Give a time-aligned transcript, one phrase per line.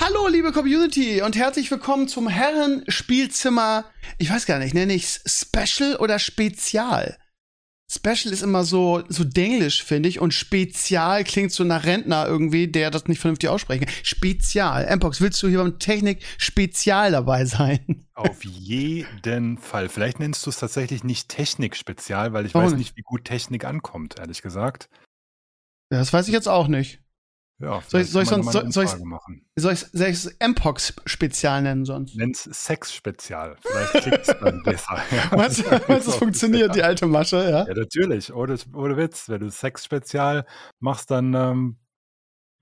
[0.00, 3.84] Hallo, liebe Community und herzlich willkommen zum Herrenspielzimmer.
[4.18, 7.16] Ich weiß gar nicht, nenne ich es Special oder Spezial?
[7.90, 12.66] Special ist immer so, so denglisch, finde ich, und Spezial klingt so nach Rentner irgendwie,
[12.66, 13.94] der das nicht vernünftig aussprechen kann.
[14.02, 14.94] Spezial.
[14.96, 18.06] Mpox, willst du hier beim Technik Spezial dabei sein?
[18.14, 19.88] Auf jeden Fall.
[19.88, 22.96] Vielleicht nennst du es tatsächlich nicht Technik Spezial, weil ich Warum weiß nicht?
[22.96, 24.88] wie gut Technik ankommt, ehrlich gesagt.
[25.90, 27.00] Das weiß ich jetzt auch nicht.
[27.60, 29.46] Ja, Soll ich- soll ich sonst- da mal eine soll- soll ich- Umfrage machen.
[29.56, 32.16] Soll ich soll ich es Mpox-Spezial nennen sonst?
[32.16, 33.56] Nenn's Sex-Spezial.
[33.60, 34.98] Vielleicht klickt es dann besser.
[35.10, 37.66] Ja, Meinst du, meinst du, es funktioniert, die alte Masche, ja?
[37.66, 38.34] Ja, natürlich.
[38.34, 39.28] Ohne, ohne Witz.
[39.28, 40.46] Wenn du Sex-Spezial
[40.80, 41.78] machst, dann ähm,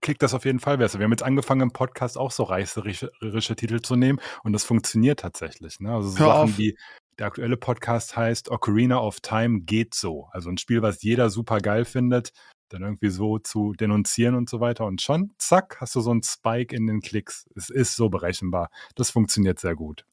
[0.03, 0.99] klickt das auf jeden Fall besser.
[0.99, 5.21] Wir haben jetzt angefangen, im Podcast auch so reißerische Titel zu nehmen und das funktioniert
[5.21, 5.81] tatsächlich.
[5.81, 5.93] Ne?
[5.95, 6.59] Also so Hör Sachen auf.
[6.59, 6.77] wie
[7.19, 10.29] der aktuelle Podcast heißt Ocarina of Time geht so.
[10.33, 12.33] Also ein Spiel, was jeder super geil findet,
[12.73, 14.85] dann irgendwie so zu denunzieren und so weiter.
[14.87, 17.47] Und schon, zack, hast du so einen Spike in den Klicks.
[17.57, 18.71] Es ist so berechenbar.
[18.95, 20.05] Das funktioniert sehr gut.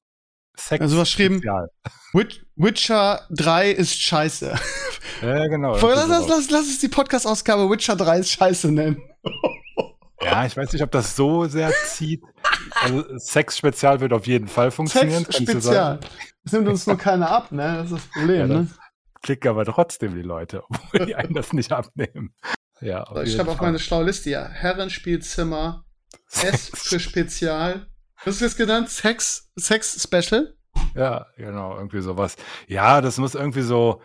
[0.56, 1.42] Sex Also was schrieben-
[2.56, 4.54] Witcher 3 ist scheiße.
[5.22, 5.74] Ja, genau.
[5.78, 9.02] Lass, lass, lass, lass uns die Podcast-Ausgabe Witcher 3 ist scheiße nennen.
[10.22, 12.22] Ja, ich weiß nicht, ob das so sehr zieht.
[12.82, 15.24] Also Sex-Spezial wird auf jeden Fall funktionieren.
[15.24, 15.74] Sex kannst du Spezial.
[15.74, 16.00] sagen.
[16.44, 17.78] Das nimmt uns nur keiner ab, ne?
[17.78, 18.68] Das ist das Ja, Problem, ne?
[19.22, 22.34] Klicken aber trotzdem die Leute, obwohl die einen das nicht abnehmen.
[22.82, 24.48] Ja, auf So, ich schreibe auf meine schlaue Liste ja.
[24.48, 25.86] Herrenspielzimmer,
[26.32, 27.88] S für Spezial.
[28.24, 28.90] Was ist jetzt genannt?
[28.90, 30.56] Sex, Sex Special?
[30.96, 32.36] Ja, genau, irgendwie sowas.
[32.68, 34.02] Ja, das muss irgendwie so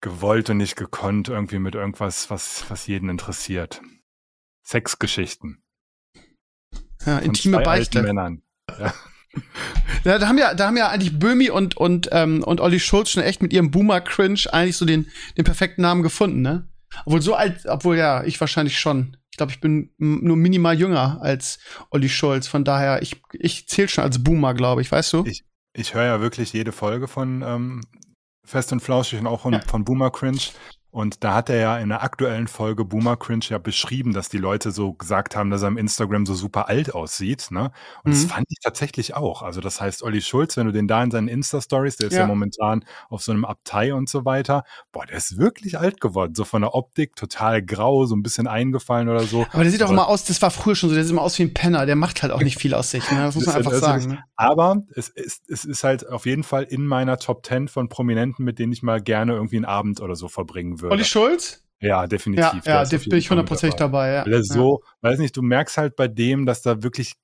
[0.00, 3.82] gewollt und nicht gekonnt, irgendwie mit irgendwas, was, was jeden interessiert.
[4.64, 5.62] Sexgeschichten.
[7.04, 8.02] Ja, intime Beichte.
[8.02, 8.42] Männern.
[8.78, 8.94] Ja,
[10.04, 13.22] da haben ja, da haben ja eigentlich Böhmi und, und, ähm, und Olli Schulz schon
[13.22, 16.68] echt mit ihrem Boomer-Cringe eigentlich so den, den perfekten Namen gefunden, ne?
[17.04, 19.16] Obwohl so alt, obwohl ja, ich wahrscheinlich schon.
[19.30, 21.58] Ich glaube, ich bin nur minimal jünger als
[21.90, 22.48] Olli Schulz.
[22.48, 25.24] Von daher, ich, ich zähle schon als Boomer, glaube ich, weißt du?
[25.24, 25.44] Ich-
[25.76, 27.80] Ich höre ja wirklich jede Folge von ähm,
[28.44, 29.60] Fest und Flauschig und auch von, Ja.
[29.60, 30.40] von Boomer Cringe.
[30.90, 34.38] Und da hat er ja in der aktuellen Folge Boomer Cringe ja beschrieben, dass die
[34.38, 37.48] Leute so gesagt haben, dass er im Instagram so super alt aussieht.
[37.50, 37.70] Ne?
[38.04, 38.28] Und das Mhm.
[38.28, 39.42] fand ich tatsächlich auch.
[39.42, 42.20] Also das heißt, Olli Schulz, wenn du den da in seinen Insta-Stories, der ist ja.
[42.20, 42.26] Ja.
[42.26, 46.34] momentan auf so einem Abtei und so weiter, boah, der ist wirklich alt geworden.
[46.34, 49.46] So von der Optik total grau, so ein bisschen eingefallen oder so.
[49.52, 51.38] Aber der sieht auch immer aus, das war früher schon so, der sieht immer aus
[51.38, 53.18] wie ein Penner, der macht halt auch nicht viel aus sich, ne?
[53.18, 54.06] Das muss man einfach sagen.
[54.08, 54.24] Ne?
[54.36, 58.44] Aber es ist, es ist halt auf jeden Fall in meiner Top 10 von Prominenten,
[58.44, 60.92] mit denen ich mal gerne irgendwie einen Abend oder so verbringen würde.
[60.92, 61.64] Olli Schulz?
[61.80, 62.64] ja, definitiv.
[62.66, 64.24] Ja, ja, jeden bin ich hundertprozentig dabei, ja.
[64.26, 64.44] Weil er ja.
[64.44, 67.14] so, weiß nicht, du merkst halt bei dem, dass da wirklich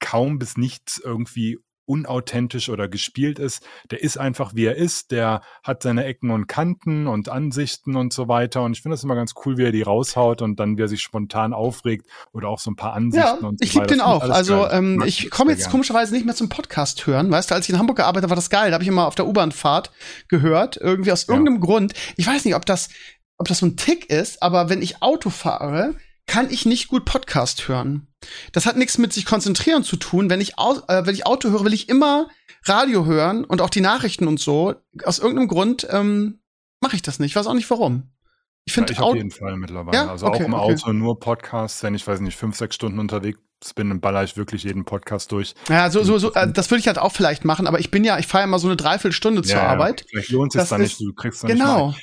[0.00, 3.62] kaum bis nichts irgendwie unauthentisch oder gespielt ist.
[3.90, 5.10] Der ist einfach, wie er ist.
[5.10, 8.62] Der hat seine Ecken und Kanten und Ansichten und so weiter.
[8.62, 10.88] Und ich finde das immer ganz cool, wie er die raushaut und dann, wie er
[10.88, 14.00] sich spontan aufregt oder auch so ein paar Ansichten Ja, und so ich liebe den
[14.00, 14.22] auch.
[14.28, 15.72] Also ähm, ich komme jetzt gern.
[15.72, 17.30] komischerweise nicht mehr zum Podcast hören.
[17.30, 18.70] Weißt du, als ich in Hamburg gearbeitet habe, war das geil.
[18.70, 19.90] Da habe ich immer auf der U-Bahn-Fahrt
[20.28, 20.76] gehört.
[20.76, 21.34] Irgendwie aus Ja.
[21.34, 21.92] irgendeinem Grund.
[22.16, 22.88] Ich weiß nicht, ob das,
[23.38, 25.94] ob das so ein Tick ist, aber wenn ich Auto fahre,
[26.26, 28.06] kann ich nicht gut Podcast hören.
[28.52, 30.30] Das hat nichts mit sich konzentrieren zu tun.
[30.30, 32.28] Wenn ich, au äh, wenn ich Auto höre, will ich immer
[32.64, 34.74] Radio hören und auch die Nachrichten und so.
[35.04, 36.40] Aus irgendeinem Grund ähm,
[36.80, 37.30] mache ich das nicht.
[37.32, 38.04] Ich weiß auch nicht warum.
[38.66, 39.96] Ich Ja, finde ich auf jeden Fall mittlerweile.
[39.96, 40.10] Ja?
[40.10, 40.72] Also Okay, auch im okay.
[40.74, 43.38] Auto nur Podcasts, wenn ich weiß nicht, fünf, sechs Stunden unterwegs
[43.74, 45.54] bin, dann baller ich wirklich jeden Podcast durch.
[45.68, 48.04] Ja, so, so, so, äh, das würde ich halt auch vielleicht machen, aber ich bin
[48.04, 49.68] ja, ich fahre ja mal so eine Dreiviertelstunde zur Ja, ja.
[49.68, 50.04] Arbeit.
[50.08, 51.94] Vielleicht lohnt sich Das dann nicht, ist- du kriegst dann nicht mal Genau.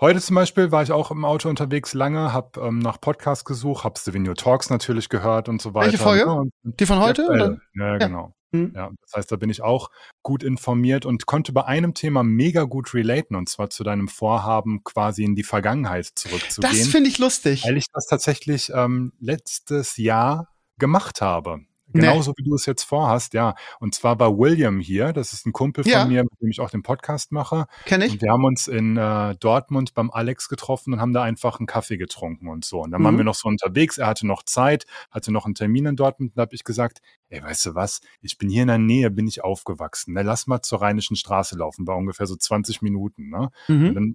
[0.00, 3.82] Heute zum Beispiel war ich auch im Auto unterwegs lange, habe ähm, nach Podcasts gesucht,
[3.82, 5.86] habe Stevenio Talks natürlich gehört und so weiter.
[5.86, 6.24] Welche Folge?
[6.24, 7.26] Ja, und Die von heute?
[7.26, 7.58] Oder?
[7.74, 8.32] Ja, ja, genau.
[8.52, 8.72] Hm.
[8.74, 9.90] Ja, das heißt, da bin ich auch
[10.22, 14.84] gut informiert und konnte bei einem Thema mega gut relaten, und zwar zu deinem Vorhaben,
[14.84, 17.64] quasi in die Vergangenheit Das zurückzugehen, finde ich lustig.
[17.64, 20.48] weil ich das tatsächlich ähm, letztes Jahr
[20.78, 21.60] gemacht habe.
[21.92, 22.02] Nee.
[22.02, 23.54] Genauso wie du es jetzt vorhast, ja.
[23.80, 26.04] Und zwar war William hier, das ist ein Kumpel von Ja.
[26.04, 27.64] mir, mit dem ich auch den Podcast mache.
[27.86, 28.12] Kenne ich.
[28.12, 31.66] Und wir haben uns in äh, Dortmund beim Alex getroffen und haben da einfach einen
[31.66, 32.80] Kaffee getrunken und so.
[32.82, 33.04] Und dann Mhm.
[33.06, 33.96] waren wir noch so unterwegs.
[33.98, 36.32] Er hatte noch Zeit, hatte noch einen Termin in Dortmund.
[36.32, 36.98] Und da habe ich gesagt,
[37.30, 38.00] ey, weißt du was?
[38.20, 40.12] Ich bin hier in der Nähe, bin ich aufgewachsen.
[40.14, 43.30] Na, lass mal zur Rheinischen Straße laufen, war ungefähr so 20 Minuten.
[43.30, 43.48] Ne?
[43.68, 43.94] Und Mhm.
[43.94, 44.14] dann, ja,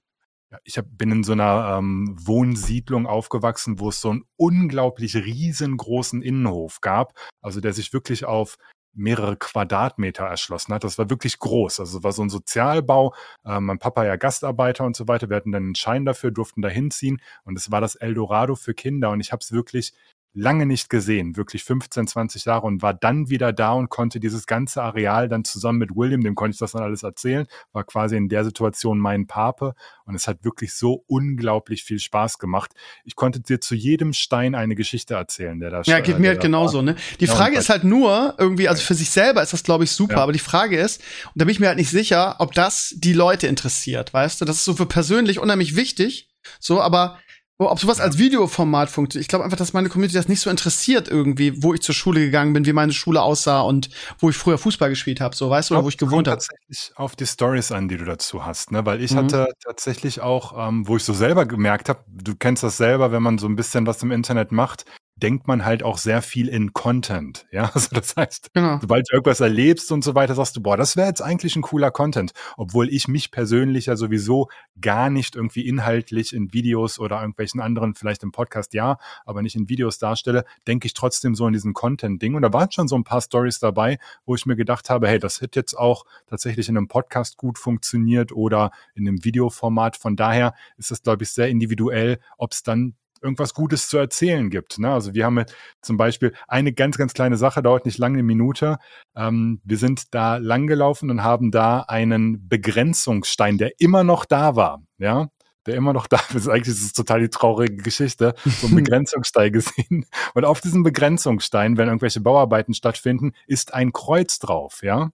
[0.64, 6.22] ich hab, bin in so einer ähm, Wohnsiedlung aufgewachsen, wo es so einen unglaublich riesengroßen
[6.22, 7.14] Innenhof gab.
[7.42, 8.58] Also der sich wirklich auf
[8.96, 10.84] mehrere Quadratmeter erschlossen hat.
[10.84, 11.80] Das war wirklich groß.
[11.80, 13.14] Also war so ein Sozialbau.
[13.46, 15.30] Äh, mein Papa ja Gastarbeiter und so weiter.
[15.30, 17.22] Wir hatten dann einen Schein dafür, durften da hinziehen.
[17.44, 19.10] Und es war das Eldorado für Kinder.
[19.10, 19.94] Und ich habe es wirklich
[20.34, 24.48] lange nicht gesehen, wirklich 15, 20 Jahre und war dann wieder da und konnte dieses
[24.48, 28.18] ganze Areal dann zusammen mit William, dem konnte ich das dann alles erzählen, war quasi
[28.18, 29.76] in der Situation mein Pape
[30.06, 32.72] und es hat wirklich so unglaublich viel Spaß gemacht.
[33.04, 36.42] Ich konnte dir zu jedem Stein eine Geschichte erzählen, der da Ja, geht mir halt
[36.42, 36.96] genauso, ne?
[37.20, 39.92] Die ja, Frage ist halt nur, irgendwie, also für sich selber ist das, glaube ich,
[39.92, 40.24] super, ja.
[40.24, 43.14] aber die Frage ist, und da bin ich mir halt nicht sicher, ob das die
[43.14, 44.46] Leute interessiert, weißt du?
[44.46, 46.30] Das ist so für persönlich unheimlich wichtig,
[46.60, 47.20] so, aber
[47.60, 49.24] ob sowas als Videoformat funktioniert.
[49.24, 52.20] Ich glaube einfach, dass meine Community das nicht so interessiert irgendwie, wo ich zur Schule
[52.20, 53.90] gegangen bin, wie meine Schule aussah und
[54.20, 56.38] wo ich früher Fußball gespielt habe, so weißt du, oder wo ich gewohnt habe.
[56.38, 58.86] tatsächlich auf die Stories an, die du dazu hast, ne?
[58.86, 59.18] Weil ich mhm.
[59.18, 63.24] hatte tatsächlich auch, ähm, wo ich so selber gemerkt habe, du kennst das selber, wenn
[63.24, 64.86] man so ein bisschen was im Internet macht,
[65.16, 67.46] denkt man halt auch sehr viel in Content.
[67.52, 68.80] Ja, also das heißt, genau.
[68.82, 71.62] sobald du irgendwas erlebst und so weiter, sagst du, boah, das wäre jetzt eigentlich ein
[71.62, 72.34] cooler Content.
[72.58, 74.50] Obwohl ich mich persönlich ja sowieso
[74.80, 79.56] gar nicht irgendwie inhaltlich in Videos oder irgendwelchen anderen, vielleicht im Podcast ja, aber nicht
[79.56, 82.36] in Videos darstelle, denke ich trotzdem so in diesen Content-Ding.
[82.36, 85.20] Und da waren schon so ein paar Stories dabei, wo ich mir gedacht habe, hey,
[85.20, 89.98] das hätte jetzt auch tatsächlich in einem Podcast gut funktioniert oder in einem Videoformat.
[89.98, 94.50] Von daher ist es, glaube ich, sehr individuell, ob es dann irgendwas Gutes zu erzählen
[94.50, 94.80] gibt.
[94.80, 94.92] Ne?
[94.92, 95.46] Also wir haben
[95.82, 98.78] zum Beispiel eine ganz, ganz kleine Sache, dauert nicht lange eine Minute.
[99.16, 104.84] Ähm, wir sind da langgelaufen und haben da einen Begrenzungsstein, der immer noch da war.
[104.98, 105.30] Ja,
[105.66, 106.48] der immer noch da ist.
[106.48, 108.36] Eigentlich ist es total die traurige Geschichte.
[108.44, 110.06] So einen Begrenzungsstein gesehen.
[110.34, 115.12] Und auf diesem Begrenzungsstein, wenn irgendwelche Bauarbeiten stattfinden, ist ein Kreuz drauf, ja.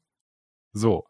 [0.74, 1.06] So.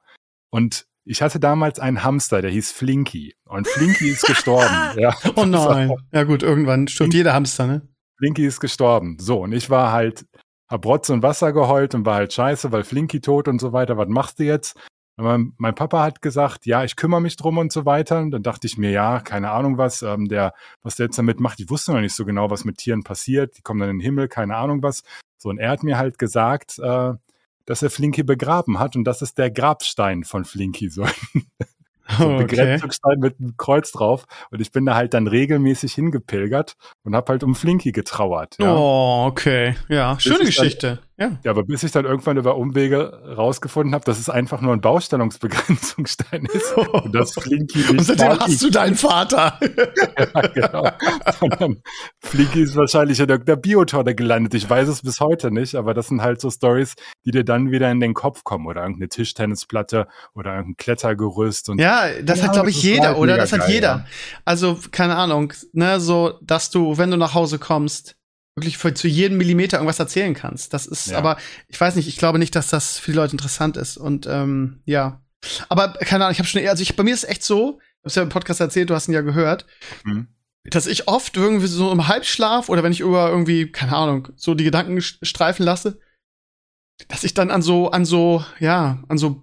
[0.49, 3.33] Und ich hatte damals einen Hamster, der hieß Flinky.
[3.45, 4.75] Und Flinky ist gestorben.
[4.95, 5.15] ja.
[5.35, 5.91] Oh nein.
[6.11, 7.81] Ja gut, irgendwann stirbt jeder Hamster, ne?
[8.19, 9.17] Flinky ist gestorben.
[9.19, 10.27] So, und ich war halt,
[10.67, 13.97] hab Rotz und Wasser geheult und war halt scheiße, weil Flinky tot und so weiter.
[13.97, 14.77] Was machst du jetzt?
[15.17, 18.19] Mein, mein, Papa hat gesagt, ja, ich kümmere mich drum und so weiter.
[18.19, 20.53] Und dann dachte ich mir, ja, keine Ahnung was, ähm, der,
[20.83, 21.59] was der jetzt damit macht.
[21.59, 23.57] Ich wusste noch nicht so genau, was mit Tieren passiert.
[23.57, 25.01] Die kommen dann in den Himmel, keine Ahnung was.
[25.39, 27.13] So, und er hat mir halt gesagt, äh,
[27.69, 30.89] dass er Flinky begraben hat und das ist der Grabstein von Flinky.
[30.89, 31.05] So
[32.17, 32.45] so ein okay.
[32.47, 34.25] Begrenzungsstein mit einem Kreuz drauf.
[34.49, 36.73] Und ich bin da halt dann regelmäßig hingepilgert
[37.03, 38.55] und habe halt um Flinky getrauert.
[38.59, 38.75] Ja.
[38.75, 39.75] Oh, okay.
[39.87, 40.95] Ja, schöne Geschichte.
[40.95, 41.37] Dann, ja.
[41.43, 44.79] ja, aber bis ich dann irgendwann über Umwege rausgefunden habe, dass es einfach nur ein
[44.79, 46.77] Baustellungsbegrenzungsstein ist.
[46.77, 49.59] und das Flinky nicht Und seitdem hast du deinen Vater.
[50.17, 50.89] ja, genau.
[52.21, 54.53] Flinky ist wahrscheinlich in irgendeiner Biotonne gelandet.
[54.53, 56.95] Ich weiß es bis heute nicht, aber das sind halt so Stories,
[57.25, 58.65] die dir dann wieder in den Kopf kommen.
[58.65, 61.67] Oder irgendeine Tischtennisplatte oder irgendein Klettergerüst.
[61.69, 63.35] Und ja, das ja, hat, glaube ich, jeder, oder?
[63.35, 63.87] Das hat geil, jeder.
[63.87, 64.05] Ja.
[64.45, 68.15] Also, keine Ahnung, ne, so, dass du, wenn du nach Hause kommst,
[68.59, 70.73] wirklich für, zu jedem Millimeter irgendwas erzählen kannst.
[70.73, 71.17] Das ist, ja.
[71.17, 73.97] aber ich weiß nicht, ich glaube nicht, dass das für die Leute interessant ist.
[73.97, 75.21] Und ähm, ja.
[75.69, 78.05] Aber keine Ahnung, ich habe schon, also ich, bei mir ist es echt so, du
[78.05, 79.65] hast ja im Podcast erzählt, du hast ihn ja gehört,
[80.03, 80.27] mhm.
[80.65, 84.53] dass ich oft irgendwie so im Halbschlaf oder wenn ich über irgendwie, keine Ahnung, so
[84.53, 85.99] die Gedanken streifen lasse,
[87.07, 89.41] dass ich dann an so, an so, ja, an so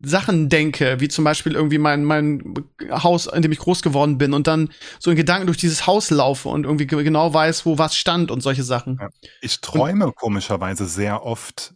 [0.00, 2.54] Sachen denke, wie zum Beispiel irgendwie mein, mein
[2.90, 6.10] Haus, in dem ich groß geworden bin und dann so in Gedanken durch dieses Haus
[6.10, 8.98] laufe und irgendwie genau weiß, wo was stand und solche Sachen.
[9.40, 11.74] Ich träume und, komischerweise sehr oft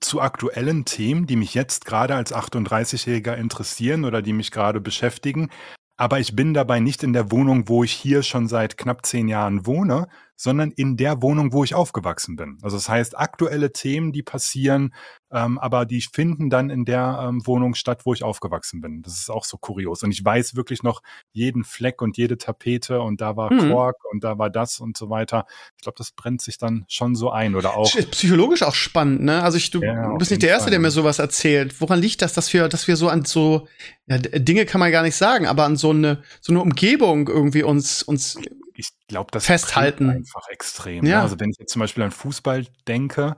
[0.00, 5.50] zu aktuellen Themen, die mich jetzt gerade als 38-Jähriger interessieren oder die mich gerade beschäftigen.
[5.96, 9.28] Aber ich bin dabei nicht in der Wohnung, wo ich hier schon seit knapp zehn
[9.28, 12.58] Jahren wohne, sondern in der Wohnung, wo ich aufgewachsen bin.
[12.62, 14.94] Also das heißt, aktuelle Themen, die passieren,
[15.32, 19.02] ähm, aber die finden dann in der ähm, Wohnung statt, wo ich aufgewachsen bin.
[19.02, 20.02] Das ist auch so kurios.
[20.02, 21.02] Und ich weiß wirklich noch
[21.32, 23.70] jeden Fleck und jede Tapete und da war mhm.
[23.70, 25.46] Kork und da war das und so weiter.
[25.76, 27.92] Ich glaube, das brennt sich dann schon so ein oder auch.
[27.94, 29.42] Ist psychologisch auch spannend, ne?
[29.42, 30.70] Also ich, du ja, bist nicht der Erste, Fall.
[30.72, 31.80] der mir sowas erzählt.
[31.80, 33.66] Woran liegt das, dass wir, dass wir so an so,
[34.06, 37.62] ja, Dinge kann man gar nicht sagen, aber an so eine, so eine Umgebung irgendwie
[37.62, 38.38] uns, uns
[38.76, 41.04] ich glaube, das festhalten einfach extrem.
[41.04, 41.22] Ja.
[41.22, 43.36] Also wenn ich jetzt zum Beispiel an Fußball denke,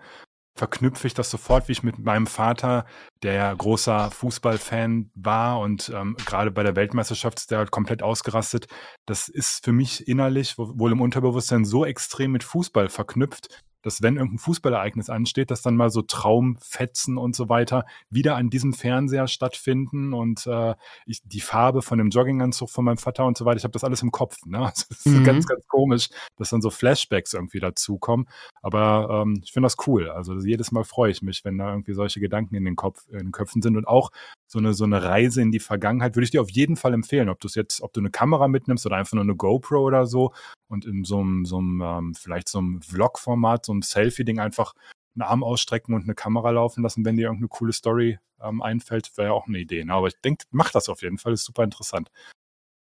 [0.58, 2.84] verknüpfe ich das sofort, wie ich mit meinem Vater,
[3.22, 8.02] der ja großer Fußballfan war und ähm, gerade bei der Weltmeisterschaft ist der halt komplett
[8.02, 8.66] ausgerastet.
[9.06, 14.16] Das ist für mich innerlich, wohl im Unterbewusstsein, so extrem mit Fußball verknüpft, dass wenn
[14.16, 19.28] irgendein Fußballereignis ansteht, dass dann mal so Traumfetzen und so weiter wieder an diesem Fernseher
[19.28, 20.74] stattfinden und äh,
[21.06, 23.84] ich, die Farbe von dem Jogginganzug von meinem Vater und so weiter, ich habe das
[23.84, 24.44] alles im Kopf.
[24.44, 24.58] Ne?
[24.58, 25.24] Also das ist mhm.
[25.24, 28.28] ganz, ganz komisch, dass dann so Flashbacks irgendwie dazukommen.
[28.60, 30.10] Aber ähm, ich finde das cool.
[30.10, 33.18] Also jedes Mal freue ich mich, wenn da irgendwie solche Gedanken in den Kopf, in
[33.18, 34.10] den Köpfen sind und auch
[34.48, 37.28] so eine, so eine Reise in die Vergangenheit würde ich dir auf jeden Fall empfehlen,
[37.28, 40.06] ob du es jetzt, ob du eine Kamera mitnimmst oder einfach nur eine GoPro oder
[40.06, 40.32] so
[40.68, 44.74] und in so einem, so einem ähm, vielleicht so einem Vlog-Format, so ein Selfie-Ding einfach
[45.14, 49.10] einen Arm ausstrecken und eine Kamera laufen lassen, wenn dir irgendeine coole Story ähm, einfällt,
[49.16, 49.84] wäre ja auch eine Idee.
[49.84, 49.92] Ne?
[49.92, 52.10] Aber ich denke, mach das auf jeden Fall, ist super interessant.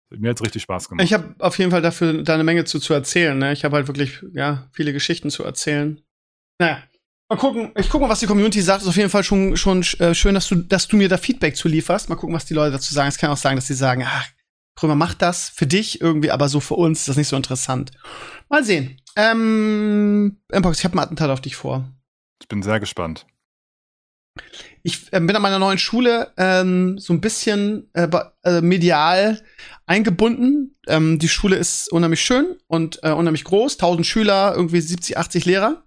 [0.10, 1.04] Mir hat richtig Spaß gemacht.
[1.04, 3.38] Ich habe auf jeden Fall dafür da eine Menge zu, zu erzählen.
[3.38, 3.52] Ne?
[3.52, 6.02] Ich habe halt wirklich ja viele Geschichten zu erzählen.
[6.60, 6.82] Naja,
[7.30, 7.72] mal gucken.
[7.76, 8.82] Ich gucke mal, was die Community sagt.
[8.82, 11.56] Ist auf jeden Fall schon schon äh, schön, dass du dass du mir da Feedback
[11.56, 12.10] zu lieferst.
[12.10, 13.10] Mal gucken, was die Leute dazu sagen.
[13.10, 14.28] Es kann auch sagen, dass sie sagen, ach,
[14.76, 17.92] Krömer macht das für dich irgendwie, aber so für uns ist das nicht so interessant.
[18.50, 19.02] Mal sehen.
[19.16, 21.92] Ähm, Mpox, ich habe ein Attentat auf dich vor.
[22.40, 23.26] Ich bin sehr gespannt.
[24.84, 28.08] Ich äh, bin an meiner neuen Schule ähm, so ein bisschen äh,
[28.44, 29.42] äh, medial
[29.88, 30.76] eingebunden.
[30.88, 35.46] Ähm, die Schule ist unheimlich schön und äh, unheimlich groß, 1000 Schüler, irgendwie 70, 80
[35.46, 35.84] Lehrer.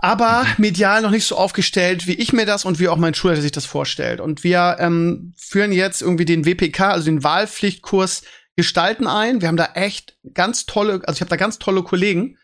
[0.00, 3.42] Aber medial noch nicht so aufgestellt, wie ich mir das und wie auch mein Schulleiter
[3.42, 4.20] sich das vorstellt.
[4.20, 8.22] Und wir ähm, führen jetzt irgendwie den WPK, also den Wahlpflichtkurs
[8.58, 9.40] Gestalten ein.
[9.40, 12.38] Wir haben da echt ganz tolle, also ich habe da ganz tolle Kollegen,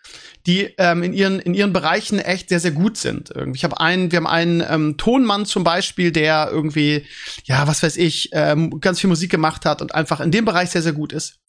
[0.46, 3.30] die ähm, in ihren in ihren Bereichen echt sehr sehr gut sind.
[3.34, 3.56] Irgendwie.
[3.56, 7.04] Ich habe einen, wir haben einen ähm, Tonmann zum Beispiel, der irgendwie
[7.46, 10.70] ja was weiß ich ähm, ganz viel Musik gemacht hat und einfach in dem Bereich
[10.70, 11.40] sehr sehr gut ist.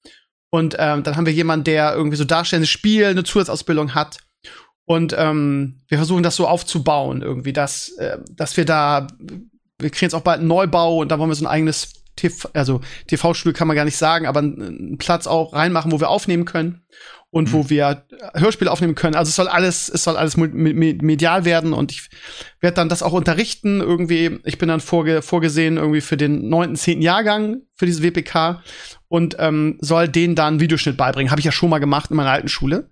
[0.50, 4.18] Und ähm, dann haben wir jemanden, der irgendwie so darstellendes Spiel, eine Zusatzausbildung hat.
[4.86, 9.08] Und ähm, wir versuchen das so aufzubauen, irgendwie, dass, äh, dass wir da,
[9.80, 12.50] wir kriegen jetzt auch bald einen Neubau und da wollen wir so ein eigenes TV,
[12.54, 16.46] also TV-Studio kann man gar nicht sagen, aber einen Platz auch reinmachen, wo wir aufnehmen
[16.46, 16.84] können
[17.30, 17.54] und mhm.
[17.54, 19.16] wo wir Hörspiele aufnehmen können.
[19.16, 22.10] Also es soll alles, es soll alles medial werden und ich
[22.62, 24.40] werde dann das auch unterrichten irgendwie.
[24.46, 28.64] Ich bin dann vorge vorgesehen irgendwie für den neunten, zehnten Jahrgang für diese WPK
[29.08, 31.32] und ähm, soll denen dann Videoschnitt beibringen.
[31.32, 32.90] Habe ich ja schon mal gemacht in meiner alten Schule.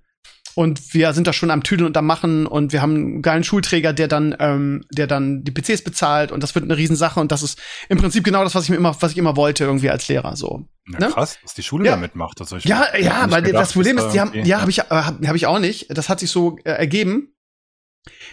[0.55, 3.43] Und wir sind da schon am Tüdeln und am Machen und wir haben einen geilen
[3.43, 7.31] Schulträger, der dann, ähm, der dann die PCs bezahlt und das wird eine Riesensache und
[7.31, 9.89] das ist im Prinzip genau das, was ich mir immer, was ich immer wollte, irgendwie
[9.89, 10.35] als Lehrer.
[10.35, 10.65] So.
[10.91, 11.09] Ja, ne?
[11.09, 11.91] Krass, was die Schule ja.
[11.91, 12.39] damit macht.
[12.39, 14.83] Das ich ja, ja, weil gedacht, das Problem ist, die haben, ja, habe ich, äh,
[14.89, 15.87] hab, hab ich auch nicht.
[15.89, 17.29] Das hat sich so äh, ergeben.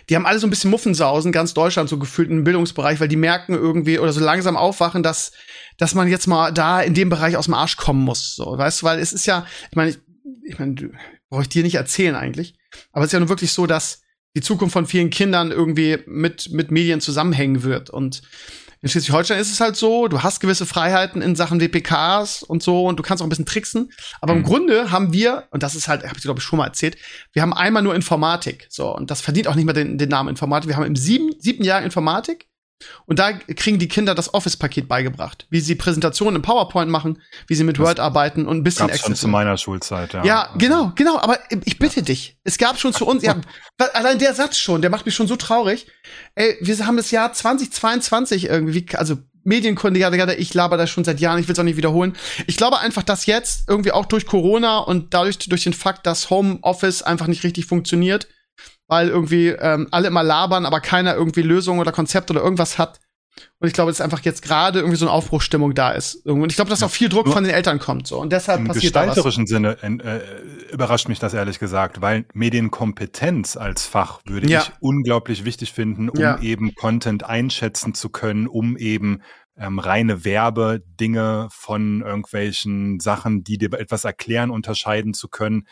[0.09, 3.17] Die haben alle so ein bisschen Muffensausen, ganz Deutschland so gefühlt im Bildungsbereich, weil die
[3.17, 5.31] merken irgendwie oder so langsam aufwachen, dass,
[5.79, 8.35] dass man jetzt mal da in dem Bereich aus dem Arsch kommen muss.
[8.35, 9.99] So, weißt du, weil es ist ja, ich meine, ich,
[10.45, 10.75] ich meine,
[11.31, 12.55] brauche ich dir nicht erzählen eigentlich.
[12.93, 14.03] Aber es ist ja nun wirklich so, dass
[14.37, 17.91] die Zukunft von vielen Kindern irgendwie mit, mit Medien zusammenhängen wird.
[17.91, 18.23] Und
[18.83, 22.87] in Schleswig-Holstein ist es halt so, du hast gewisse Freiheiten in Sachen WPKs und so
[22.87, 23.93] und du kannst auch ein bisschen tricksen.
[24.21, 24.41] Aber mhm.
[24.41, 26.97] im Grunde haben wir, und das ist halt, habe ich glaube ich schon mal erzählt,
[27.33, 28.67] wir haben einmal nur Informatik.
[28.71, 30.69] So, und das verdient auch nicht mehr den, den Namen Informatik.
[30.69, 32.50] Wir haben im sieben, siebten Jahr Informatik
[33.07, 37.55] und da kriegen die Kinder das Office-Paket beigebracht, wie sie Präsentationen im PowerPoint machen, wie
[37.55, 40.25] sie mit das Word arbeiten und ein bisschen gab's schon zu meiner Schulzeit, ja.
[40.25, 41.19] Ja, genau, genau.
[41.19, 42.03] Aber ich bitte ja.
[42.03, 43.37] dich, es gab schon zu uns, ja,
[43.95, 45.87] allein der Satz schon, der macht mich schon so traurig.
[46.35, 51.21] Ey, wir haben das Jahr 2022 irgendwie, also Medienkunde, ja, ich laber das schon seit
[51.21, 52.15] Jahren, ich will es auch nicht wiederholen.
[52.47, 56.31] Ich glaube einfach, dass jetzt irgendwie auch durch Corona und dadurch durch den Fakt, dass
[56.31, 58.29] Homeoffice einfach nicht richtig funktioniert,
[58.90, 62.99] weil irgendwie ähm, alle immer labern, aber keiner irgendwie Lösungen oder Konzept oder irgendwas hat.
[63.61, 66.26] Und ich glaube, dass einfach jetzt gerade irgendwie so eine Aufbruchstimmung da ist.
[66.26, 68.09] Und ich glaube, dass auch viel Druck von den Eltern kommt.
[68.09, 68.18] So.
[68.18, 73.87] Und deshalb Im passiert gestalterischen Sinne äh, überrascht mich das ehrlich gesagt, weil Medienkompetenz als
[73.87, 74.62] Fach würde ja.
[74.62, 76.40] ich unglaublich wichtig finden, um ja.
[76.40, 79.23] eben Content einschätzen zu können, um eben
[79.56, 85.68] ähm, reine Werbedinge von irgendwelchen Sachen, die dir etwas erklären, unterscheiden zu können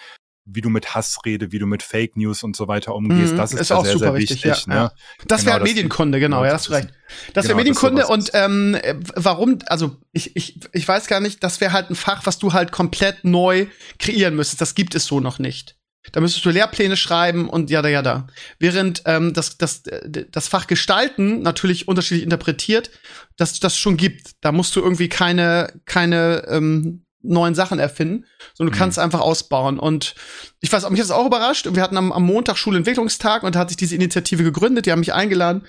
[0.51, 3.33] wie du mit Hassrede, wie du mit Fake News und so weiter umgehst.
[3.33, 4.45] Mhm, das ist, ist auch sehr, super sehr wichtig.
[4.45, 4.81] wichtig ja, ne?
[4.81, 4.93] ja.
[5.27, 6.89] Das genau, wäre Medienkunde, genau, ja, du recht.
[7.35, 8.77] Das genau, wäre Medienkunde und ähm,
[9.15, 12.53] warum, also ich, ich, ich weiß gar nicht, das wäre halt ein Fach, was du
[12.53, 13.67] halt komplett neu
[13.99, 14.61] kreieren müsstest.
[14.61, 15.77] Das gibt es so noch nicht.
[16.13, 18.29] Da müsstest du Lehrpläne schreiben und ja, da, ja, da.
[18.59, 22.91] Während ähm, das, das, das Fach Gestalten natürlich unterschiedlich interpretiert,
[23.37, 24.33] dass das schon gibt.
[24.41, 28.81] Da musst du irgendwie keine, keine ähm, neuen Sachen erfinden, sondern du mhm.
[28.81, 29.79] kannst einfach ausbauen.
[29.79, 30.15] Und
[30.61, 31.69] ich weiß, mich hat das auch überrascht.
[31.71, 35.01] Wir hatten am, am Montag Schulentwicklungstag und da hat sich diese Initiative gegründet, die haben
[35.01, 35.67] mich eingeladen.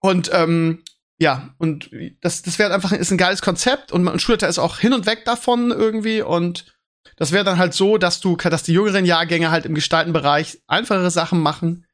[0.00, 0.82] Und ähm,
[1.18, 4.78] ja, und das, das wäre einfach ist ein geiles Konzept und mein Schulleiter ist auch
[4.78, 6.66] hin und weg davon irgendwie und
[7.16, 11.10] das wäre dann halt so, dass du, dass die jüngeren Jahrgänge halt im Gestaltenbereich einfachere
[11.10, 11.86] Sachen machen.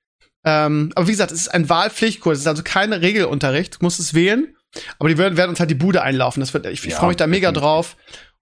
[0.44, 4.00] Ähm, aber wie gesagt, es ist ein Wahlpflichtkurs, es ist also kein Regelunterricht, du musst
[4.00, 4.56] es wählen.
[4.98, 6.40] Aber die werden, werden uns halt die Bude einlaufen.
[6.40, 7.96] Das wird, ich, ich ja, freue mich da mega drauf.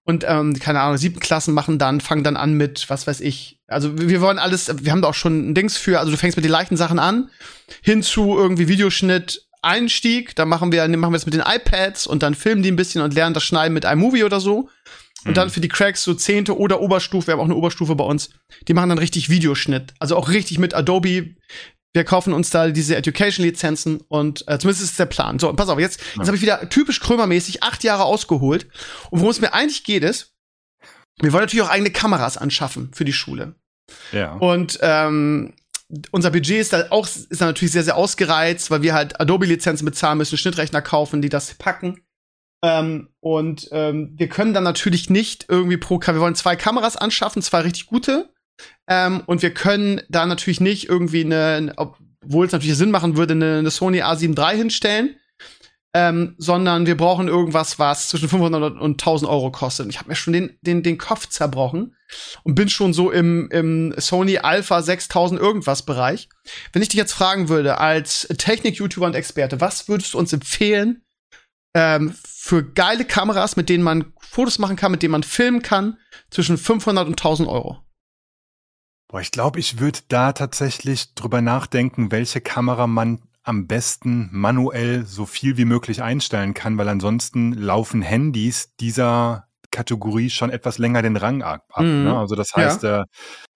[0.05, 3.59] Und ähm, keine Ahnung, siebten Klassen machen dann, fangen dann an mit, was weiß ich.
[3.67, 6.35] Also wir wollen alles, wir haben da auch schon ein Dings für, also du fängst
[6.35, 7.29] mit den leichten Sachen an,
[7.83, 12.23] hin zu irgendwie Videoschnitt, Einstieg, dann machen wir, machen wir es mit den iPads und
[12.23, 14.69] dann filmen die ein bisschen und lernen das Schneiden mit iMovie oder so.
[15.25, 15.33] Und mhm.
[15.33, 18.29] dann für die Cracks so zehnte oder Oberstufe, wir haben auch eine Oberstufe bei uns,
[18.67, 19.93] die machen dann richtig Videoschnitt.
[19.99, 21.35] Also auch richtig mit Adobe
[21.93, 25.39] wir kaufen uns da diese Education-Lizenzen und äh, zumindest ist der Plan.
[25.39, 28.67] So, pass auf, jetzt, jetzt habe ich wieder typisch Krömermäßig acht Jahre ausgeholt.
[29.09, 30.35] Und worum es mir eigentlich geht, ist,
[31.19, 33.55] wir wollen natürlich auch eigene Kameras anschaffen für die Schule.
[34.11, 34.33] Ja.
[34.33, 35.53] Und ähm,
[36.11, 39.85] unser Budget ist da auch ist da natürlich sehr, sehr ausgereizt, weil wir halt Adobe-Lizenzen
[39.85, 42.01] bezahlen müssen, Schnittrechner kaufen, die das packen.
[42.61, 46.97] Ähm, und ähm, wir können dann natürlich nicht irgendwie pro Kamera, wir wollen zwei Kameras
[46.97, 48.29] anschaffen, zwei richtig gute.
[48.89, 53.33] Ähm, und wir können da natürlich nicht irgendwie eine, obwohl es natürlich Sinn machen würde,
[53.33, 55.15] eine, eine Sony A7 III hinstellen.
[55.91, 59.85] Ähm, sondern wir brauchen irgendwas, was zwischen 500 und 1000 Euro kostet.
[59.85, 61.95] Und ich habe mir schon den, den, den Kopf zerbrochen
[62.43, 66.29] und bin schon so im, im Sony Alpha 6000 irgendwas Bereich.
[66.73, 71.01] Wenn ich dich jetzt fragen würde, als Technik-YouTuber und Experte, was würdest du uns empfehlen
[71.75, 75.97] ähm, für geile Kameras, mit denen man Fotos machen kann, mit denen man filmen kann,
[76.29, 77.83] zwischen 500 und 1000 Euro?
[79.09, 85.03] Boah, ich glaube, ich würde da tatsächlich drüber nachdenken, welche Kamera man am besten manuell
[85.03, 91.01] so viel wie möglich einstellen kann, weil ansonsten laufen Handys dieser Kategorie schon etwas länger
[91.01, 91.65] den Rang ab.
[91.77, 92.03] Mhm.
[92.03, 92.17] Ne?
[92.17, 93.01] Also das heißt, ja.
[93.01, 93.05] äh,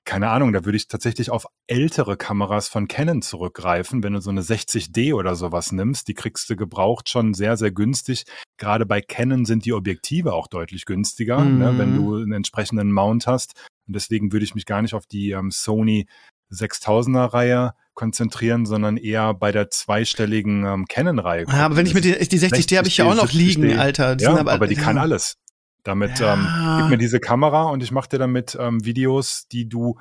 [0.05, 4.03] keine Ahnung, da würde ich tatsächlich auf ältere Kameras von Canon zurückgreifen.
[4.03, 7.71] Wenn du so eine 60D oder sowas nimmst, die kriegst du gebraucht schon sehr, sehr
[7.71, 8.25] günstig.
[8.57, 11.59] Gerade bei Canon sind die Objektive auch deutlich günstiger, mhm.
[11.59, 13.53] ne, wenn du einen entsprechenden Mount hast.
[13.87, 16.07] Und deswegen würde ich mich gar nicht auf die ähm, Sony
[16.51, 21.45] 6000er Reihe konzentrieren, sondern eher bei der zweistelligen ähm, Canon-Reihe.
[21.47, 24.15] Ja, aber wenn ich mir die, die 60D habe ich ja auch noch liegen, Alter.
[24.15, 25.37] Die ja, aber, aber, die kann alles.
[25.83, 26.33] Damit ja.
[26.33, 29.99] ähm, gib mir diese Kamera und ich mache dir damit ähm, Videos, die du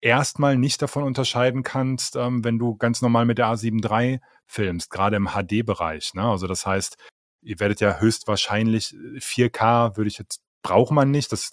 [0.00, 4.90] erstmal nicht davon unterscheiden kannst, ähm, wenn du ganz normal mit der A7 III filmst,
[4.90, 6.14] gerade im HD-Bereich.
[6.14, 6.22] Ne?
[6.22, 6.96] Also das heißt,
[7.42, 11.32] ihr werdet ja höchstwahrscheinlich 4K äh, würde ich jetzt braucht man nicht.
[11.32, 11.50] Das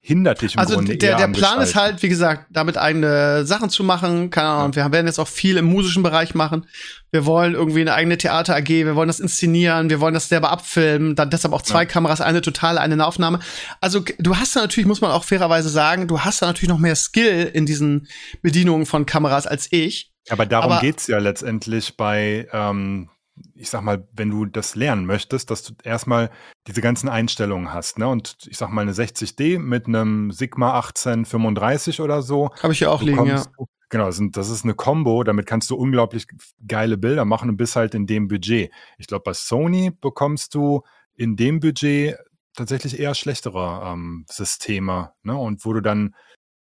[0.00, 3.70] hindert dich im also Grunde der, der Plan ist halt, wie gesagt, damit eigene Sachen
[3.70, 4.30] zu machen.
[4.30, 4.84] Keine Ahnung, ja.
[4.84, 6.66] wir werden jetzt auch viel im musischen Bereich machen.
[7.10, 10.50] Wir wollen irgendwie eine eigene Theater AG, wir wollen das inszenieren, wir wollen das selber
[10.50, 11.86] abfilmen, dann deshalb auch zwei ja.
[11.86, 13.40] Kameras, eine totale, eine Aufnahme.
[13.80, 16.78] Also du hast da natürlich, muss man auch fairerweise sagen, du hast da natürlich noch
[16.78, 18.06] mehr Skill in diesen
[18.42, 20.12] Bedienungen von Kameras als ich.
[20.28, 23.08] Aber darum Aber, geht's ja letztendlich bei ähm,
[23.54, 26.30] ich sag mal, wenn du das lernen möchtest, dass du erstmal
[26.66, 28.08] diese ganzen Einstellungen hast, ne?
[28.08, 32.50] Und ich sag mal, eine 60D mit einem Sigma 1835 oder so.
[32.62, 33.42] Habe ich ja auch liegen, ja.
[33.88, 36.26] Genau, das ist eine Combo, damit kannst du unglaublich
[36.66, 38.72] geile Bilder machen und bist halt in dem Budget.
[38.98, 40.82] Ich glaube, bei Sony bekommst du
[41.14, 42.16] in dem Budget
[42.56, 45.36] tatsächlich eher schlechtere ähm, Systeme, ne?
[45.36, 46.14] Und wo du dann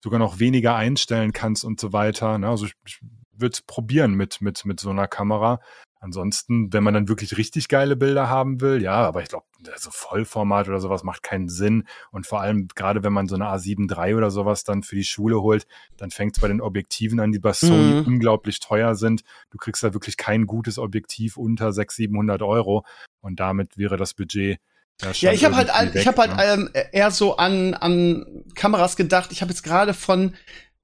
[0.06, 2.38] sogar noch weniger einstellen kannst und so weiter.
[2.38, 2.48] Ne?
[2.48, 3.00] Also ich, ich
[3.32, 5.60] würde es probieren mit, mit, mit so einer Kamera.
[6.06, 9.90] Ansonsten, wenn man dann wirklich richtig geile Bilder haben will, ja, aber ich glaube, so
[9.90, 11.88] Vollformat oder sowas macht keinen Sinn.
[12.12, 15.04] Und vor allem, gerade wenn man so eine A7 III oder sowas dann für die
[15.04, 15.66] Schule holt,
[15.98, 18.06] dann fängt es bei den Objektiven an, die bei Sony mhm.
[18.06, 19.24] unglaublich teuer sind.
[19.50, 22.86] Du kriegst da wirklich kein gutes Objektiv unter 600, 700 Euro.
[23.22, 24.60] Und damit wäre das Budget
[25.02, 29.32] ja, ich habe halt, weg, ich habe halt ähm, eher so an an Kameras gedacht.
[29.34, 30.36] Ich habe jetzt gerade von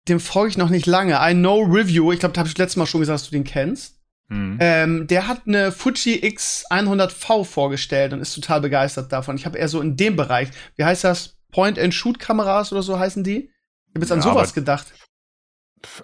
[0.07, 1.19] dem folge ich noch nicht lange.
[1.21, 2.11] I Know Review.
[2.11, 4.00] Ich glaube, da habe ich letztes Mal schon gesagt, dass du den kennst.
[4.31, 4.57] Mhm.
[4.61, 9.35] Ähm, der hat eine Fuji X100V vorgestellt und ist total begeistert davon.
[9.35, 11.37] Ich habe eher so in dem Bereich, wie heißt das?
[11.51, 13.49] Point-and-Shoot-Kameras oder so heißen die?
[13.49, 14.93] Ich habe jetzt an sowas aber, gedacht.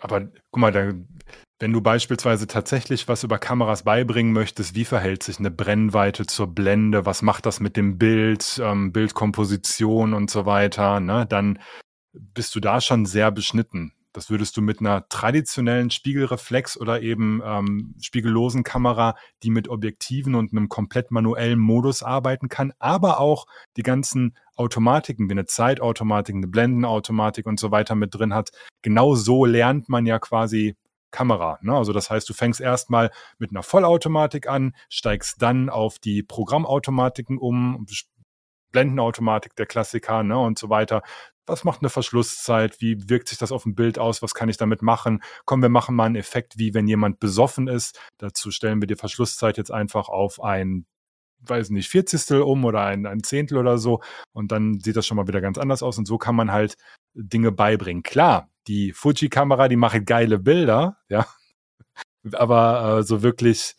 [0.01, 0.91] Aber guck mal, da,
[1.59, 6.47] wenn du beispielsweise tatsächlich was über Kameras beibringen möchtest, wie verhält sich eine Brennweite zur
[6.47, 11.59] Blende, was macht das mit dem Bild, ähm, Bildkomposition und so weiter, ne, dann
[12.11, 13.93] bist du da schon sehr beschnitten.
[14.17, 20.33] Das würdest du mit einer traditionellen Spiegelreflex oder eben ähm, spiegellosen Kamera, die mit Objektiven
[20.33, 26.33] und einem komplett manuellen Modus arbeiten kann, aber auch die ganzen Automatiken wie eine Zeitautomatik,
[26.33, 28.49] eine Blendenautomatik und so weiter mit drin hat.
[28.81, 30.75] Genau so lernt man ja quasi
[31.11, 31.59] Kamera.
[31.61, 31.75] Ne?
[31.75, 37.37] Also das heißt, du fängst erstmal mit einer Vollautomatik an, steigst dann auf die Programmautomatiken
[37.37, 37.85] um,
[38.71, 41.03] Blendenautomatik, der Klassiker ne, und so weiter
[41.47, 44.57] was macht eine Verschlusszeit, wie wirkt sich das auf dem Bild aus, was kann ich
[44.57, 45.23] damit machen.
[45.45, 47.99] Komm, wir machen mal einen Effekt, wie wenn jemand besoffen ist.
[48.17, 50.85] Dazu stellen wir die Verschlusszeit jetzt einfach auf ein,
[51.39, 54.01] weiß nicht, Vierzigstel um oder ein, ein Zehntel oder so.
[54.33, 55.97] Und dann sieht das schon mal wieder ganz anders aus.
[55.97, 56.75] Und so kann man halt
[57.13, 58.03] Dinge beibringen.
[58.03, 61.25] Klar, die Fuji-Kamera, die macht geile Bilder, ja.
[62.33, 63.75] Aber äh, so wirklich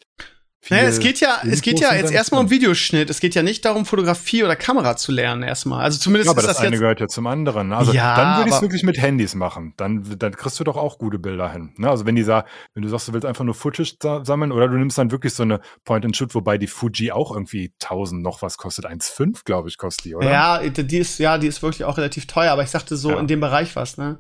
[0.71, 3.09] naja, es geht ja, es geht ja jetzt erstmal um Videoschnitt.
[3.09, 5.83] Es geht ja nicht darum, Fotografie oder Kamera zu lernen erstmal.
[5.83, 7.73] Also zumindest ja, aber ist das, das eine gehört ja zum anderen.
[7.73, 9.73] Also ja, dann würde ich es wirklich mit Handys machen.
[9.77, 11.73] Dann, dann kriegst du doch auch gute Bilder hin.
[11.77, 11.89] Ne?
[11.89, 14.99] Also wenn die wenn du sagst, du willst einfach nur Footage sammeln oder du nimmst
[14.99, 18.85] dann wirklich so eine Point-and-Shoot, wobei die Fuji auch irgendwie 1000 noch was kostet.
[18.85, 20.31] 1,5 glaube ich kostet die, oder?
[20.31, 22.53] Ja, die ist, ja, die ist wirklich auch relativ teuer.
[22.53, 23.19] Aber ich sagte so ja.
[23.19, 24.19] in dem Bereich was, ne?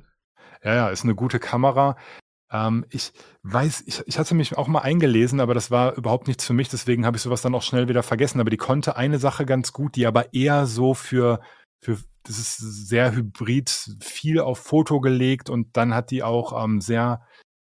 [0.64, 1.96] Ja, ja, ist eine gute Kamera.
[2.50, 6.44] Ähm, ich weiß, ich, ich hatte mich auch mal eingelesen, aber das war überhaupt nichts
[6.44, 8.40] für mich, deswegen habe ich sowas dann auch schnell wieder vergessen.
[8.40, 11.40] Aber die konnte eine Sache ganz gut, die aber eher so für,
[11.80, 16.80] für das ist sehr hybrid, viel auf Foto gelegt und dann hat die auch ähm,
[16.80, 17.22] sehr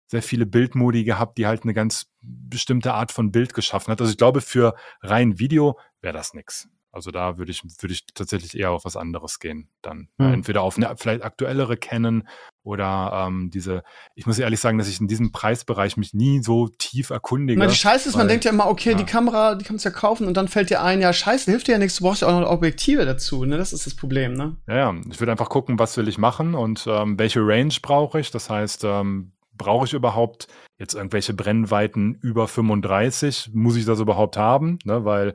[0.07, 4.01] sehr viele Bildmodi gehabt, die halt eine ganz bestimmte Art von Bild geschaffen hat.
[4.01, 6.69] Also ich glaube, für rein Video wäre das nix.
[6.95, 9.69] Also da würde ich, würde ich tatsächlich eher auf was anderes gehen.
[9.83, 10.33] Dann Hm.
[10.35, 12.27] entweder auf eine vielleicht aktuellere Canon
[12.63, 13.83] oder ähm, diese,
[14.15, 17.59] ich muss ehrlich sagen, dass ich in diesem Preisbereich mich nie so tief erkundige.
[17.59, 18.97] Meine, die Scheiße ist, man weil- denkt ja immer, okay, ja.
[18.97, 21.69] die Kamera, die kannst du ja kaufen und dann fällt dir ein, ja, scheiße, hilft
[21.69, 23.59] dir ja nichts, du brauchst ja auch noch Objektive dazu, ne?
[23.59, 24.57] Das ist das Problem, ne?
[24.67, 28.19] Ja, ja, ich würde einfach gucken, was will ich machen und ähm, welche Range brauche
[28.21, 28.31] ich.
[28.31, 33.51] Das heißt, ähm, brauche ich überhaupt jetzt irgendwelche Brennweiten über 35?
[33.53, 34.79] Muss ich das überhaupt haben?
[34.85, 35.05] Ne?
[35.05, 35.35] Weil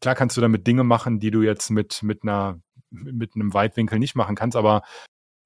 [0.00, 3.98] klar kannst du damit Dinge machen, die du jetzt mit, mit einer mit einem Weitwinkel
[3.98, 4.82] nicht machen kannst, aber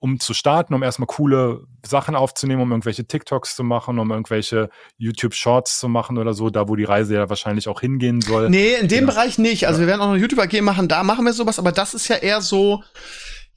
[0.03, 4.71] um zu starten, um erstmal coole Sachen aufzunehmen, um irgendwelche TikToks zu machen, um irgendwelche
[4.97, 8.49] YouTube-Shorts zu machen oder so, da wo die Reise ja wahrscheinlich auch hingehen soll.
[8.49, 9.11] Nee, in dem Ja.
[9.11, 9.67] Bereich nicht.
[9.67, 12.09] Also wir werden auch noch YouTube AG machen, da machen wir sowas, aber das ist
[12.09, 12.83] ja eher so,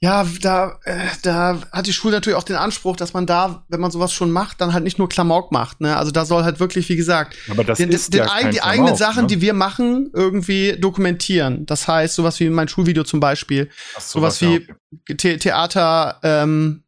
[0.04, 3.80] ja, da, äh, da hat die Schule natürlich auch den Anspruch, dass man da, wenn
[3.80, 5.80] man sowas schon macht, dann halt nicht nur Klamauk macht.
[5.80, 5.96] Ne?
[5.96, 9.26] Also da soll halt wirklich, wie gesagt, den, den, ja kein die eigenen Sachen, ne?
[9.28, 11.64] die wir machen, irgendwie dokumentieren.
[11.64, 14.68] Das heißt, sowas wie mein Schulvideo zum Beispiel, Ach, sowas ja, wie
[15.08, 15.16] okay.
[15.22, 16.82] The Theater, ähm,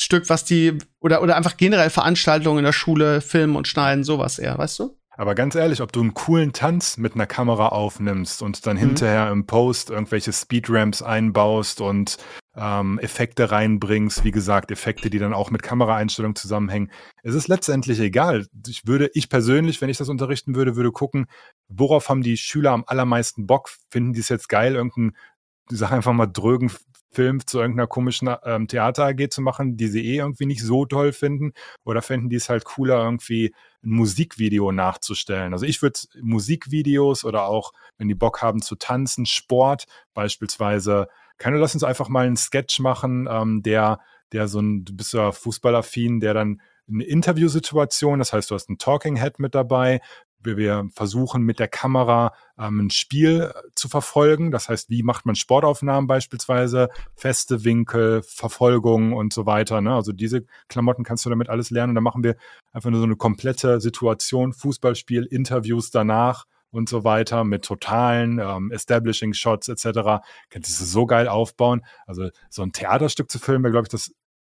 [0.00, 4.40] Stück, was die, oder, oder einfach generell Veranstaltungen in der Schule, filmen und schneiden, sowas
[4.40, 4.96] eher, weißt du?
[5.16, 8.80] Aber ganz ehrlich, ob du einen coolen Tanz mit einer Kamera aufnimmst und dann Mhm.
[8.80, 12.16] hinterher im Post irgendwelche Speedramps einbaust und
[12.56, 16.90] ähm, Effekte reinbringst, wie gesagt, Effekte, die dann auch mit Kameraeinstellungen zusammenhängen.
[17.22, 18.46] Es ist letztendlich egal.
[18.66, 21.26] Ich würde, ich persönlich, wenn ich das unterrichten würde, würde gucken,
[21.68, 23.70] worauf haben die Schüler am allermeisten Bock?
[23.90, 25.16] Finden die es jetzt geil, irgendeinen,
[25.70, 26.72] die Sache einfach mal drögen
[27.12, 30.86] Film zu irgendeiner komischen ähm, Theater AG zu machen, die sie eh irgendwie nicht so
[30.86, 31.52] toll finden?
[31.84, 35.52] Oder finden die es halt cooler, irgendwie ein Musikvideo nachzustellen.
[35.52, 39.84] Also ich würde Musikvideos oder auch, wenn die Bock haben zu tanzen, Sport
[40.14, 41.08] beispielsweise,
[41.40, 43.98] keine, lass uns einfach mal einen Sketch machen, ähm, der,
[44.32, 48.68] der so ein, du bist ja Fußballaffin, der dann eine Interviewsituation, das heißt, du hast
[48.68, 50.00] einen Talking Head mit dabei,
[50.42, 54.50] wir, wir versuchen mit der Kamera ähm, ein Spiel zu verfolgen.
[54.50, 59.80] Das heißt, wie macht man Sportaufnahmen beispielsweise, feste Winkel, Verfolgung und so weiter.
[59.80, 59.94] Ne?
[59.94, 61.90] Also diese Klamotten kannst du damit alles lernen.
[61.90, 62.36] Und dann machen wir
[62.72, 68.70] einfach nur so eine komplette Situation, Fußballspiel, Interviews danach und so weiter mit totalen ähm,
[68.72, 70.22] Establishing Shots etc.
[70.50, 71.82] Kannst du so geil aufbauen.
[72.06, 74.12] Also so ein Theaterstück zu filmen, wäre, glaube ich, das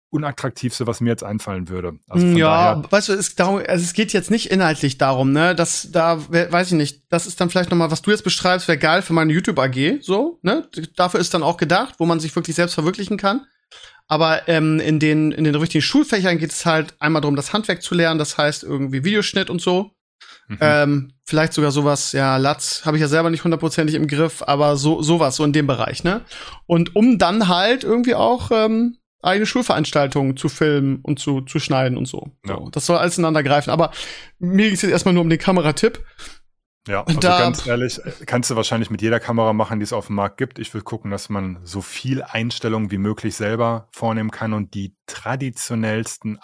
[0.10, 1.99] unattraktivste, was mir jetzt einfallen würde.
[2.08, 5.34] Also Mm, ja, daher, weißt du, es, darum, also es geht jetzt nicht inhaltlich darum,
[5.34, 8.12] ne, dass da, we- weiß ich nicht, das ist dann vielleicht noch mal, was du
[8.12, 11.95] jetzt beschreibst, wäre geil für meine YouTube AG, so, ne, dafür ist dann auch gedacht,
[11.97, 13.45] wo man sich wirklich selbst verwirklichen kann.
[14.08, 17.82] Aber ähm, in den in den richtigen Schulfächern geht es halt einmal darum, das Handwerk
[17.82, 19.91] zu lernen, das heißt irgendwie Videoschnitt und so.
[20.47, 20.58] mhm.
[20.62, 24.77] Ähm, vielleicht sogar sowas, ja, Latz habe ich ja selber nicht hundertprozentig im Griff, aber
[24.77, 26.21] so sowas, so in dem Bereich, ne?
[26.65, 31.97] Und um dann halt irgendwie auch ähm, eigene Schulveranstaltungen zu filmen und zu, zu schneiden
[31.97, 32.31] und so.
[32.45, 32.55] Ja.
[32.55, 32.69] so.
[32.69, 33.71] Das soll alles ineinander greifen.
[33.71, 33.91] Aber
[34.39, 36.03] mir geht's jetzt erstmal nur um den Kameratipp.
[36.87, 40.07] Ja, also da- ganz ehrlich, kannst du wahrscheinlich mit jeder Kamera machen, die es auf
[40.07, 40.59] dem Markt gibt.
[40.59, 44.95] Ich will gucken, dass man so viel Einstellungen wie möglich selber vornehmen kann und die
[45.07, 46.39] traditionellsten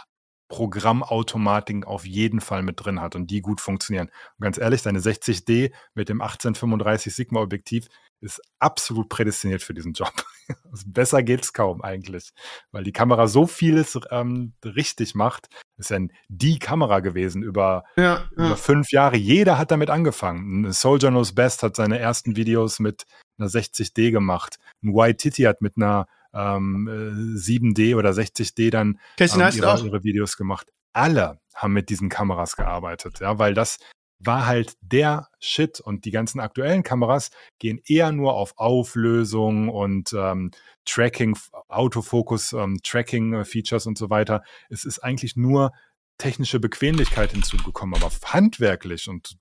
[0.54, 4.10] Programmautomatiken auf jeden Fall mit drin hat und die gut funktionieren.
[4.38, 7.88] Und ganz ehrlich, deine 60D mit dem 1835 Sigma Objektiv
[8.22, 10.13] ist absolut prädestiniert für diesen Job.
[10.70, 12.32] Also besser geht's kaum eigentlich,
[12.72, 15.48] weil die Kamera so vieles ähm, richtig macht.
[15.78, 19.16] Ist ja die Kamera gewesen über Ja, über fünf Jahre.
[19.16, 20.66] Jeder hat damit angefangen.
[20.66, 23.06] Ein Soldier Knows Best hat seine ersten Videos mit
[23.38, 24.58] einer 60D gemacht.
[24.84, 30.04] Ein White Titty hat mit einer ähm, äh, 7D oder 60D dann ähm, ihre, ihre
[30.04, 30.67] Videos gemacht.
[30.93, 33.78] Alle haben mit diesen Kameras gearbeitet, ja, weil das
[34.26, 40.13] war halt der Shit und die ganzen aktuellen Kameras gehen eher nur auf Auflösung und
[40.13, 40.52] ähm,
[40.86, 44.43] Tracking, Autofokus, ähm, Tracking-Features und so weiter.
[44.69, 45.72] Es ist eigentlich nur
[46.17, 49.36] technische Bequemlichkeit hinzugekommen, aber handwerklich und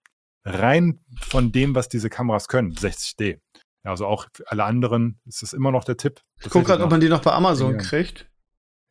[0.44, 3.38] rein von dem, was diese Kameras können, 60D.
[3.84, 6.20] Ja, also auch für alle anderen ist es immer noch der Tipp.
[6.40, 7.78] Ich guck grad, ob man die noch bei Amazon Ja.
[7.78, 8.28] kriegt.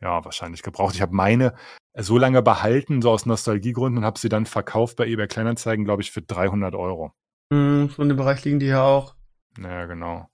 [0.02, 0.96] ja, wahrscheinlich gebraucht.
[0.96, 1.54] Ich habe meine
[1.96, 6.02] so lange behalten, so aus Nostalgiegründen, und habe sie dann verkauft bei eBay Kleinanzeigen, glaube
[6.02, 7.12] ich, für 300 Euro.
[7.54, 9.16] Hm, so in dem Bereich liegen die ja auch.
[9.58, 10.28] Naja, genau.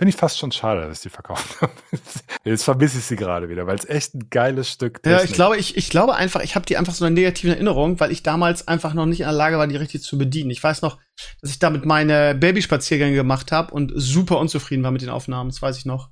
[0.00, 1.74] Finde ich fast schon schade, dass ich die verkauft habe.
[2.42, 5.58] Jetzt vermisse ich sie gerade wieder, weil es echt ein geiles Stück Ja, ich glaube,
[5.58, 8.66] ich, ich glaube einfach, ich habe die einfach so eine negative Erinnerung, weil ich damals
[8.66, 10.48] einfach noch nicht in der Lage war, die richtig zu bedienen.
[10.48, 10.96] Ich weiß noch,
[11.42, 15.50] dass ich damit meine Babyspaziergänge gemacht habe und super unzufrieden war mit den Aufnahmen.
[15.50, 16.08] Das weiß ich noch.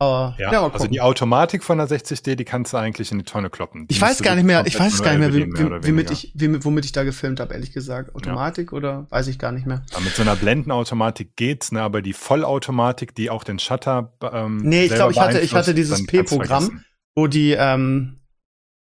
[0.00, 3.24] Aber Ja, ja, also die Automatik von der 60D, die kannst du eigentlich in die
[3.24, 3.88] Tonne kloppen.
[3.88, 6.12] Die ich weiß gar nicht mehr, ich weiß es gar nicht mehr, wie, wie, womit
[6.12, 8.14] ich, wie, womit ich da gefilmt habe, ehrlich gesagt.
[8.14, 9.82] Automatik oder weiß ich gar nicht mehr.
[9.92, 11.82] Aber mit so einer Blendenautomatik geht's, ne?
[11.82, 15.74] Aber die Vollautomatik, die auch den Shutter ähm, Nee, ich glaube, ich hatte, ich hatte
[15.74, 16.84] dieses P-Programm,
[17.16, 18.20] wo die, ähm,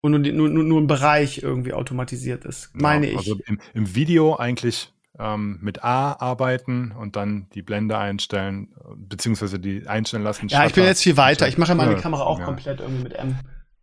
[0.03, 3.17] wo nur, nur, nur ein Bereich irgendwie automatisiert ist, meine ja, ich.
[3.19, 9.59] Also im, im Video eigentlich ähm, mit A arbeiten und dann die Blende einstellen, beziehungsweise
[9.59, 10.47] die einstellen lassen.
[10.47, 11.47] Ja, ich bin jetzt viel weiter.
[11.47, 12.45] Ich mache meine ja, Kamera auch ja.
[12.45, 13.39] komplett irgendwie mit M.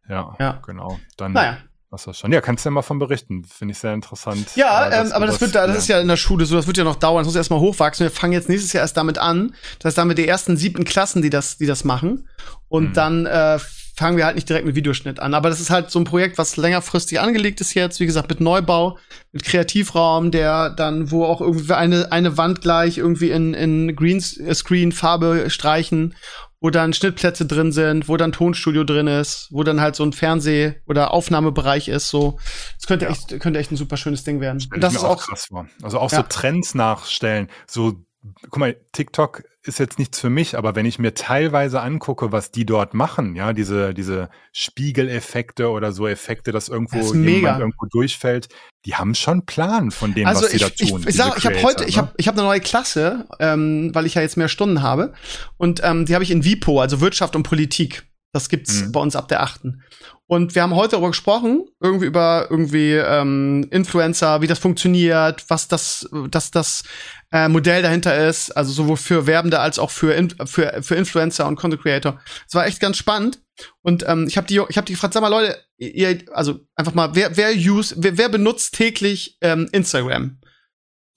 [0.09, 0.61] Ja, ja.
[0.65, 0.99] genau.
[1.17, 1.59] Dann naja.
[1.93, 2.33] Was das schon.
[2.33, 3.45] Ja, kannst du ja mal von berichten.
[3.45, 4.57] Finde ich sehr interessant.
[4.57, 5.75] Ja, äh, ähm, aber das, wird, das ja.
[5.75, 8.05] ist ja in der Schule so, das wird ja noch dauern, das muss erstmal hochwachsen.
[8.05, 9.55] Wir fangen jetzt nächstes Jahr erst damit an.
[9.79, 12.31] Das heißt, damit die ersten siebten Klassen, die das, die das machen.
[12.69, 12.93] Und mhm.
[12.95, 13.59] dann äh,
[13.95, 15.35] fangen wir halt nicht direkt mit Videoschnitt an.
[15.35, 18.41] Aber das ist halt so ein Projekt, was längerfristig angelegt ist jetzt, wie gesagt, mit
[18.41, 18.99] Neubau,
[19.33, 25.51] mit Kreativraum, der dann, wo auch irgendwie eine, eine Wand gleich irgendwie in, in Greenscreen-Farbe
[25.51, 26.15] streichen,
[26.61, 30.13] wo dann Schnittplätze drin sind, wo dann Tonstudio drin ist, wo dann halt so ein
[30.13, 32.39] Fernseh- oder Aufnahmebereich ist, so.
[32.79, 33.11] Das könnte ja.
[33.11, 34.65] echt, könnte echt ein super schönes Ding werden.
[34.79, 35.67] Das ist auch krass war.
[35.83, 36.19] Also auch ja.
[36.19, 38.05] so Trends nachstellen, so
[38.51, 42.51] guck mal, TikTok ist jetzt nichts für mich, aber wenn ich mir teilweise angucke, was
[42.51, 47.87] die dort machen, ja, diese, diese Spiegeleffekte oder so Effekte, dass irgendwo das jemand irgendwo
[47.87, 48.49] durchfällt,
[48.85, 51.03] die haben schon Plan von dem, also was sie da tun.
[51.03, 51.89] Ich, ich, sag, ich habe heute, ne?
[51.89, 55.13] ich habe ich hab eine neue Klasse, ähm, weil ich ja jetzt mehr Stunden habe.
[55.57, 58.05] Und ähm, die habe ich in WIPO, also Wirtschaft und Politik.
[58.33, 58.93] Das gibt's mhm.
[58.93, 59.83] bei uns ab der achten.
[60.27, 65.69] Und wir haben heute darüber gesprochen, irgendwie über irgendwie ähm, Influencer, wie das funktioniert, was
[65.69, 66.85] das, dass das
[67.33, 71.47] äh, Modell dahinter ist, also sowohl für Werbende als auch für, in, für, für Influencer
[71.47, 72.21] und Content Creator.
[72.47, 73.41] Es war echt ganz spannend.
[73.83, 76.95] Und ähm, ich habe die, ich habe die gefragt, sag mal Leute, ihr, also einfach
[76.95, 80.39] mal, wer, wer use, wer, wer benutzt täglich ähm, Instagram?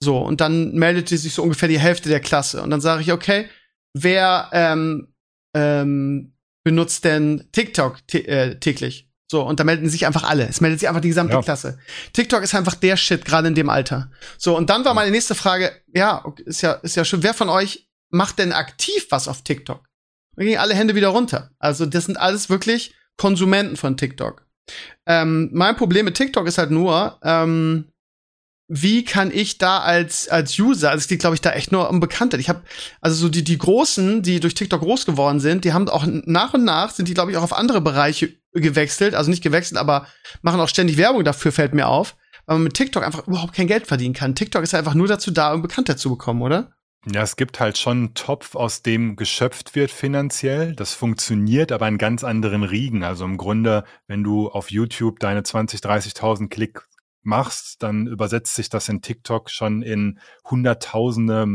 [0.02, 2.62] So und dann meldete sich so ungefähr die Hälfte der Klasse.
[2.62, 3.48] Und dann sage ich, okay,
[3.94, 5.14] wer ähm,
[5.54, 9.10] ähm, benutzt denn TikTok äh, täglich?
[9.28, 10.48] So, und da melden sich einfach alle.
[10.48, 11.42] Es meldet sich einfach die gesamte ja.
[11.42, 11.78] Klasse.
[12.12, 14.10] TikTok ist einfach der Shit, gerade in dem Alter.
[14.38, 17.48] So, und dann war meine nächste Frage, ja, ist ja, ist ja schön, wer von
[17.48, 19.84] euch macht denn aktiv was auf TikTok?
[20.36, 21.50] Dann gingen alle Hände wieder runter.
[21.58, 24.46] Also, das sind alles wirklich Konsumenten von TikTok.
[25.06, 27.86] Ähm, mein Problem mit TikTok ist halt nur, ähm,
[28.68, 31.88] wie kann ich da als als User, also es geht glaube ich da echt nur
[31.88, 32.36] um Bekannte.
[32.36, 32.62] Ich habe
[33.00, 36.52] also so die die großen, die durch TikTok groß geworden sind, die haben auch nach
[36.52, 40.06] und nach sind die glaube ich auch auf andere Bereiche gewechselt, also nicht gewechselt, aber
[40.42, 42.16] machen auch ständig Werbung dafür fällt mir auf,
[42.46, 44.34] weil man mit TikTok einfach überhaupt kein Geld verdienen kann.
[44.34, 46.72] TikTok ist einfach nur dazu da, um Bekannter zu bekommen, oder?
[47.08, 50.74] Ja, es gibt halt schon einen Topf, aus dem geschöpft wird finanziell.
[50.74, 53.04] Das funktioniert aber in ganz anderen Riegen.
[53.04, 56.82] Also im Grunde, wenn du auf YouTube deine 20, 30.000 Klick
[57.26, 61.46] machst, dann übersetzt sich das in TikTok schon in Hunderttausende,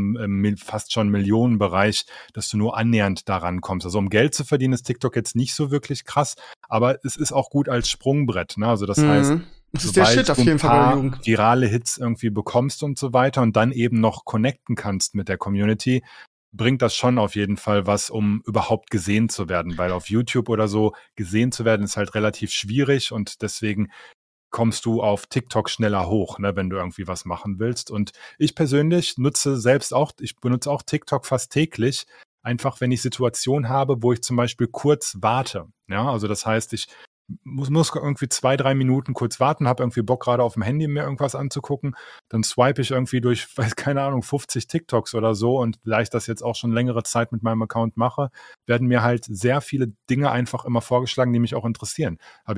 [0.57, 3.85] fast schon Millionenbereich, dass du nur annähernd daran kommst.
[3.85, 6.35] Also um Geld zu verdienen ist TikTok jetzt nicht so wirklich krass,
[6.69, 8.57] aber es ist auch gut als Sprungbrett.
[8.57, 8.67] Ne?
[8.67, 9.09] Also das mhm.
[9.09, 9.37] heißt,
[9.73, 11.13] das ist der Shit auf jeden Fall.
[11.23, 15.37] virale Hits irgendwie bekommst und so weiter und dann eben noch connecten kannst mit der
[15.37, 16.03] Community,
[16.53, 20.49] bringt das schon auf jeden Fall was, um überhaupt gesehen zu werden, weil auf YouTube
[20.49, 23.89] oder so gesehen zu werden ist halt relativ schwierig und deswegen
[24.51, 27.89] kommst du auf TikTok schneller hoch, ne, wenn du irgendwie was machen willst.
[27.89, 32.05] Und ich persönlich nutze selbst auch, ich benutze auch TikTok fast täglich,
[32.43, 35.67] einfach wenn ich Situationen habe, wo ich zum Beispiel kurz warte.
[35.87, 36.87] Ja, also das heißt, ich
[37.43, 40.87] muss, muss irgendwie zwei, drei Minuten kurz warten, habe irgendwie Bock gerade auf dem Handy
[40.87, 41.95] mir irgendwas anzugucken,
[42.29, 45.59] dann swipe ich irgendwie durch, weiß keine Ahnung, 50 TikToks oder so.
[45.59, 48.29] Und da ich das jetzt auch schon längere Zeit mit meinem Account mache,
[48.65, 52.17] werden mir halt sehr viele Dinge einfach immer vorgeschlagen, die mich auch interessieren.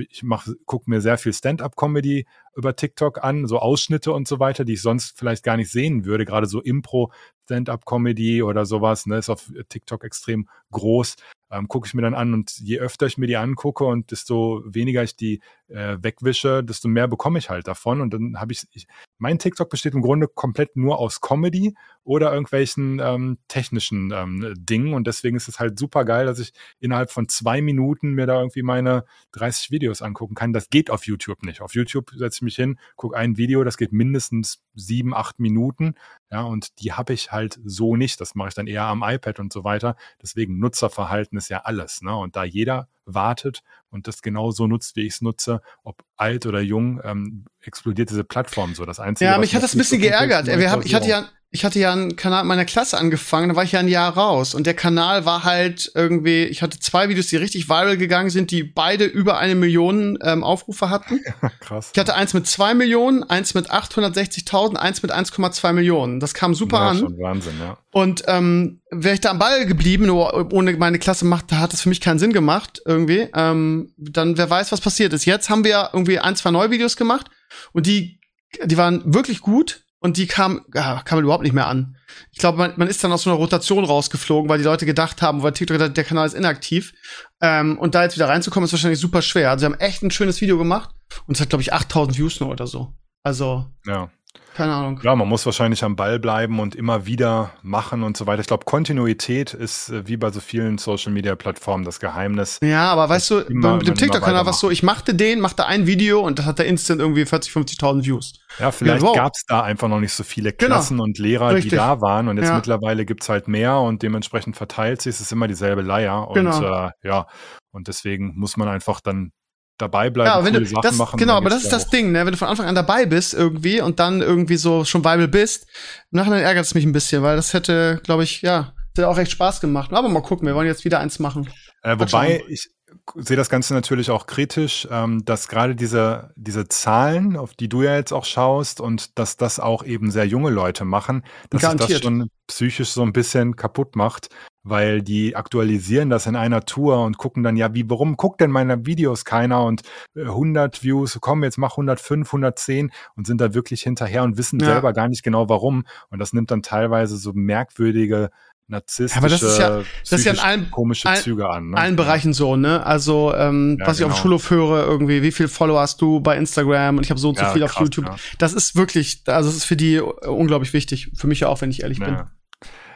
[0.09, 0.23] Ich
[0.65, 4.81] gucke mir sehr viel Stand-up-Comedy über TikTok an, so Ausschnitte und so weiter, die ich
[4.81, 7.11] sonst vielleicht gar nicht sehen würde, gerade so Impro,
[7.45, 11.15] Stand-up-Comedy oder sowas, ne, ist auf TikTok extrem groß
[11.53, 14.63] ähm, gucke ich mir dann an und je öfter ich mir die angucke und desto
[14.65, 15.41] weniger ich die
[15.73, 18.01] äh, wegwische, desto mehr bekomme ich halt davon.
[18.01, 22.31] Und dann habe ich, ich, mein TikTok besteht im Grunde komplett nur aus Comedy oder
[22.31, 24.93] irgendwelchen ähm, technischen ähm, Dingen.
[24.93, 28.39] Und deswegen ist es halt super geil, dass ich innerhalb von zwei Minuten mir da
[28.39, 30.53] irgendwie meine 30 Videos angucken kann.
[30.53, 31.61] Das geht auf YouTube nicht.
[31.61, 35.95] Auf YouTube setze ich mich hin, gucke ein Video, das geht mindestens sieben, acht Minuten.
[36.31, 38.21] Ja, und die habe ich halt so nicht.
[38.21, 39.95] Das mache ich dann eher am iPad und so weiter.
[40.21, 42.01] Deswegen Nutzerverhalten ist ja alles.
[42.01, 42.15] Ne?
[42.15, 46.45] Und da jeder wartet und das genau so nutzt, wie ich es nutze, ob alt
[46.45, 48.85] oder jung, ähm, explodiert diese Plattform so.
[48.85, 50.47] Das Einzige, ja, mich hat das ein bisschen geärgert.
[50.47, 53.63] Wir haben, ich hatte ja ich hatte ja einen Kanal meiner Klasse angefangen, da war
[53.63, 54.55] ich ja ein Jahr raus.
[54.55, 58.49] Und der Kanal war halt irgendwie, ich hatte zwei Videos, die richtig viral gegangen sind,
[58.49, 61.19] die beide über eine Million ähm, Aufrufe hatten.
[61.59, 61.91] Krass.
[61.93, 66.19] Ich hatte eins mit zwei Millionen, eins mit 860.000, eins mit 1,2 Millionen.
[66.19, 66.97] Das kam super ja, an.
[66.97, 67.77] Schon Wahnsinn, ja.
[67.91, 71.71] Und ähm, wäre ich da am Ball geblieben, nur ohne meine Klasse macht, da hat
[71.71, 73.27] das für mich keinen Sinn gemacht irgendwie.
[73.35, 75.25] Ähm, dann wer weiß, was passiert ist.
[75.25, 77.27] Jetzt haben wir irgendwie ein, zwei neue Videos gemacht
[77.73, 78.19] und die,
[78.65, 81.95] die waren wirklich gut und die kam, ja, kam überhaupt nicht mehr an.
[82.31, 85.21] Ich glaube, man, man ist dann aus so einer Rotation rausgeflogen, weil die Leute gedacht
[85.21, 86.93] haben, weil TikTok gedacht, der Kanal ist inaktiv.
[87.41, 89.49] Ähm, und da jetzt wieder reinzukommen, ist wahrscheinlich super schwer.
[89.49, 90.89] Also, sie haben echt ein schönes Video gemacht
[91.25, 92.93] und es hat, glaube ich, 8000 Views nur oder so.
[93.23, 94.11] Also, Ja.
[94.55, 94.99] Keine Ahnung.
[95.03, 98.41] Ja, man muss wahrscheinlich am Ball bleiben und immer wieder machen und so weiter.
[98.41, 102.59] Ich glaube, Kontinuität ist äh, wie bei so vielen Social-Media-Plattformen das Geheimnis.
[102.63, 105.65] Ja, aber weißt du, immer- mit dem TikTok-Kanal war es so, ich machte den, machte
[105.65, 108.33] ein Video und das hat da instant irgendwie 40, 50.000 Views.
[108.59, 109.15] Ja, vielleicht Ja, wow.
[109.15, 110.73] gab es da einfach noch nicht so viele Genau.
[110.75, 111.71] Klassen und Lehrer, Richtig.
[111.71, 112.27] die da waren.
[112.27, 112.55] Und jetzt Ja.
[112.55, 115.15] mittlerweile gibt's halt mehr und dementsprechend verteilt sich.
[115.15, 116.27] Es ist immer dieselbe Leier.
[116.27, 116.61] Und Genau.
[116.87, 117.25] äh, ja,
[117.71, 119.31] und deswegen muss man einfach dann
[119.77, 121.17] dabei bleiben, Ja, wenn du, Sachen das, machen.
[121.17, 121.89] genau, aber das ist da das.
[121.89, 122.25] Ding, ne?
[122.25, 125.67] Wenn du von Anfang an dabei bist irgendwie und dann irgendwie so schon viable bist,
[126.11, 129.17] im Nachhinein ärgert es mich ein bisschen, weil das hätte, glaube ich, ja, hätte auch
[129.17, 129.91] echt Spaß gemacht.
[129.93, 131.49] Aber mal gucken, wir wollen jetzt wieder eins machen.
[131.81, 132.69] Äh, wobei ich
[133.15, 137.81] sehe das Ganze natürlich auch kritisch, ähm, dass gerade diese, diese Zahlen, auf die du
[137.81, 141.99] ja jetzt auch schaust und dass das auch eben sehr junge Leute machen, dass das
[142.01, 144.29] schon psychisch so ein bisschen kaputt macht,
[144.63, 148.49] weil die aktualisieren das in einer Tour und gucken dann, ja, wie, warum guckt denn
[148.51, 149.81] meine Videos keiner und
[150.15, 154.59] äh, 100 Views, komm, jetzt mach 105, 110 und sind da wirklich hinterher und wissen
[154.59, 154.67] Ja.
[154.67, 158.29] selber gar nicht genau warum und das nimmt dann teilweise so merkwürdige
[158.67, 161.71] narzisstische, aber das ist ja- das ist ja in allen- komische Züge an.
[161.71, 161.77] Ne?
[161.77, 162.83] allen Bereichen so, ne?
[162.85, 164.21] Also, ähm, Ja, was ich auf dem genau.
[164.21, 167.37] Schulhof höre, irgendwie, wie viel Follower hast du bei Instagram und ich habe so und
[167.37, 168.05] so Ja, viel auf krass, YouTube.
[168.05, 168.15] ja.
[168.37, 171.11] Das ist wirklich, also das ist für die unglaublich wichtig.
[171.13, 172.13] Für mich ja auch, wenn ich ehrlich bin.
[172.13, 172.27] Ja,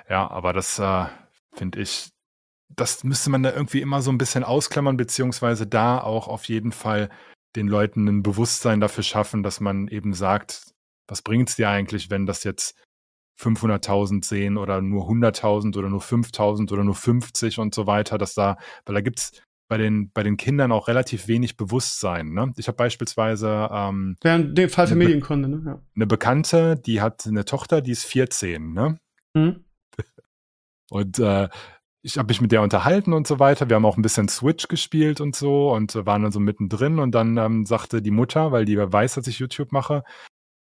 [0.10, 1.04] ja aber das äh,
[1.58, 2.10] finde ich,
[2.76, 6.72] das müsste man da irgendwie immer so ein bisschen ausklammern, beziehungsweise da auch auf jeden
[6.72, 7.10] Fall
[7.56, 10.74] den Leuten ein Bewusstsein dafür schaffen, dass man eben sagt,
[11.08, 12.76] was bringt es dir eigentlich, wenn das jetzt
[13.40, 18.34] 500.000 sehen oder nur 100.000 oder nur 5.000 oder nur 50 und so weiter, dass
[18.34, 22.34] da, weil da gibt's bei den, bei den Kindern auch relativ wenig Bewusstsein.
[22.34, 22.54] Ne?
[22.58, 25.62] Ich habe beispielsweise ähm, in dem Fall für Medienkunde, ne?
[25.66, 25.82] Ja.
[25.96, 29.00] eine Bekannte, die hat eine Tochter, die ist 14, ne?
[29.36, 29.66] Hm?
[30.90, 31.50] Und äh,
[32.02, 33.70] ich habe mich mit der unterhalten und so weiter.
[33.70, 37.00] Wir haben auch ein bisschen Switch gespielt und so und waren dann so mittendrin.
[37.00, 40.04] Und dann ähm, sagte die Mutter, weil die weiß, dass ich YouTube mache,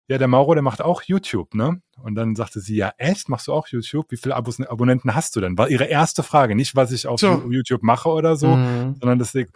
[0.07, 1.81] ja, der Mauro, der macht auch YouTube, ne?
[2.03, 4.05] Und dann sagte sie, ja, echt, machst du auch YouTube?
[4.11, 5.57] Wie viele Abos, Abonnenten hast du denn?
[5.57, 7.41] War ihre erste Frage, nicht was ich auf So.
[7.49, 8.95] YouTube mache oder so, Mhm.
[8.99, 9.51] sondern deswegen,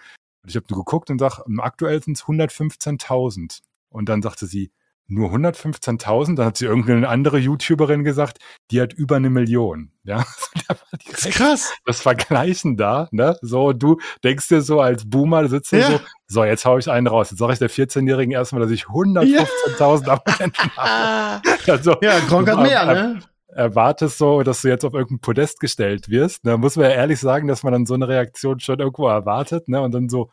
[0.48, 3.60] ich habe nur geguckt und sag, aktuell sind es 115.000.
[3.90, 4.72] Und dann sagte sie,
[5.10, 6.36] nur 115.000?
[6.38, 8.38] Dann hat sie irgendeine andere YouTuberin gesagt,
[8.72, 9.92] die hat über eine Million.
[10.04, 10.24] Ja,
[11.12, 11.74] Das ist krass.
[11.86, 13.38] das Vergleichen da, ne?
[13.42, 15.88] So, du denkst dir so als Boomer, sitzt Ja.
[15.92, 17.32] so, so, jetzt hau ich einen raus.
[17.32, 21.42] Jetzt sage ich der 14-Jährigen erstmal, dass ich 115.000 Abonnenten habe.
[21.68, 23.20] Also, Ja, Gronk hat mehr, ne?
[23.52, 26.46] Erwartest so, dass du jetzt auf irgendein Podest gestellt wirst.
[26.46, 29.68] Da muss man ja ehrlich sagen, dass man dann so eine Reaktion schon irgendwo erwartet,
[29.68, 29.82] ne?
[29.82, 30.30] Und dann so,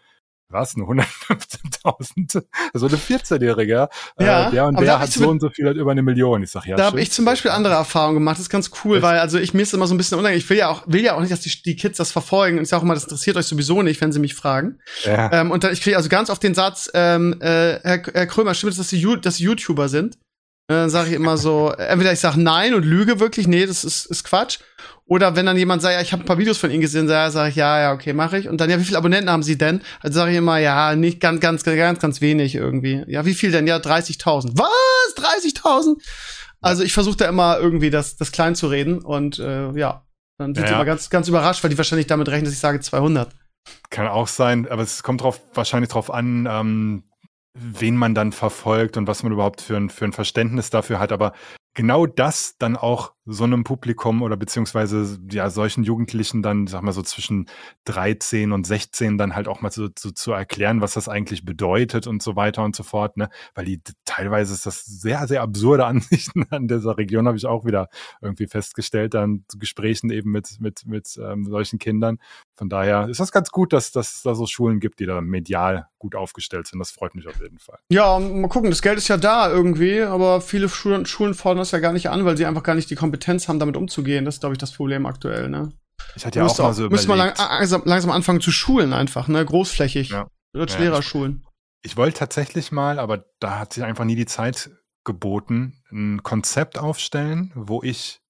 [0.49, 2.45] was, nur 115.000?
[2.75, 5.91] So eine 14-Jährige, Ja, äh, der und der hat so und so viel, hat über
[5.91, 6.43] eine Million.
[6.43, 8.37] Ich sag, ja, da habe ich zum Beispiel andere Erfahrungen gemacht.
[8.37, 9.03] Das ist ganz cool, Echt?
[9.03, 10.39] weil also ich mir ist immer so ein bisschen unangenehm.
[10.39, 12.59] Ich will ja auch will ja auch nicht, dass die, die Kids das verfolgen.
[12.59, 14.79] Und ich sage auch immer, das interessiert euch sowieso nicht, wenn sie mich fragen.
[15.05, 15.33] Ja.
[15.33, 18.55] Ähm, und dann, ich kriege also ganz oft den Satz, ähm, äh, Herr, Herr Krömer,
[18.55, 20.17] stimmt es, dass sie, dass sie YouTuber sind?
[20.69, 23.85] Äh, Dann sage ich immer so, entweder ich sage nein und lüge wirklich, nee, das
[23.85, 24.59] ist, ist Quatsch.
[25.09, 27.49] Oder wenn dann jemand sagt, ja, ich habe ein paar Videos von Ihnen gesehen, sage
[27.49, 28.49] ich, ja, ja, okay, mache ich.
[28.49, 29.81] Und dann, ja, wie viele Abonnenten haben Sie denn?
[30.01, 33.05] Also sage ich immer, ja, nicht ganz, ganz, ganz, ganz wenig irgendwie.
[33.07, 33.69] Ja, wie viel denn?
[33.69, 34.53] Ja, 30.000.
[34.55, 35.15] Was?
[35.17, 36.03] 30.000?
[36.61, 40.05] Also ich versuche da immer irgendwie das, das klein zu reden und äh, ja,
[40.39, 40.79] dann sind Ja, sie ja.
[40.79, 43.31] immer ganz, ganz überrascht, weil die wahrscheinlich damit rechnen, dass ich sage 200.
[43.91, 47.05] Kann auch sein, aber es kommt drauf, wahrscheinlich drauf an, ähm,
[47.55, 51.13] wen man dann verfolgt und was man überhaupt für ein, für ein Verständnis dafür hat.
[51.13, 51.33] Aber
[51.75, 56.93] genau das dann auch so einem Publikum oder beziehungsweise ja solchen Jugendlichen dann, sag mal
[56.93, 57.47] so zwischen
[57.85, 62.07] 13 und 16 dann halt auch mal so, so zu erklären, was das eigentlich bedeutet
[62.07, 63.29] und so weiter und so fort, ne?
[63.55, 67.65] Weil die teilweise ist das sehr, sehr absurde Ansichten an dieser Region, habe ich auch
[67.65, 67.89] wieder
[68.23, 72.19] irgendwie festgestellt, dann zu Gesprächen eben mit, mit, mit ähm, solchen Kindern.
[72.55, 75.21] Von daher ist das ganz gut, dass, dass es da so Schulen gibt, die da
[75.21, 76.79] medial gut aufgestellt sind.
[76.79, 77.79] Das freut mich auf jeden Fall.
[77.91, 81.73] Ja, mal gucken, das Geld ist ja da irgendwie, aber viele Schulen, Schulen fordern das
[81.73, 83.16] ja gar nicht an, weil sie einfach gar nicht die Kompetenz
[83.49, 84.25] haben, damit umzugehen.
[84.25, 85.73] Das ist, glaube ich, das Problem aktuell, ne?
[86.15, 89.29] Ich hatte ja auch mal so müsste man lang, langsam, langsam anfangen zu schulen einfach,
[89.29, 89.45] ne?
[89.45, 90.11] Großflächig.
[90.11, 90.29] Ja.
[90.55, 91.45] Als Ja, Lehrerschulen.
[91.83, 94.71] Ich wollte tatsächlich mal, aber da hat sich einfach nie die Zeit
[95.05, 98.21] geboten, ein Konzept aufstellen, wo ich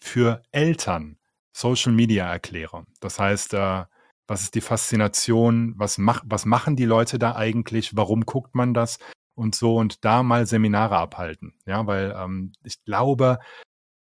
[0.00, 1.18] für Eltern
[1.52, 2.84] Social Media erkläre.
[3.00, 3.84] Das heißt, äh,
[4.26, 8.74] was ist die Faszination, was, mach, was machen die Leute da eigentlich, warum guckt man
[8.74, 8.98] das
[9.34, 11.54] und so und da mal Seminare abhalten.
[11.64, 13.38] Ja, weil ähm, ich glaube,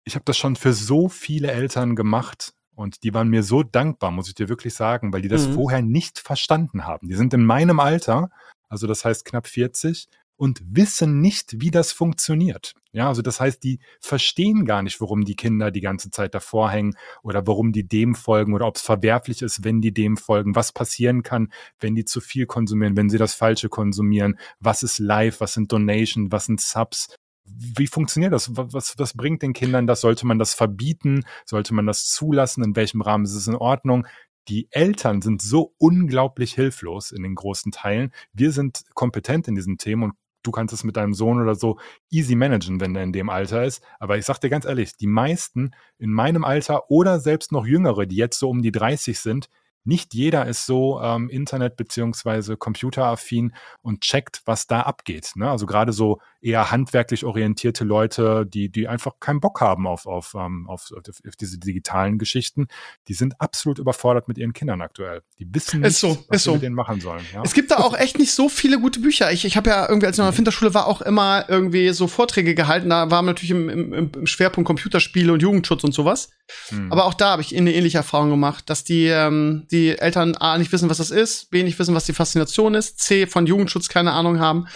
[0.06, 4.12] ich habe das schon für so viele Eltern gemacht und die waren mir so dankbar,
[4.12, 5.54] muss ich dir wirklich sagen, weil die das Mhm.
[5.54, 7.08] vorher nicht verstanden haben.
[7.08, 8.30] Die sind in meinem Alter,
[8.70, 12.74] also das heißt knapp 40, und wissen nicht, wie das funktioniert.
[12.92, 16.70] Ja, also das heißt, die verstehen gar nicht, warum die Kinder die ganze Zeit davor
[16.70, 20.56] hängen oder warum die dem folgen oder ob es verwerflich ist, wenn die dem folgen,
[20.56, 25.00] was passieren kann, wenn die zu viel konsumieren, wenn sie das Falsche konsumieren, was ist
[25.00, 27.16] live, was sind Donation, was sind Subs,
[27.46, 28.52] wie funktioniert das?
[28.56, 30.02] Was, was bringt den Kindern das?
[30.02, 31.24] Sollte man das verbieten?
[31.46, 32.64] Sollte man das zulassen?
[32.64, 34.08] In welchem Rahmen ist es in Ordnung?
[34.48, 38.12] Die Eltern sind so unglaublich hilflos in den großen Teilen.
[38.34, 40.14] Wir sind kompetent in diesen Themen und
[40.44, 41.80] du kannst es mit deinem Sohn oder so
[42.10, 43.82] easy managen, wenn er in dem Alter ist.
[44.00, 48.06] Aber ich sag dir ganz ehrlich, die meisten in meinem Alter oder selbst noch jüngere,
[48.06, 49.50] die jetzt so um die 30 sind,
[49.86, 55.32] nicht jeder ist so ähm, Internet- beziehungsweise computeraffin und checkt, was da abgeht.
[55.36, 55.50] Ne?
[55.50, 60.36] Also gerade so eher handwerklich orientierte Leute, die, die einfach keinen Bock haben auf, auf,
[60.38, 62.68] ähm, auf, auf diese digitalen Geschichten,
[63.08, 65.22] die sind absolut überfordert mit ihren Kindern aktuell.
[65.40, 66.54] Die wissen nicht, so, was sie so.
[66.54, 67.26] mit denen machen sollen.
[67.34, 67.42] Ja?
[67.44, 69.32] Es gibt da auch echt nicht so viele gute Bücher.
[69.32, 71.90] Ich, ich habe ja irgendwie, als ich noch in der Winterschule war, auch immer irgendwie
[71.90, 72.90] so Vorträge gehalten.
[72.90, 76.30] Da waren natürlich im, im, im Schwerpunkt Computerspiele und Jugendschutz und sowas.
[76.70, 76.92] Hm.
[76.92, 80.58] Aber auch da habe ich eine ähnliche Erfahrung gemacht, dass die, ähm, die Eltern A
[80.58, 83.90] nicht wissen, was das ist, B nicht wissen, was die Faszination ist, C von Jugendschutz
[83.90, 84.68] keine Ahnung haben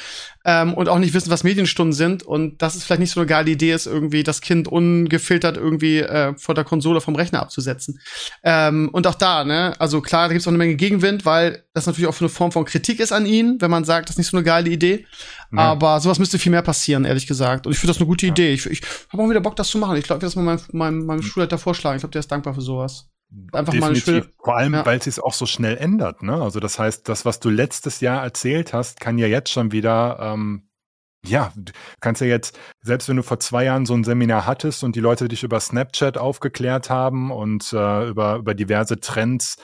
[0.48, 2.24] ähm, und auch nicht wissen, was Medienstunden sind.
[2.24, 6.00] Und das ist vielleicht nicht so eine geile Idee ist, irgendwie das Kind ungefiltert irgendwie
[6.00, 8.00] äh, vor der Konsole vom Rechner abzusetzen.
[8.44, 11.64] Ähm, und auch da, ne, also klar, da gibt es auch eine Menge Gegenwind, weil
[11.74, 14.16] das natürlich auch für eine Form von Kritik ist an ihn, wenn man sagt, das
[14.16, 15.06] ist nicht so eine geile Idee.
[15.52, 15.60] Ja.
[15.60, 17.68] Aber sowas müsste viel mehr passieren, ehrlich gesagt.
[17.68, 18.54] Und ich finde das eine gute Idee.
[18.54, 18.82] Ich, ich
[19.12, 19.98] habe auch wieder Bock, das zu machen.
[19.98, 21.98] Ich glaube, ich werde das mal meinem, meinem, meinem Schulleiter vorschlagen.
[21.98, 23.10] Ich glaube, der ist dankbar für sowas.
[23.52, 23.82] Einfach Definitiv.
[23.82, 24.86] mal eine schöne, Vor allem, ja.
[24.86, 26.24] weil es sich auch so schnell ändert.
[26.24, 26.42] Ne?
[26.42, 30.18] Also das heißt, das, was du letztes Jahr erzählt hast, kann ja jetzt schon wieder
[30.22, 30.68] ähm,
[31.26, 34.84] ja, du kannst ja jetzt, selbst wenn du vor zwei Jahren so ein Seminar hattest
[34.84, 39.62] und die Leute dich über Snapchat aufgeklärt haben und äh, über, über diverse Trends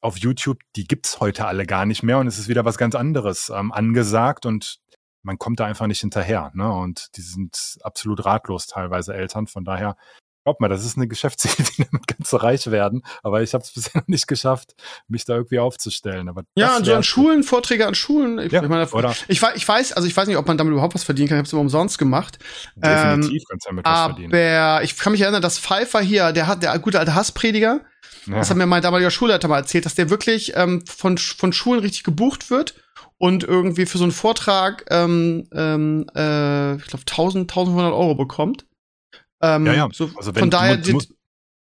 [0.00, 2.94] auf YouTube, die gibt's heute alle gar nicht mehr und es ist wieder was ganz
[2.94, 4.78] anderes ähm, angesagt und
[5.22, 6.52] man kommt da einfach nicht hinterher.
[6.54, 6.70] Ne?
[6.72, 9.48] Und die sind absolut ratlos teilweise Eltern.
[9.48, 9.96] Von daher
[10.46, 13.02] Glaub mal, das ist eine Geschäftsidee, damit kannst du reich werden.
[13.24, 14.76] Aber ich habe es bisher noch nicht geschafft,
[15.08, 16.28] mich da irgendwie aufzustellen.
[16.28, 18.38] Aber ja, und so an Schulen, Vorträge an Schulen.
[18.38, 19.10] Ich, ja, ich, meine, oder?
[19.26, 21.38] Ich, ich, weiß, also ich weiß nicht, ob man damit überhaupt was verdienen kann.
[21.38, 22.38] Ich habe es immer umsonst gemacht.
[22.76, 24.32] Definitiv ähm, kannst du damit was verdienen.
[24.32, 27.80] Aber ich kann mich erinnern, dass Pfeiffer hier, der hat der gute alte Hassprediger,
[28.26, 28.36] ja.
[28.36, 31.80] das hat mir mein damaliger Schulleiter mal erzählt, dass der wirklich ähm, von, von Schulen
[31.80, 32.76] richtig gebucht wird
[33.18, 38.64] und irgendwie für so einen Vortrag, ähm, ähm, äh, ich glaube, 1000, 1100 Euro bekommt.
[39.40, 39.88] Ähm, ja, ja.
[39.92, 41.10] So, also wenn, von daher, du musst,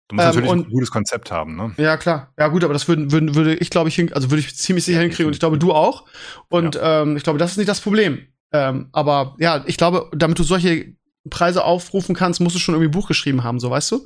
[0.09, 1.75] du musst natürlich und, ein gutes Konzept haben, ne?
[1.77, 2.33] Ja, klar.
[2.39, 4.85] Ja, gut, aber das würde, würde, würde ich, glaube ich, hin, also würde ich ziemlich
[4.85, 6.07] sicher ja, hinkriegen und ich glaube, du auch.
[6.49, 7.03] Und ja.
[7.03, 8.27] ähm, ich glaube, das ist nicht das Problem.
[8.53, 10.95] Ähm, aber ja, ich glaube, damit du solche
[11.29, 13.99] Preise aufrufen kannst, musst du schon irgendwie ein Buch geschrieben haben, so weißt du?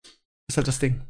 [0.00, 1.00] Das ist halt das Ding.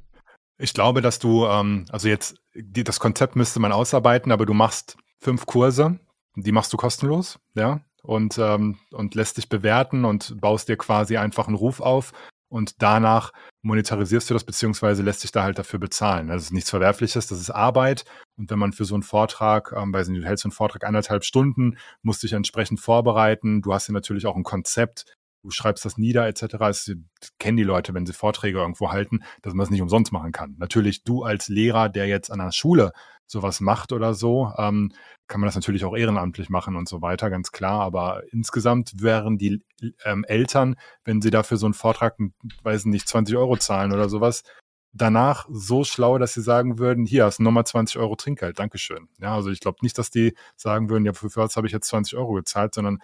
[0.58, 4.54] Ich glaube, dass du, ähm, also jetzt, die, das Konzept müsste man ausarbeiten, aber du
[4.54, 5.98] machst fünf Kurse,
[6.34, 11.16] die machst du kostenlos, ja und, ähm, und lässt dich bewerten und baust dir quasi
[11.16, 12.12] einfach einen Ruf auf
[12.48, 13.32] und danach
[13.62, 16.28] monetarisierst du das, beziehungsweise lässt sich da halt dafür bezahlen.
[16.28, 18.04] Das ist nichts Verwerfliches, das ist Arbeit.
[18.36, 20.84] Und wenn man für so einen Vortrag, ähm, weiß nicht, du hältst so einen Vortrag
[20.84, 23.62] anderthalb Stunden, musst dich entsprechend vorbereiten.
[23.62, 26.56] Du hast ja natürlich auch ein Konzept, du schreibst das nieder etc.
[26.58, 26.90] Das
[27.38, 30.54] kennen die Leute, wenn sie Vorträge irgendwo halten, dass man das nicht umsonst machen kann.
[30.58, 32.92] Natürlich du als Lehrer, der jetzt an der Schule
[33.26, 34.92] sowas macht oder so, ähm,
[35.26, 37.80] kann man das natürlich auch ehrenamtlich machen und so weiter, ganz klar.
[37.80, 39.62] Aber insgesamt wären die
[40.04, 42.16] ähm, Eltern, wenn sie dafür so einen Vortrag,
[42.62, 44.44] weiß nicht, 20 Euro zahlen oder sowas,
[44.92, 49.08] danach so schlau, dass sie sagen würden, hier hast du nochmal 20 Euro Trinkgeld, Dankeschön.
[49.18, 51.88] Ja, also ich glaube nicht, dass die sagen würden, ja, für was habe ich jetzt
[51.88, 52.98] 20 Euro gezahlt, sondern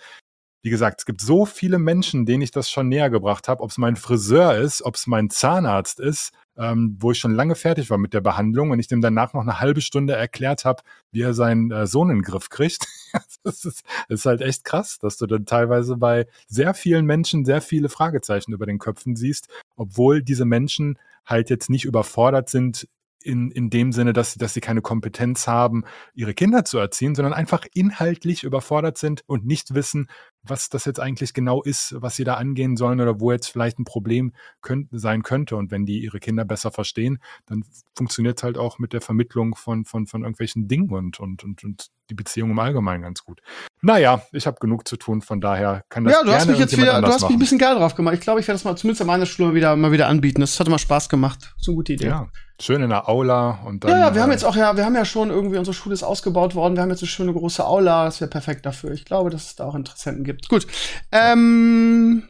[0.62, 3.70] wie gesagt, es gibt so viele Menschen, denen ich das schon näher gebracht habe, ob
[3.70, 7.90] es mein Friseur ist, ob es mein Zahnarzt ist, ähm, wo ich schon lange fertig
[7.90, 11.22] war mit der Behandlung und ich dem danach noch eine halbe Stunde erklärt habe, wie
[11.22, 12.86] er seinen äh, Sohn in den Griff kriegt.
[13.42, 17.44] das, ist, das ist halt echt krass, dass du dann teilweise bei sehr vielen Menschen
[17.44, 22.86] sehr viele Fragezeichen über den Köpfen siehst, obwohl diese Menschen halt jetzt nicht überfordert sind
[23.24, 25.84] in, in dem Sinne, dass, dass sie keine Kompetenz haben,
[26.14, 30.08] ihre Kinder zu erziehen, sondern einfach inhaltlich überfordert sind und nicht wissen,
[30.42, 33.78] was das jetzt eigentlich genau ist, was sie da angehen sollen oder wo jetzt vielleicht
[33.78, 35.56] ein Problem könnt, sein könnte.
[35.56, 37.64] Und wenn die ihre Kinder besser verstehen, dann
[37.94, 41.62] funktioniert es halt auch mit der Vermittlung von, von, von irgendwelchen Dingen und, und, und,
[41.64, 43.40] und die Beziehung im Allgemeinen ganz gut.
[43.80, 46.76] Naja, ich habe genug zu tun, von daher kann das Ja, du hast mich jetzt
[46.76, 48.14] wieder, du hast mich ein bisschen geil drauf gemacht.
[48.14, 50.40] Ich glaube, ich werde das mal zumindest an meiner Schule wieder, mal wieder anbieten.
[50.40, 51.54] Das hat immer Spaß gemacht.
[51.58, 52.06] So eine gute Idee.
[52.06, 52.28] Ja,
[52.60, 53.90] schön in der Aula und dann.
[53.90, 55.94] Ja, ja wir äh, haben jetzt auch ja, wir haben ja schon irgendwie, unsere Schule
[55.94, 56.76] ist ausgebaut worden.
[56.76, 58.04] Wir haben jetzt eine schöne große Aula.
[58.04, 58.92] Das wäre perfekt dafür.
[58.92, 60.31] Ich glaube, dass es da auch Interessenten gibt.
[60.48, 60.66] Gut.
[61.10, 62.28] Ähm,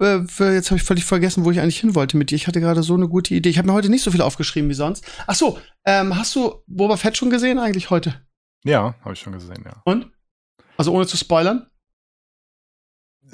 [0.00, 0.18] äh,
[0.54, 2.36] jetzt habe ich völlig vergessen, wo ich eigentlich hin wollte mit dir.
[2.36, 3.48] Ich hatte gerade so eine gute Idee.
[3.48, 5.04] Ich habe mir heute nicht so viel aufgeschrieben wie sonst.
[5.26, 8.22] Ach so, ähm, hast du Boba Fett schon gesehen eigentlich heute?
[8.64, 9.82] Ja, habe ich schon gesehen, ja.
[9.84, 10.10] Und?
[10.76, 11.68] Also ohne zu spoilern?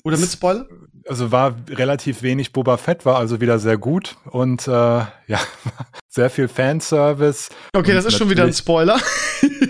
[0.02, 0.66] Oder mit Spoiler?
[1.08, 5.40] Also war relativ wenig Boba Fett, war also wieder sehr gut und äh, ja,
[6.08, 7.50] sehr viel Fanservice.
[7.74, 8.98] Okay, das ist schon wieder ein Spoiler.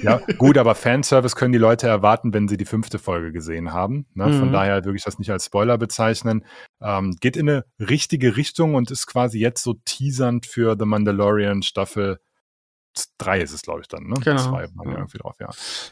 [0.03, 4.07] Ja, gut, aber Fanservice können die Leute erwarten, wenn sie die fünfte Folge gesehen haben.
[4.15, 4.27] Ne?
[4.27, 4.39] Mhm.
[4.39, 6.45] Von daher würde ich das nicht als Spoiler bezeichnen.
[6.83, 11.63] Ähm, geht in eine richtige Richtung und ist quasi jetzt so teasernd für The Mandalorian
[11.63, 12.19] Staffel
[13.19, 14.15] drei ist es, glaube ich, dann, ne?
[14.23, 14.43] Genau.
[14.43, 15.49] Zwei waren ja irgendwie drauf, ja.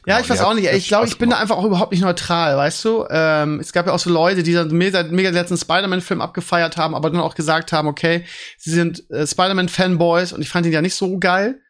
[0.06, 0.70] Ja, ich genau, weiß auch nicht.
[0.72, 3.06] Ich glaube, ich bin da einfach auch überhaupt nicht neutral, weißt du?
[3.10, 6.76] Ähm, es gab ja auch so Leute, die dann mega, mega den letzten Spider-Man-Film abgefeiert
[6.76, 8.24] haben, aber dann auch gesagt haben, okay,
[8.56, 11.60] sie sind äh, Spider-Man-Fanboys und ich fand ihn ja nicht so geil.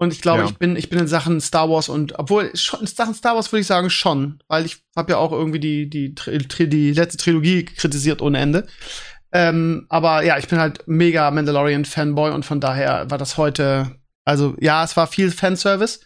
[0.00, 0.46] Und ich glaube, ja.
[0.46, 3.52] ich bin, ich bin in Sachen Star Wars und obwohl schon, in Sachen Star Wars
[3.52, 7.18] würde ich sagen schon, weil ich habe ja auch irgendwie die, die, die, die letzte
[7.18, 8.66] Trilogie kritisiert ohne Ende.
[9.30, 14.54] Ähm, aber ja, ich bin halt mega Mandalorian-Fanboy und von daher war das heute also
[14.60, 16.00] ja, es war viel Fanservice,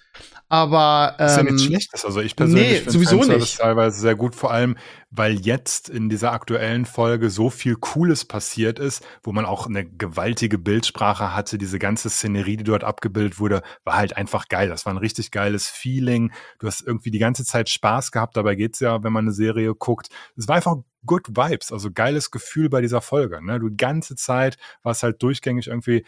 [0.55, 2.05] aber ähm, ist ja nichts ähm, Schlechtes.
[2.05, 3.59] Also ich persönlich nee, finde nicht.
[3.59, 4.77] teilweise sehr gut, vor allem
[5.17, 9.85] weil jetzt in dieser aktuellen Folge so viel Cooles passiert ist, wo man auch eine
[9.85, 11.57] gewaltige Bildsprache hatte.
[11.57, 14.69] Diese ganze Szenerie, die dort abgebildet wurde, war halt einfach geil.
[14.69, 16.33] Das war ein richtig geiles Feeling.
[16.59, 18.37] Du hast irgendwie die ganze Zeit Spaß gehabt.
[18.37, 20.09] Dabei geht's ja, wenn man eine Serie guckt.
[20.37, 20.77] Es war einfach
[21.07, 23.45] good vibes, also geiles Gefühl bei dieser Folge.
[23.45, 23.61] Ne?
[23.61, 26.05] Du die ganze Zeit warst halt durchgängig irgendwie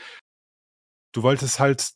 [1.17, 1.95] du wolltest halt,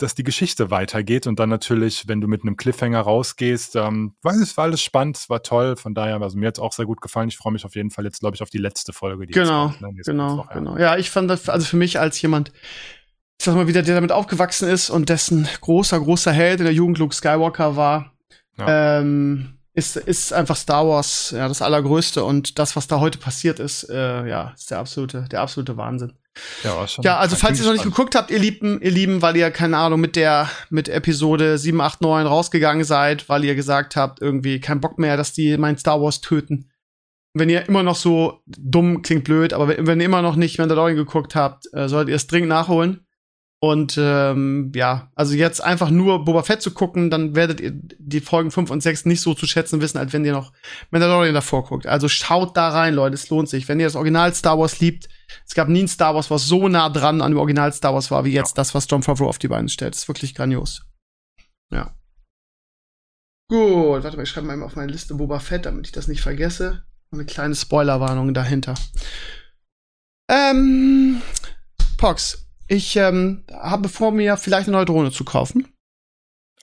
[0.00, 4.36] dass die Geschichte weitergeht und dann natürlich, wenn du mit einem Cliffhanger rausgehst, ähm, weiß
[4.36, 6.86] es war alles spannend, es war toll, von daher, also mir hat es auch sehr
[6.86, 7.28] gut gefallen.
[7.28, 9.26] Ich freue mich auf jeden Fall jetzt, glaube ich, auf die letzte Folge.
[9.26, 10.02] Die genau, kommt, ne?
[10.04, 10.54] genau, ja.
[10.54, 10.78] genau.
[10.78, 12.50] Ja, ich fand das, also für mich als jemand,
[13.38, 16.74] ich sag mal wieder, der damit aufgewachsen ist und dessen großer, großer Held in der
[16.74, 18.12] Jugend Luke Skywalker war,
[18.56, 19.00] ja.
[19.00, 23.58] ähm, ist, ist einfach Star Wars ja das allergrößte und das, was da heute passiert
[23.60, 26.14] ist, äh, ja, ist der absolute, der absolute Wahnsinn.
[26.64, 29.50] Ja, ja also falls ihr noch nicht geguckt habt, ihr Lieben, ihr Lieben, weil ihr,
[29.50, 34.20] keine Ahnung, mit der, mit Episode 7, 8, 9 rausgegangen seid, weil ihr gesagt habt,
[34.20, 36.70] irgendwie kein Bock mehr, dass die mein Star Wars töten.
[37.34, 40.58] Wenn ihr immer noch so dumm, klingt blöd, aber wenn, wenn ihr immer noch nicht
[40.58, 43.06] Mandalorian geguckt habt, äh, solltet ihr es dringend nachholen.
[43.64, 48.20] Und ähm, ja, also jetzt einfach nur Boba Fett zu gucken, dann werdet ihr die
[48.20, 50.52] Folgen 5 und 6 nicht so zu schätzen wissen, als wenn ihr noch
[50.90, 51.86] Mandalorian davor guckt.
[51.86, 53.68] Also schaut da rein, Leute, es lohnt sich.
[53.68, 55.08] Wenn ihr das Original Star Wars liebt,
[55.46, 58.10] es gab nie ein Star Wars, was so nah dran an dem Original Star Wars
[58.10, 58.56] war, wie jetzt ja.
[58.56, 59.94] das, was John Favreau auf die Beine stellt.
[59.94, 60.82] Das ist wirklich grandios.
[61.72, 61.94] Ja.
[63.48, 66.22] Gut, warte mal, ich schreibe mal auf meine Liste Boba Fett, damit ich das nicht
[66.22, 66.82] vergesse.
[67.12, 68.74] Eine kleine Spoilerwarnung dahinter.
[70.28, 71.22] Ähm,
[71.96, 72.42] Pox,
[72.72, 75.68] ich ähm, habe vor mir vielleicht eine neue Drohne zu kaufen.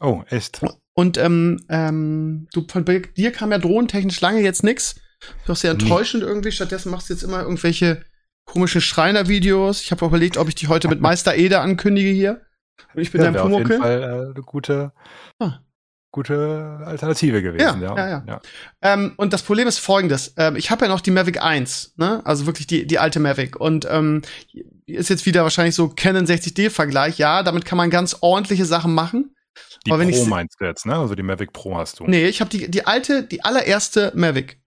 [0.02, 0.62] Oh, echt?
[0.96, 4.96] Und ähm, ähm, du, von dir kam ja drohnentechnisch lange jetzt nix.
[5.46, 6.30] Das ist sehr enttäuschend nee.
[6.30, 6.52] irgendwie.
[6.52, 8.04] Stattdessen machst du jetzt immer irgendwelche
[8.46, 9.82] komischen Schreiner-Videos.
[9.82, 12.42] Ich habe überlegt, ob ich die heute mit Meister Ede ankündige hier.
[12.96, 13.64] Ich bin ja, dein Pumuckel.
[13.66, 14.94] Auf jeden Fall äh, eine gute,
[15.40, 15.60] ah.
[16.12, 17.82] Gute Alternative gewesen.
[17.82, 18.24] Ja, ja, ja.
[18.28, 18.42] ja.
[18.82, 20.34] Ähm, und das Problem ist folgendes.
[20.38, 22.22] Ähm, ich habe ja noch die Mavic 1, ne?
[22.26, 23.60] also wirklich die, die alte Mavic.
[23.60, 24.24] Und ähm,
[24.86, 27.18] ist jetzt wieder wahrscheinlich so Canon 60D-Vergleich.
[27.18, 29.36] Ja, damit kann man ganz ordentliche Sachen machen.
[29.86, 30.96] Die Aber Pro meinst du jetzt, ne?
[30.96, 32.06] Also die Mavic Pro hast du.
[32.06, 34.59] Nee, ich habe die, die alte, die allererste Mavic.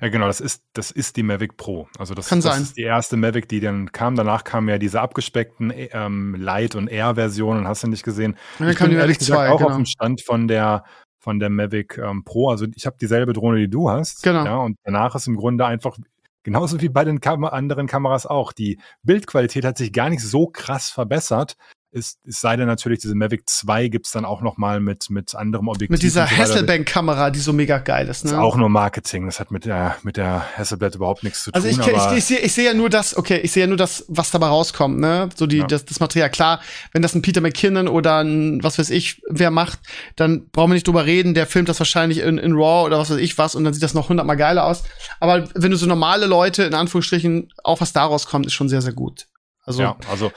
[0.00, 1.88] Ja, genau, das ist, das ist die Mavic Pro.
[1.98, 2.62] Also das, Kann das sein.
[2.62, 4.16] ist die erste Mavic, die dann kam.
[4.16, 8.36] Danach kamen ja diese abgespeckten ähm, Light- und Air-Versionen, hast du nicht gesehen.
[8.58, 9.70] Ja, ich bin die ehrlich gesagt auch genau.
[9.70, 10.84] auf dem Stand von der
[11.18, 12.50] von der Mavic ähm, Pro.
[12.50, 14.22] Also ich habe dieselbe Drohne, die du hast.
[14.24, 14.44] Genau.
[14.44, 15.96] Ja, und danach ist im Grunde einfach
[16.42, 18.52] genauso wie bei den Kam anderen Kameras auch.
[18.52, 21.56] Die Bildqualität hat sich gar nicht so krass verbessert,
[21.92, 25.34] ist, es sei denn natürlich, diese Mavic 2 gibt's dann auch noch mal mit, mit
[25.34, 25.90] anderem Objektiv.
[25.90, 28.24] Mit dieser so Hasselbank-Kamera, die so mega geil ist.
[28.24, 28.30] Ne?
[28.30, 29.26] Ist auch nur Marketing.
[29.26, 31.80] Das hat mit der, mit der Hasselblad überhaupt nichts zu also tun.
[31.80, 33.76] Also ich, ich, ich, sehe, ich sehe ja nur das, okay, ich sehe ja nur
[33.76, 35.28] das, was dabei rauskommt, ne?
[35.36, 35.66] So die, ja.
[35.66, 36.30] das, das Material.
[36.30, 36.60] Klar,
[36.92, 39.78] wenn das ein Peter McKinnon oder ein, was weiß ich, wer macht,
[40.16, 41.34] dann brauchen wir nicht drüber reden.
[41.34, 43.82] Der filmt das wahrscheinlich in, in RAW oder was weiß ich was und dann sieht
[43.82, 44.84] das noch hundertmal geiler aus.
[45.20, 48.80] Aber wenn du so normale Leute, in Anführungsstrichen, auch was daraus kommt, ist schon sehr,
[48.80, 49.26] sehr gut.
[49.64, 50.32] Also, ja, also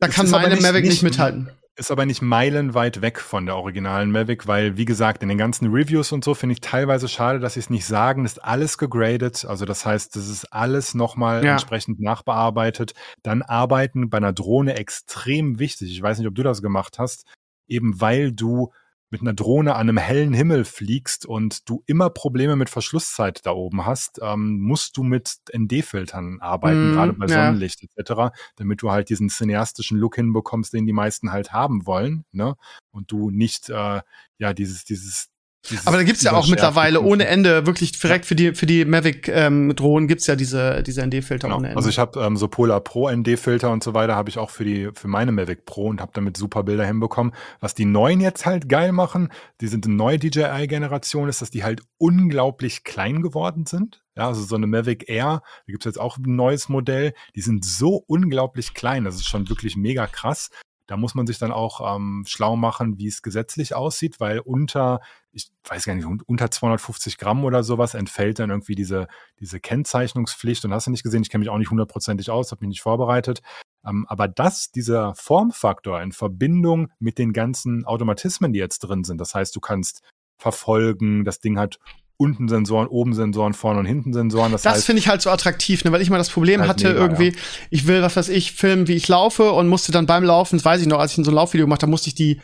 [0.00, 3.54] da kann meine nicht, Mavic nicht, nicht mithalten ist aber nicht meilenweit weg von der
[3.54, 7.38] originalen Mavic, weil, wie gesagt, in den ganzen Reviews und so finde ich teilweise schade,
[7.38, 8.24] dass sie es nicht sagen.
[8.24, 9.44] Ist alles gegradet.
[9.44, 11.52] Also das heißt, das ist alles nochmal ja.
[11.52, 12.94] entsprechend nachbearbeitet.
[13.22, 15.92] Dann arbeiten bei einer Drohne extrem wichtig.
[15.92, 17.24] Ich weiß nicht, ob du das gemacht hast.
[17.68, 18.72] Eben weil du
[19.10, 23.52] mit einer Drohne an einem hellen Himmel fliegst und du immer Probleme mit Verschlusszeit da
[23.52, 27.46] oben hast, ähm, musst du mit ND-Filtern arbeiten, mm, gerade bei ja.
[27.46, 32.24] Sonnenlicht etc., damit du halt diesen cineastischen Look hinbekommst, den die meisten halt haben wollen,
[32.32, 32.56] ne?
[32.90, 34.02] Und du nicht äh,
[34.38, 35.30] ja dieses dieses
[35.68, 38.84] Dieses Aber da gibt's ja auch mittlerweile ohne Ende wirklich direkt für die für die
[38.84, 41.58] Mavic ähm, Drohnen gibt's ja diese diese ND-Filter Genau.
[41.58, 41.76] ohne Ende.
[41.76, 44.64] Also ich habe ähm, so Polar Pro ND-Filter und so weiter habe ich auch für
[44.64, 47.34] die für meine Mavic Pro und habe damit super Bilder hinbekommen.
[47.60, 49.30] Was die neuen jetzt halt geil machen,
[49.60, 54.02] die sind eine neue DJI-Generation, ist, dass die halt unglaublich klein geworden sind.
[54.16, 57.64] Ja, also so eine Mavic Air, da gibt's jetzt auch ein neues Modell, die sind
[57.64, 60.50] so unglaublich klein, das ist schon wirklich mega krass.
[60.88, 65.00] Da muss man sich dann auch ähm, schlau machen, wie es gesetzlich aussieht, weil unter,
[65.30, 69.06] ich weiß gar nicht, un- unter 250 Gramm oder sowas entfällt dann irgendwie diese,
[69.38, 70.64] diese Kennzeichnungspflicht.
[70.64, 72.82] Und hast du nicht gesehen, ich kenne mich auch nicht hundertprozentig aus, habe mich nicht
[72.82, 73.42] vorbereitet.
[73.86, 79.18] Ähm, aber das, dieser Formfaktor in Verbindung mit den ganzen Automatismen, die jetzt drin sind,
[79.20, 80.02] das heißt, du kannst
[80.38, 81.78] verfolgen, das Ding hat
[82.18, 84.50] unten Sensoren, oben Sensoren, vorne und hinten Sensoren.
[84.50, 86.88] Das, das finde ich halt so attraktiv, ne, weil ich mal das Problem Halt hatte
[86.88, 87.32] mega, irgendwie,
[87.70, 90.64] ich will was weiß ich filmen, wie ich laufe und musste dann beim Laufen, das
[90.64, 92.40] weiß ich noch, als ich so ein Laufvideo gemacht habe, musste ich die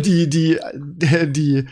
[0.00, 0.58] die die
[1.26, 1.66] die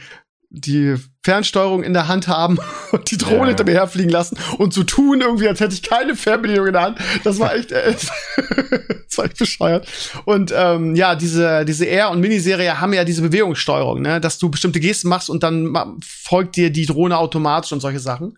[0.55, 2.59] die, Fernsteuerung in der Hand haben
[2.93, 3.47] und die Drohne Ja.
[3.49, 6.83] hinter mir herfliegen lassen und so tun irgendwie, als hätte ich keine Fernbedienung in der
[6.83, 6.99] Hand.
[7.25, 7.95] Das war echt, äh,
[9.09, 9.89] das war echt bescheuert.
[10.27, 14.51] Und ähm, ja, diese diese Air und Miniserie haben ja diese Bewegungssteuerung, ne, dass du
[14.51, 15.75] bestimmte Gesten machst und dann
[16.05, 18.37] folgt dir die Drohne automatisch und solche Sachen.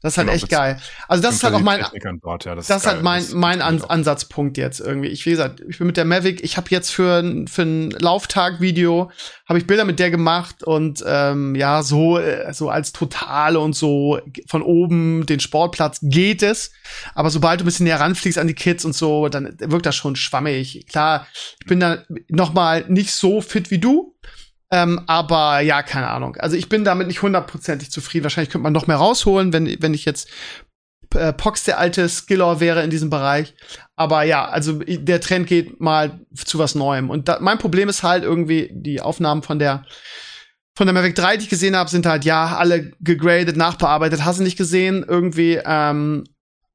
[0.00, 0.80] Das ist halt Genau, echt geil.
[1.08, 1.84] Also das ist halt auch mein
[2.20, 3.82] Bord, ja, das, das ist halt mein, mein An.
[3.82, 5.08] Ansatzpunkt jetzt irgendwie.
[5.08, 7.90] Ich, wie gesagt, ich bin mit der Mavic, ich habe jetzt für, ein- für ein
[7.90, 9.10] Lauftag-Video,
[9.48, 13.74] habe ich Bilder mit der gemacht und ähm, ja, so, äh, so als Totale und
[13.74, 16.70] so von oben den Sportplatz geht es.
[17.14, 19.96] Aber sobald du ein bisschen näher ranfliegst an die Kids und so, dann wirkt das
[19.96, 20.86] schon schwammig.
[20.88, 21.26] Klar,
[21.60, 24.14] ich bin da noch mal nicht so fit wie du,
[24.70, 26.36] ähm, aber ja, keine Ahnung.
[26.36, 28.24] Also ich bin damit nicht hundertprozentig zufrieden.
[28.24, 30.28] Wahrscheinlich könnte man noch mehr rausholen, wenn, wenn ich jetzt
[31.14, 33.54] äh, Pox der alte Skiller wäre in diesem Bereich.
[33.96, 37.08] Aber ja, also der Trend geht mal zu was Neuem.
[37.08, 39.84] Und da, mein Problem ist halt irgendwie, die Aufnahmen von der
[40.76, 44.38] von der Mavic 3, die ich gesehen habe, sind halt ja alle gegradet, nachbearbeitet, hast
[44.38, 45.04] du nicht gesehen.
[45.06, 46.22] Irgendwie ähm,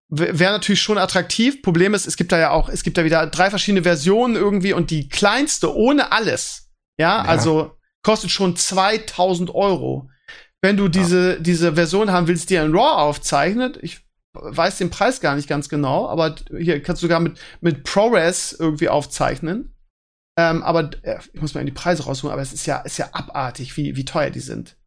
[0.09, 1.61] wäre natürlich schon attraktiv.
[1.61, 4.73] Problem ist, es gibt da ja auch, es gibt da wieder drei verschiedene Versionen irgendwie
[4.73, 6.69] und die kleinste ohne alles,
[6.99, 7.29] ja, Ja.
[7.29, 10.09] also kostet schon 2000 Euro.
[10.61, 14.01] Wenn du diese, diese Version haben willst, die in RAW aufzeichnet, ich
[14.33, 18.53] weiß den Preis gar nicht ganz genau, aber hier kannst du sogar mit, mit ProRes
[18.53, 19.75] irgendwie aufzeichnen.
[20.37, 22.97] Ähm, aber äh, ich muss mal in die Preise rausholen, aber es ist ja, ist
[22.97, 24.77] ja abartig, wie, wie teuer die sind.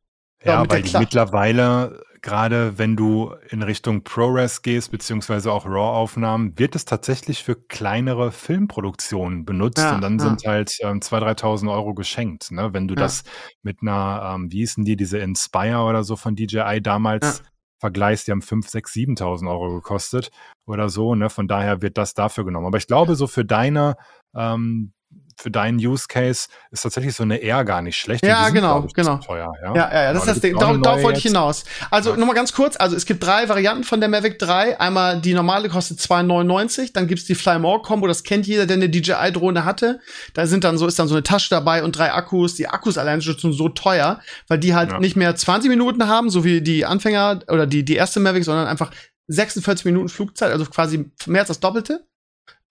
[0.44, 6.74] Ja, Ja, weil mittlerweile, gerade wenn du in Richtung ProRes gehst, beziehungsweise auch RAW-Aufnahmen, wird
[6.74, 10.24] es tatsächlich für kleinere Filmproduktionen benutzt Ja, und dann ja.
[10.24, 12.50] sind halt ähm, 2.000, 3.000 Euro geschenkt.
[12.50, 12.74] Ne?
[12.74, 13.00] Wenn du Ja.
[13.02, 13.22] das
[13.62, 17.44] mit einer, ähm, wie hießen die, diese Inspire oder so von DJI damals
[17.78, 20.30] vergleichst, die haben 5.000, 6.000, 7.000 Euro gekostet
[20.66, 21.14] oder so.
[21.14, 21.30] Ne?
[21.30, 22.66] Von daher wird das dafür genommen.
[22.66, 23.94] Aber ich glaube, so für deine,
[24.34, 24.92] ähm,
[25.38, 28.24] für deinen Use Case ist tatsächlich so eine R gar nicht schlecht.
[28.24, 29.18] Ja, sind, genau, ich, genau.
[29.18, 30.58] Teuer, ja, Ja, ja, ja, das ist das Ding.
[30.58, 31.64] Darauf, darauf wollte ich hinaus.
[31.90, 32.16] Also Ja.
[32.16, 34.80] noch mal ganz kurz, also es gibt drei Varianten von der Mavic 3.
[34.80, 38.76] Einmal die normale kostet 2,99, dann gibt's die Fly More Combo, das kennt jeder, der
[38.78, 40.00] eine DJI Drohne hatte.
[40.32, 42.54] Da sind dann so ist dann so eine Tasche dabei und drei Akkus.
[42.54, 44.98] Die Akkus allein schon so teuer, weil die halt Ja.
[45.00, 48.66] nicht mehr 20 Minuten haben, so wie die Anfänger oder die die erste Mavic, sondern
[48.66, 48.90] einfach
[49.28, 52.06] 46 Minuten Flugzeit, also quasi mehr als das Doppelte.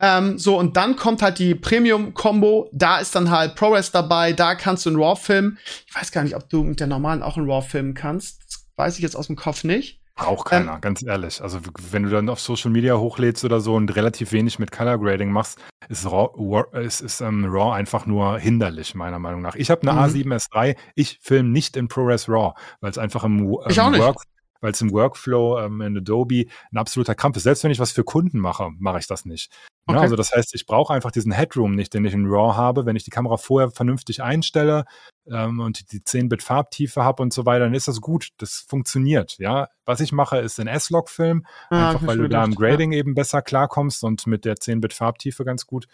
[0.02, 2.70] Ähm, so, und dann kommt halt die Premium-Combo.
[2.74, 4.34] Da ist dann halt ProRes dabei.
[4.34, 5.58] Da kannst du in RAW filmen.
[5.88, 8.42] Ich weiß gar nicht, ob du mit der normalen auch in RAW filmen kannst.
[8.48, 10.02] Das weiß ich jetzt aus dem Kopf nicht.
[10.18, 11.42] Braucht Ähm, keiner, ganz ehrlich.
[11.42, 11.60] Also
[11.92, 15.30] wenn du dann auf Social Media hochlädst oder so und relativ wenig mit Color Grading
[15.30, 19.56] machst, ist RAW, War- ist, ist ähm, RAW einfach nur hinderlich, meiner Meinung nach.
[19.56, 20.00] Ich habe eine Mhm.
[20.32, 23.98] A7S3, ich filme nicht in ProRes RAW, weil es einfach im, ähm.
[24.00, 24.18] Work,
[24.66, 27.44] weil es im Workflow ähm, in Adobe ein absoluter Krampf ist.
[27.44, 29.52] Selbst wenn ich was für Kunden mache, mache ich das nicht.
[29.88, 29.94] Ne?
[29.94, 30.00] Okay.
[30.00, 32.88] Also das heißt, ich brauche einfach diesen Headroom nicht, den ich in RAW habe.
[32.88, 34.86] Wenn ich die Kamera vorher vernünftig einstelle
[35.30, 38.30] ähm, und die 10-Bit Farbtiefe habe und so weiter, dann ist das gut.
[38.38, 39.38] Das funktioniert.
[39.38, 43.14] Ja, was ich mache, ist in S-Log-Film, Ah, einfach weil du da im Grading eben
[43.14, 45.86] besser klarkommst und mit der 10-Bit Farbtiefe ganz gut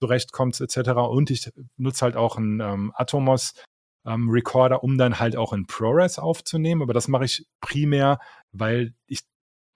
[0.00, 0.90] zurechtkommst etc.
[0.92, 3.54] Und ich nutze halt auch einen ähm, Atomos
[4.06, 6.82] ähm, Recorder, um dann halt auch in ProRes aufzunehmen.
[6.82, 8.18] Aber das mache ich primär,
[8.52, 9.20] weil ich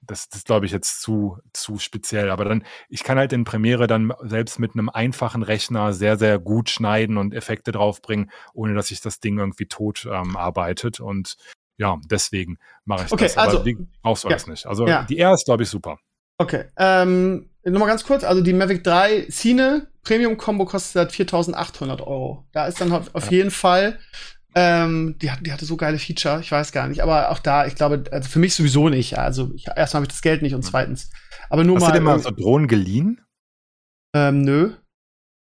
[0.07, 2.31] das, das glaube ich jetzt zu, zu speziell.
[2.31, 6.39] Aber dann, ich kann halt in Premiere dann selbst mit einem einfachen Rechner sehr, sehr
[6.39, 11.01] gut schneiden und Effekte draufbringen, ohne dass sich das Ding irgendwie tot ähm, arbeitet.
[11.01, 11.37] Und
[11.77, 13.39] ja, deswegen mache ich Okay, das.
[13.39, 14.67] Aber also- brauchst du ja, alles nicht.
[14.67, 15.05] Also ja.
[15.05, 15.99] die R ist, glaube ich, super.
[16.39, 16.65] Okay.
[16.77, 22.45] Ähm, Nochmal ganz kurz, also die Mavic 3 Cine Premium Combo kostet seit 4.800 Euro.
[22.53, 23.31] Da ist dann auf, auf Ja.
[23.31, 23.99] jeden Fall,
[24.55, 27.65] ähm, die, hat, die hatte so geile Feature, ich weiß gar nicht, aber auch da,
[27.67, 29.19] ich glaube, also für mich sowieso nicht.
[29.19, 31.11] Also ich, erstmal habe ich das Geld nicht und zweitens.
[31.49, 31.93] Aber nur Hast mal.
[31.93, 33.21] du dir mal so Drohnen geliehen?
[34.15, 34.75] ähm, nö.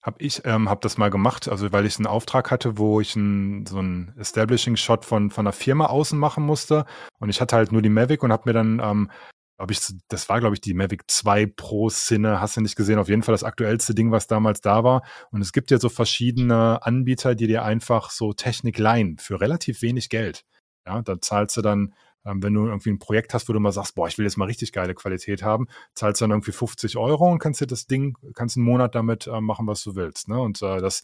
[0.03, 3.17] Hab ich ähm, hab das mal gemacht, also weil ich einen Auftrag hatte, wo ich
[3.17, 6.85] ein, so einen Establishing-Shot von, von einer Firma außen machen musste.
[7.19, 9.11] Und ich hatte halt nur die Mavic und habe mir dann, ähm,
[9.57, 12.99] glaube ich, das war, glaube ich, die Mavic 2 Pro Cine, hast du nicht gesehen,
[12.99, 15.03] auf jeden Fall das aktuellste Ding, was damals da war.
[15.31, 19.83] Und es gibt ja so verschiedene Anbieter, die dir einfach so Technik leihen für relativ
[19.83, 20.45] wenig Geld.
[20.87, 21.95] Ja, da zahlst du dann
[22.27, 24.37] ähm, wenn du irgendwie ein Projekt hast, wo du mal sagst, boah, ich will jetzt
[24.37, 27.87] mal richtig geile Qualität haben, zahlst du dann irgendwie 50 Euro und kannst dir das
[27.87, 30.29] Ding, kannst einen Monat damit äh, machen, was du willst.
[30.29, 30.41] Ne?
[30.41, 31.03] Und äh, das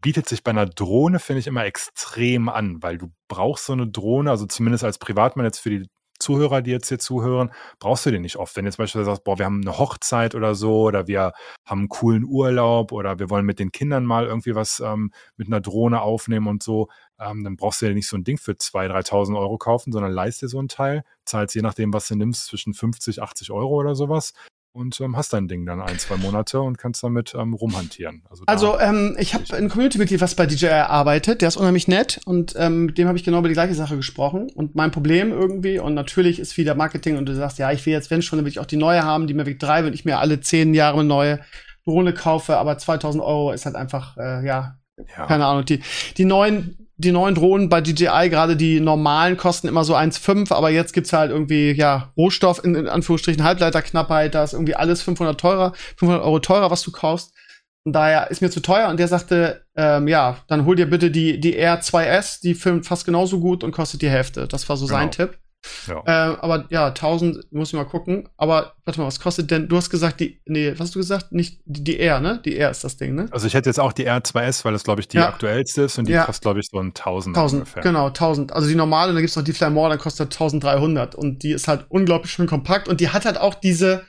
[0.00, 3.86] bietet sich bei einer Drohne, finde ich, immer extrem an, weil du brauchst so eine
[3.86, 5.88] Drohne, also zumindest als Privatmann jetzt für die
[6.20, 8.54] Zuhörer, die jetzt hier zuhören, brauchst du den nicht oft.
[8.54, 11.32] Wenn du jetzt beispielsweise sagst, boah, wir haben eine Hochzeit oder so, oder wir
[11.64, 15.48] haben einen coolen Urlaub oder wir wollen mit den Kindern mal irgendwie was ähm, mit
[15.48, 18.52] einer Drohne aufnehmen und so, ähm, dann brauchst du ja nicht so ein Ding für
[18.52, 22.16] 2.000, 3.000 Euro kaufen, sondern leist dir so ein Teil, zahlst je nachdem, was du
[22.16, 24.32] nimmst, zwischen 50, 80 Euro oder sowas
[24.72, 28.22] und ähm, hast dein Ding dann ein, zwei Monate und kannst damit ähm, rumhantieren.
[28.30, 32.20] Also, also ähm, ich habe ein Community-Mitglied, was bei DJI arbeitet, der ist unheimlich nett
[32.24, 34.50] und ähm, mit dem habe ich genau über die gleiche Sache gesprochen.
[34.54, 37.92] Und mein Problem irgendwie, und natürlich ist wieder Marketing und du sagst, ja, ich will
[37.92, 40.04] jetzt, wenn schon, dann will ich auch die neue haben, die Mavic 3, wenn ich
[40.04, 41.40] mir alle zehn Jahre eine neue
[41.84, 44.76] Drohne kaufe, aber 2000 Euro ist halt einfach, äh, ja,
[45.16, 45.80] ja, keine Ahnung, die,
[46.16, 50.70] die neuen die neuen Drohnen bei DJI, gerade die normalen, kosten immer so 1,5, aber
[50.70, 55.40] jetzt gibt's halt irgendwie, ja, Rohstoff, in, in Anführungsstrichen Halbleiterknappheit, da ist irgendwie alles 500
[55.40, 57.32] teurer, 500 Euro teurer, was du kaufst.
[57.84, 58.88] Und daher ist mir zu teuer.
[58.88, 63.06] Und der sagte, ähm, ja, dann hol dir bitte die, die R2S, die filmt fast
[63.06, 64.46] genauso gut und kostet die Hälfte.
[64.46, 64.98] Das war so genau.
[64.98, 65.38] sein Tipp.
[65.86, 66.02] Ja.
[66.06, 68.28] Äh, aber ja, 1000, muss ich mal gucken.
[68.36, 69.68] Aber warte mal, was kostet denn?
[69.68, 71.32] Du hast gesagt, die, nee, was hast du gesagt?
[71.32, 72.40] Nicht die, die R, ne?
[72.44, 73.28] Die R ist das Ding, ne?
[73.30, 75.28] Also ich hätte jetzt auch die R2S, weil das, glaube ich, die ja.
[75.28, 76.24] aktuellste ist und die ja.
[76.24, 77.36] kostet, glaube ich, so ein 1000.
[77.36, 77.82] 1000, ungefähr.
[77.82, 78.52] genau, 1000.
[78.52, 81.14] Also die normale, dann gibt's noch die Flymore, dann kostet 1300.
[81.14, 84.04] Und die ist halt unglaublich schön kompakt und die hat halt auch diese,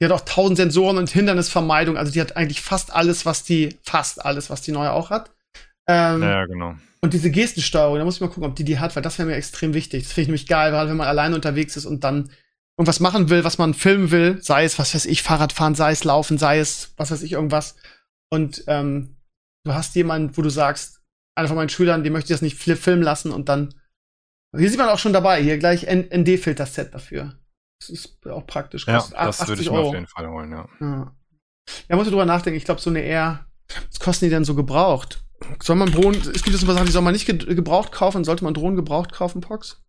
[0.00, 1.96] die hat auch 1000 Sensoren und Hindernisvermeidung.
[1.96, 5.30] Also die hat eigentlich fast alles, was die, fast alles, was die neue auch hat.
[5.86, 6.74] Ähm, ja, genau.
[7.00, 9.28] Und diese Gestensteuerung, da muss ich mal gucken, ob die die hat, weil das wäre
[9.28, 10.04] mir extrem wichtig.
[10.04, 12.30] Das finde ich nämlich geil, gerade wenn man alleine unterwegs ist und dann
[12.76, 16.04] irgendwas machen will, was man filmen will, sei es, was weiß ich, Fahrradfahren, sei es
[16.04, 17.76] Laufen, sei es, was weiß ich, irgendwas.
[18.30, 19.16] Und ähm,
[19.64, 21.02] du hast jemanden, wo du sagst,
[21.36, 23.74] einer von meinen Schülern, die möchte ich das nicht filmen lassen und dann.
[24.56, 27.34] Hier sieht man auch schon dabei, hier gleich ND-Filter-Set dafür.
[27.80, 28.86] Das ist auch praktisch.
[28.86, 30.68] Ja, das würde ich mir auf jeden Fall holen, ja.
[30.80, 31.16] Ja,
[31.88, 32.56] ja muss ich drüber nachdenken.
[32.56, 33.46] Ich glaube, so eine eher,
[33.88, 35.24] was kosten die denn so gebraucht?
[35.62, 38.44] Soll man Drohnen, es gibt jetzt paar Sachen, die soll man nicht gebraucht kaufen, sollte
[38.44, 39.82] man Drohnen gebraucht kaufen, Pox?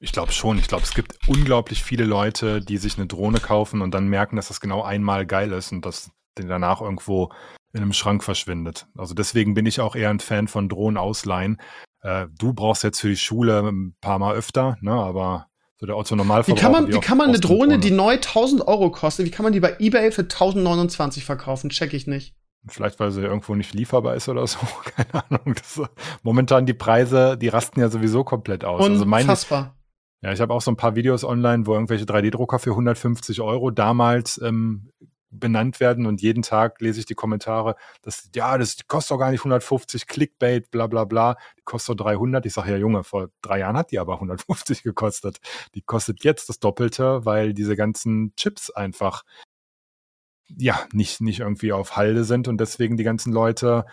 [0.00, 0.58] Ich glaube schon.
[0.58, 4.36] Ich glaube, es gibt unglaublich viele Leute, die sich eine Drohne kaufen und dann merken,
[4.36, 7.30] dass das genau einmal geil ist und dass den danach irgendwo
[7.72, 8.86] in einem Schrank verschwindet.
[8.96, 11.60] Also deswegen bin ich auch eher ein Fan von Drohnen ausleihen.
[12.02, 15.46] Äh, du brauchst jetzt für die Schule ein paar Mal öfter, ne, aber
[15.78, 16.56] so der Otto Normalverbraucher.
[16.56, 19.30] Wie kann man, wie kann man eine Drohne, Drohne, die neu 1000 Euro kostet, wie
[19.30, 21.70] kann man die bei eBay für 1029 verkaufen?
[21.70, 22.34] Check ich nicht.
[22.66, 24.58] Vielleicht, weil sie irgendwo nicht lieferbar ist oder so.
[24.96, 25.54] Keine Ahnung.
[25.54, 25.80] Das,
[26.22, 28.86] momentan die Preise, die rasten ja sowieso komplett aus.
[28.86, 29.58] Unfassbar.
[29.58, 29.74] Also meine,
[30.22, 33.70] ja, ich habe auch so ein paar Videos online, wo irgendwelche 3D-Drucker für 150 Euro
[33.70, 34.90] damals ähm,
[35.30, 39.30] benannt werden und jeden Tag lese ich die Kommentare, dass, ja, das kostet doch gar
[39.30, 42.44] nicht 150, Clickbait, bla bla bla, die kostet doch 300.
[42.46, 45.38] Ich sage, ja Junge, vor drei Jahren hat die aber 150 gekostet.
[45.74, 49.22] Die kostet jetzt das Doppelte, weil diese ganzen Chips einfach
[50.56, 53.84] ja, nicht, nicht irgendwie auf Halde sind und deswegen die ganzen Leute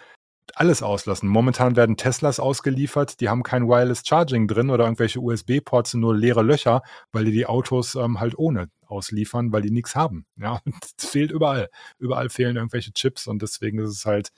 [0.55, 1.27] alles auslassen.
[1.27, 6.41] Momentan werden Teslas ausgeliefert, die haben kein Wireless Charging drin oder irgendwelche USB-Ports, nur leere
[6.41, 6.81] Löcher,
[7.11, 10.25] weil die die Autos ähm, halt ohne ausliefern, weil die nichts haben.
[10.37, 10.61] Ja,
[10.97, 11.69] es fehlt überall.
[11.99, 14.29] Überall fehlen irgendwelche Chips und deswegen ist es halt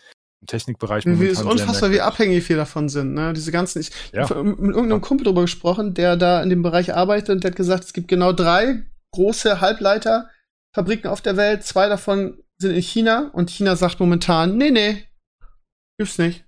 [0.42, 3.34] im Technikbereich Wie ist unfassbar, wie abhängig wir davon sind, ne?
[3.34, 4.30] Diese ganzen, ich ja.
[4.30, 5.02] habe mit irgendeinem.
[5.02, 8.08] Kumpel drüber gesprochen, der da in dem Bereich arbeitet und der hat gesagt, es gibt
[8.08, 10.30] genau drei große Halbleiter,
[10.80, 11.64] Fabriken auf der Welt.
[11.64, 15.04] Zwei davon sind in China und China sagt momentan, nee, nee,
[15.98, 16.46] gibt's nicht.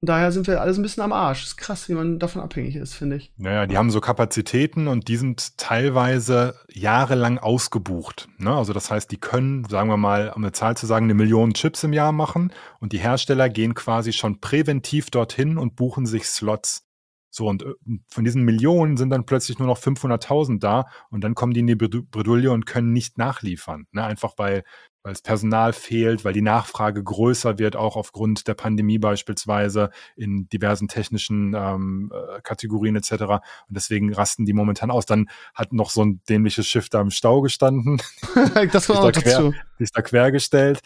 [0.00, 1.44] Und daher sind wir alles ein bisschen am Arsch.
[1.44, 3.30] Ist krass, wie man davon abhängig ist, finde ich.
[3.36, 8.28] Naja, die haben so Kapazitäten und die sind teilweise jahrelang ausgebucht.
[8.38, 8.54] Ne?
[8.54, 11.52] Also das heißt, die können, sagen wir mal, um eine Zahl zu sagen, eine Million
[11.52, 16.24] Chips im Jahr machen und die Hersteller gehen quasi schon präventiv dorthin und buchen sich
[16.24, 16.87] Slots.
[17.30, 17.74] So, und äh,
[18.08, 21.66] von diesen Millionen sind dann plötzlich nur noch 500.000 da und dann kommen die in
[21.66, 23.86] die Bredouille und können nicht nachliefern.
[23.92, 24.04] Ne?
[24.04, 24.64] Einfach weil
[25.08, 30.50] weil es Personal fehlt, weil die Nachfrage größer wird, auch aufgrund der Pandemie beispielsweise in
[30.50, 33.12] diversen technischen ähm, äh, Kategorien etc.
[33.22, 33.40] Und
[33.70, 35.06] deswegen rasten die momentan aus.
[35.06, 38.02] Dann hat noch so ein dämliches Schiff da im Stau gestanden.
[38.70, 39.52] das war auch da dazu.
[39.52, 40.80] Quer, ist da quergestellt.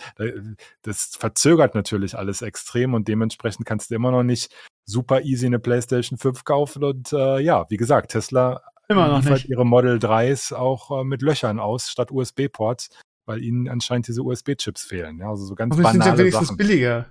[0.83, 4.55] Das verzögert natürlich alles extrem und dementsprechend kannst du immer noch nicht
[4.85, 6.85] super easy eine PlayStation 5 kaufen.
[6.85, 9.49] Und äh, ja, wie gesagt, Tesla Immer noch liefert nicht.
[9.49, 12.91] ihre Model 3s auch äh, mit Löchern aus statt USB-Ports.
[13.27, 15.19] Weil ihnen anscheinend diese USB-Chips fehlen.
[15.19, 16.57] Ja, also so ganz Aber wir sind ja banale wenigstens Sachen.
[16.57, 17.07] billiger.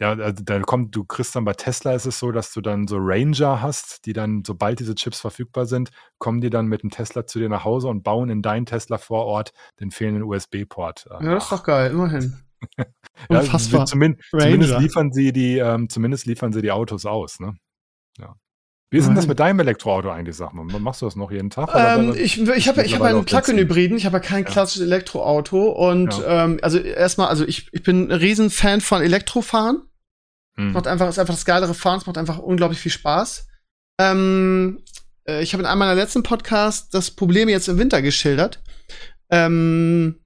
[0.00, 2.88] Ja, also da kommt, du kriegst dann bei Tesla ist es so, dass du dann
[2.88, 6.88] so Ranger hast, die dann, sobald diese Chips verfügbar sind, kommen die dann mit dem
[6.88, 11.06] Tesla zu dir nach Hause und bauen in deinen Tesla vor Ort den fehlenden USB-Port.
[11.10, 12.34] äh, Ja, das ist doch geil, immerhin.
[13.30, 13.84] Ja, Unfassbar.
[13.84, 17.54] Zumindest, zumindest liefern sie die, ähm, zumindest liefern sie die Autos aus, ne?
[18.90, 18.96] Ja.
[18.96, 20.64] Wie ist denn das mit deinem Elektroauto eigentlich, sag mal?
[20.64, 21.70] Machst du das noch jeden Tag?
[21.74, 23.24] Ähm, ich ich habe ich hab einen?
[23.24, 24.50] Plug-in-Hybriden, ich habe ja kein Ja.
[24.50, 29.82] klassisches Elektroauto und ähm, also erstmal, also ich, ich bin ein Riesenfan von Elektrofahren.
[30.56, 30.72] Hm.
[30.72, 33.46] Macht einfach, ist einfach das geilere Fahren, es macht einfach unglaublich viel Spaß.
[34.00, 34.82] Ähm,
[35.28, 38.60] äh, ich habe in einem meiner letzten Podcasts das Problem jetzt im Winter geschildert.
[39.30, 40.16] Ähm,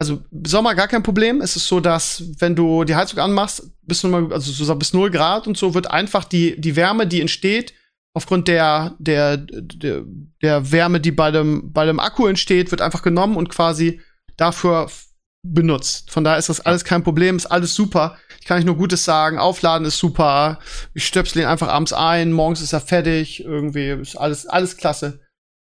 [0.00, 1.40] also Sommer gar kein Problem.
[1.40, 5.46] Es ist so, dass wenn du die Heizung anmachst, bis, also so bis 0 Grad
[5.46, 7.72] und so, wird einfach die, die Wärme, die entsteht,
[8.14, 10.04] aufgrund der, der, der,
[10.42, 14.00] der Wärme, die bei dem, bei dem Akku entsteht, wird einfach genommen und quasi
[14.36, 14.90] dafür
[15.44, 16.10] benutzt.
[16.10, 18.16] Von daher ist das alles kein Problem, ist alles super.
[18.40, 19.38] Ich kann nicht nur Gutes sagen.
[19.38, 20.58] Aufladen ist super.
[20.94, 23.44] Ich stöpsel ihn einfach abends ein, morgens ist er fertig.
[23.44, 25.20] Irgendwie ist alles, alles klasse.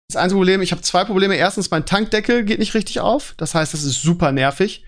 [0.09, 1.35] Das einzige Problem, ich habe zwei Probleme.
[1.35, 3.35] Erstens, mein Tankdeckel geht nicht richtig auf.
[3.37, 4.85] Das heißt, das ist super nervig.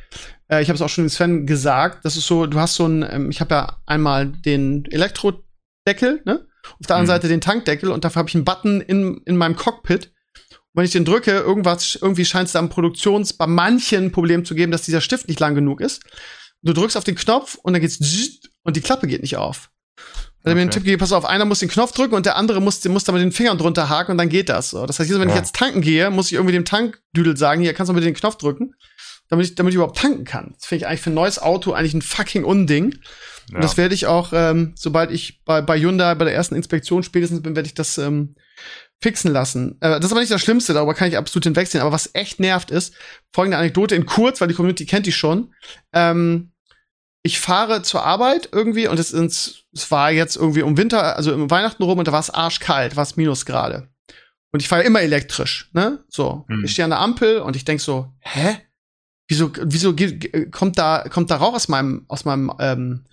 [0.48, 2.04] Äh, ich habe es auch schon den Sven gesagt.
[2.04, 6.46] Das ist so, du hast so ein, ähm, ich habe ja einmal den Elektrodeckel, ne?
[6.80, 7.20] Auf der anderen Mhm.
[7.22, 10.06] Seite den Tankdeckel und dafür habe ich einen Button in, in meinem Cockpit.
[10.06, 14.12] Und wenn ich den drücke, irgendwas, irgendwie scheint es da am Produktions, bei manchen ein
[14.12, 16.02] Problem zu geben, dass dieser Stift nicht lang genug ist.
[16.62, 17.98] Du drückst auf den Knopf und dann geht's
[18.64, 19.70] und die Klappe geht nicht auf.
[20.42, 20.70] Weil er mir einen.
[20.70, 23.12] Tipp gegeben, pass auf, einer muss den Knopf drücken und der andere muss, muss da
[23.12, 24.70] mit den Fingern drunter haken und dann geht das.
[24.70, 24.86] So.
[24.86, 25.40] Das heißt, wenn ich Ja.
[25.40, 28.36] jetzt tanken gehe, muss ich irgendwie dem Tankdüdel sagen, hier kannst du mal den Knopf
[28.36, 28.74] drücken,
[29.28, 30.52] damit ich, damit ich überhaupt tanken kann.
[30.54, 32.94] Das finde ich eigentlich für ein neues Auto eigentlich ein fucking Unding.
[33.48, 33.56] Ja.
[33.56, 37.02] Und das werde ich auch, ähm, sobald ich bei, bei Hyundai bei der ersten Inspektion
[37.02, 38.34] spätestens bin, werde ich das ähm,
[39.00, 39.76] fixen lassen.
[39.80, 41.82] Äh, das ist aber nicht das Schlimmste, darüber kann ich absolut hinwegsehen.
[41.82, 42.94] Aber was echt nervt ist,
[43.32, 45.54] folgende Anekdote in kurz, weil die Community kennt die schon.
[45.92, 46.52] Ähm,
[47.22, 51.32] ich fahre zur Arbeit irgendwie und es, ist, es war jetzt irgendwie um Winter, also
[51.32, 53.88] im Weihnachten rum und da war es arschkalt, war es Minusgrade.
[54.50, 56.04] Und ich fahre immer elektrisch, ne?
[56.08, 56.46] So.
[56.48, 56.64] Hm.
[56.64, 58.58] Ich stehe an der Ampel und ich denk so, hä?
[59.28, 59.94] Wieso, wieso
[60.50, 63.04] kommt da, kommt da Rauch aus meinem, aus meinem, ähm,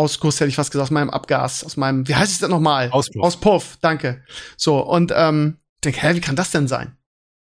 [0.00, 2.88] Ausguss, hätte ich fast gesagt, aus meinem Abgas, aus meinem, wie heißt es denn nochmal?
[2.90, 3.22] Auspuff.
[3.22, 4.24] Auspuff, danke.
[4.56, 6.96] So, und ähm, denk, hä, wie kann das denn sein?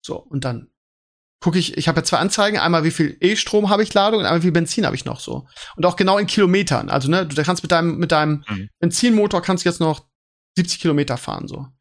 [0.05, 0.69] So, und dann
[1.41, 4.27] gucke ich, ich habe ja zwei Anzeigen, einmal wie viel E-Strom habe ich Ladung und
[4.27, 5.47] einmal wie viel Benzin habe ich noch so.
[5.77, 6.91] Und auch genau in Kilometern.
[6.91, 8.69] Also, ne, du kannst mit deinem, mit deinem Mhm.
[8.81, 10.05] Benzinmotor kannst du jetzt noch
[10.59, 11.57] 70 Kilometer fahren, so.
[11.57, 11.73] Und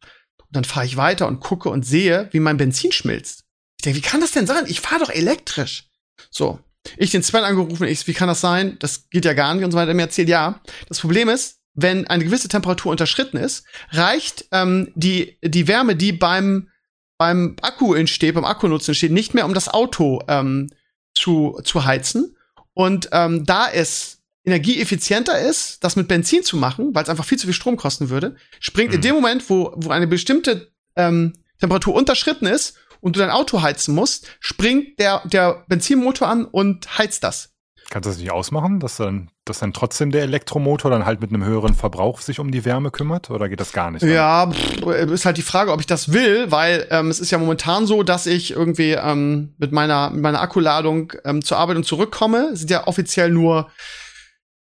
[0.51, 3.43] dann fahre ich weiter und gucke und sehe, wie mein Benzin schmilzt.
[3.78, 4.63] Ich denke, wie kann das denn sein?
[4.67, 5.89] Ich fahre doch elektrisch.
[6.30, 6.59] So.
[6.97, 8.77] Ich den Sven angerufen, ich, wie kann das sein?
[8.79, 9.89] Das geht ja gar nicht und so weiter.
[9.89, 10.61] Er mir erzählt, ja.
[10.88, 16.11] Das Problem ist, wenn eine gewisse Temperatur unterschritten ist, reicht ähm, die, die Wärme, die
[16.11, 16.69] beim,
[17.17, 20.69] beim Akku entsteht, beim Akkunutzen entsteht, nicht mehr, um das Auto ähm,
[21.13, 22.36] zu, zu heizen.
[22.73, 27.38] Und ähm, da es energieeffizienter ist, das mit Benzin zu machen, weil es einfach viel
[27.38, 29.03] zu viel Strom kosten würde, springt in Mhm.
[29.03, 33.93] dem Moment, wo, wo eine bestimmte ähm, Temperatur unterschritten ist und du dein Auto heizen
[33.93, 37.49] musst, springt der, der Benzinmotor an und heizt das.
[37.91, 41.29] Kannst du das nicht ausmachen, dass dann, dass dann trotzdem der Elektromotor dann halt mit
[41.29, 43.29] einem höheren Verbrauch sich um die Wärme kümmert?
[43.29, 44.03] Oder geht das gar nicht?
[44.03, 44.81] Ja, pff,
[45.11, 48.03] ist halt die Frage, ob ich das will, weil ähm, es ist ja momentan so,
[48.03, 52.51] dass ich irgendwie ähm, mit meiner mit meiner Akkuladung ähm, zur Arbeit und zurückkomme.
[52.53, 53.69] Es sind ja offiziell nur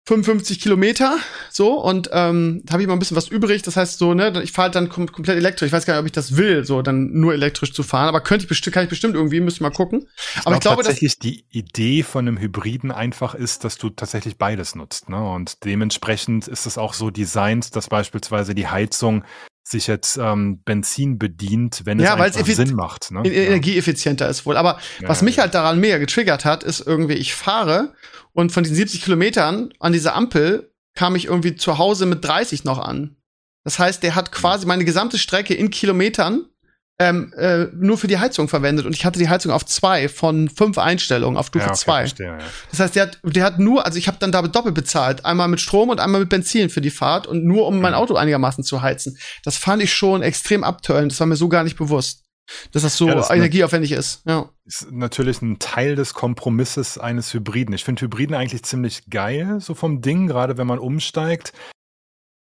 [0.06, 1.18] 55 Kilometer,
[1.50, 3.62] so und ähm, da habe ich mal ein bisschen was übrig.
[3.62, 5.68] Das heißt so, ne, ich fahre halt dann kom komplett elektrisch.
[5.68, 8.20] Ich weiß gar nicht, ob ich das will, so dann nur elektrisch zu fahren, aber
[8.20, 10.10] könnte ich bestimmt, kann ich bestimmt irgendwie, müsste ich mal gucken.
[10.44, 14.38] aber ich glaube, dass tatsächlich die Idee von einem Hybriden einfach ist, dass du tatsächlich
[14.38, 15.08] beides nutzt.
[15.08, 15.24] Ne?
[15.24, 19.24] Und dementsprechend ist es auch so designt, dass beispielsweise die Heizung
[19.64, 23.12] sich jetzt ähm, Benzin bedient, wenn Ja, es einfach Sinn macht.
[23.12, 23.20] Ne?
[23.20, 24.58] en- energieeffizienter ist wohl.
[24.58, 27.94] Aber Ja, was mich halt daran mega getriggert hat, ist irgendwie, ich fahre
[28.34, 32.66] und von diesen 70 Kilometern an dieser Ampel kam ich irgendwie zu Hause mit 30
[32.66, 33.16] noch an.
[33.64, 36.46] Das heißt, der hat quasi meine gesamte Strecke in Kilometern
[37.00, 40.48] ähm, äh, nur für die Heizung verwendet und ich hatte die Heizung auf zwei von
[40.50, 42.00] fünf Einstellungen auf Stufe ja, okay, zwei.
[42.02, 42.38] verstehe, ja.
[42.70, 45.48] Das heißt, der hat, der hat nur, also ich habe dann da doppelt bezahlt, einmal
[45.48, 47.98] mit Strom und einmal mit Benzin für die Fahrt und nur um mein Mhm.
[47.98, 49.18] Auto einigermaßen zu heizen.
[49.44, 51.12] Das fand ich schon extrem abtörend.
[51.12, 52.24] Das war mir so gar nicht bewusst,
[52.74, 54.22] dass das so Ja, das- energieaufwendig ist.
[54.28, 54.50] Ja.
[54.66, 57.74] ist natürlich ein Teil des Kompromisses eines Hybriden.
[57.74, 61.54] Ich finde Hybriden eigentlich ziemlich geil, so vom Ding, gerade wenn man umsteigt.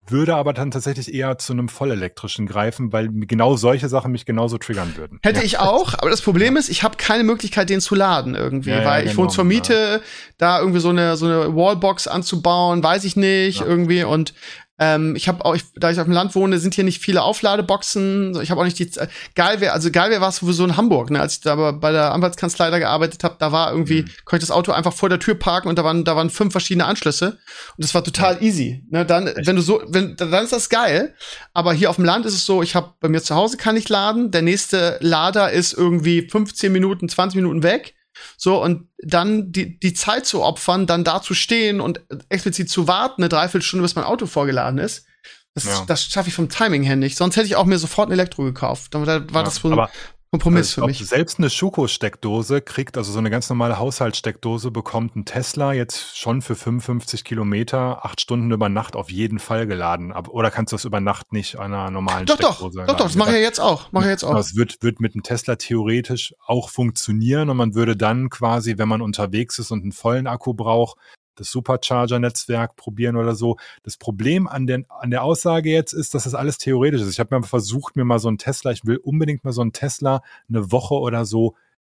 [0.07, 4.59] Würde aber dann tatsächlich eher zu einem vollelektrischen greifen, weil genau solche Sachen mich genauso
[4.59, 5.19] triggern würden.
[5.23, 5.47] Hätte ja.
[5.47, 8.81] ich auch, aber das Problem ist, ich habe keine Möglichkeit, den zu laden irgendwie, Ja,
[8.81, 10.03] ja, weil ich genau, wohne zur Miete,
[10.37, 13.67] da irgendwie so eine so eine Wallbox anzubauen, weiß ich nicht Ja.
[13.67, 14.35] irgendwie und
[14.77, 17.23] Ähm, ich habe auch, ich, da ich auf dem Land wohne, sind hier nicht viele
[17.23, 18.41] Aufladeboxen.
[18.43, 18.91] Ich habe auch nicht die.
[18.99, 19.07] Äh,
[19.37, 21.11] geil wäre, also geil wäre war es sowieso in Hamburg.
[21.11, 21.21] Ne?
[21.21, 24.11] Als ich da bei der Anwaltskanzlei da gearbeitet habe, da war irgendwie, mhm.
[24.25, 26.53] konnte ich das Auto einfach vor der Tür parken und da waren, da waren fünf
[26.53, 27.39] verschiedene Anschlüsse
[27.77, 28.43] und das war total ja.
[28.43, 28.85] easy.
[28.91, 29.07] Ne?
[29.07, 29.47] Dann, Echt?
[29.47, 31.15] wenn du so, wenn, dann ist das geil.
[31.53, 33.77] Aber hier auf dem Land ist es so, ich habe bei mir zu Hause kann
[33.77, 34.33] ich laden.
[34.33, 37.94] Der nächste Lader ist irgendwie 15 Minuten, 20 Minuten weg.
[38.37, 42.89] So, und dann die, die Zeit zu opfern, dann da zu stehen und explizit zu
[42.89, 45.07] warten, eine Dreiviertelstunde, bis mein Auto vorgeladen ist,
[45.55, 45.85] das, ja.
[45.87, 47.17] das schaffe ich vom Timing her nicht.
[47.17, 48.93] Sonst hätte ich auch mir sofort ein Elektro gekauft.
[48.93, 49.91] Da war ja, das wohl aber,
[50.35, 51.07] Kompromiss also für mich.
[51.07, 56.43] Selbst eine Schuko-Steckdose kriegt, also so eine ganz normale Haushaltssteckdose, bekommt ein Tesla jetzt schon
[56.43, 60.13] für 55 Kilometer, acht Stunden über Nacht auf jeden Fall geladen.
[60.13, 63.05] Oder kannst du das über Nacht nicht an einer normalen doch, Steckdose Doch, doch, doch,
[63.07, 63.93] das mache ich ja jetzt auch.
[63.93, 64.35] Mache ich jetzt auch.
[64.35, 68.89] Das wird, wird mit einem Tesla theoretisch auch funktionieren und man würde dann quasi, wenn
[68.89, 70.99] man unterwegs ist und einen vollen Akku braucht,
[71.35, 73.57] das Supercharger-Netzwerk probieren oder so.
[73.83, 77.11] Das Problem an, den, an der Aussage jetzt ist, dass das alles theoretisch ist.
[77.11, 79.73] Ich habe mir versucht, mir mal so einen Tesla, ich will unbedingt mal so einen
[79.73, 81.55] Tesla eine Woche oder so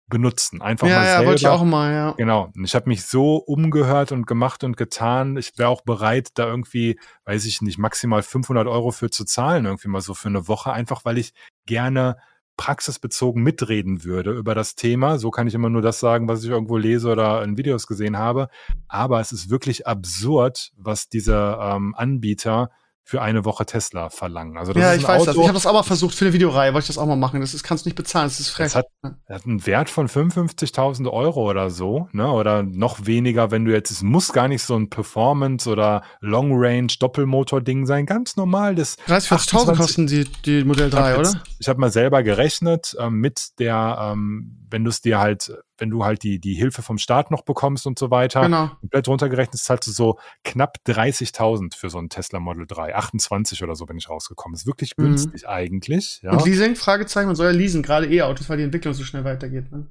[0.08, 0.62] benutzen.
[0.62, 1.22] Einfach ja, mal selber.
[1.22, 2.10] Ja, wollte ich auch mal, ja.
[2.12, 2.52] Genau.
[2.54, 5.36] Und ich habe mich so umgehört und gemacht und getan.
[5.36, 9.64] Ich wäre auch bereit, da irgendwie, weiß ich nicht, maximal 500 Euro für zu zahlen,
[9.64, 11.32] irgendwie mal so für eine Woche, einfach weil ich
[11.66, 12.16] gerne
[12.56, 15.18] praxisbezogen mitreden würde über das Thema.
[15.18, 18.16] So kann ich immer nur das sagen, was ich irgendwo lese oder in Videos gesehen
[18.16, 18.48] habe.
[18.88, 22.70] Aber es ist wirklich absurd, was diese ähm, Anbieter
[23.08, 24.58] für eine Woche Tesla verlangen.
[24.58, 25.36] Also das ja, ist ich weiß Auto, das.
[25.36, 27.40] Ich habe das auch mal versucht für eine Videoreihe, wollte ich das auch mal machen.
[27.40, 28.72] Das ist, kannst du nicht bezahlen, das ist frech.
[28.72, 32.28] Das hat, das hat einen Wert von 55.000 Euro oder so, ne?
[32.28, 36.50] Oder noch weniger, wenn du jetzt, es muss gar nicht so ein Performance oder Long
[36.52, 38.74] Range Doppelmotor Ding sein, ganz normal.
[38.74, 41.28] Das 30, 40.000 kosten die, die Modell 3, ich oder?
[41.28, 45.52] Jetzt, ich habe mal selber gerechnet ähm, mit der, ähm, wenn du es dir halt
[45.78, 48.70] wenn du halt die, die Hilfe vom Staat noch bekommst und so weiter, genau.
[48.80, 52.94] komplett runtergerechnet, zahlst du so knapp 30.000 für so ein Tesla Model 3.
[52.94, 54.54] 28 oder so bin ich rausgekommen.
[54.54, 55.04] Ist wirklich mhm.
[55.04, 55.48] günstig mhm.
[55.48, 56.20] eigentlich.
[56.22, 56.32] Ja.
[56.32, 56.76] Und Leasing?
[56.76, 59.70] Fragezeichen, man soll ja leasen, gerade E-Autos, weil die Entwicklung so schnell weitergeht.
[59.72, 59.86] Ne?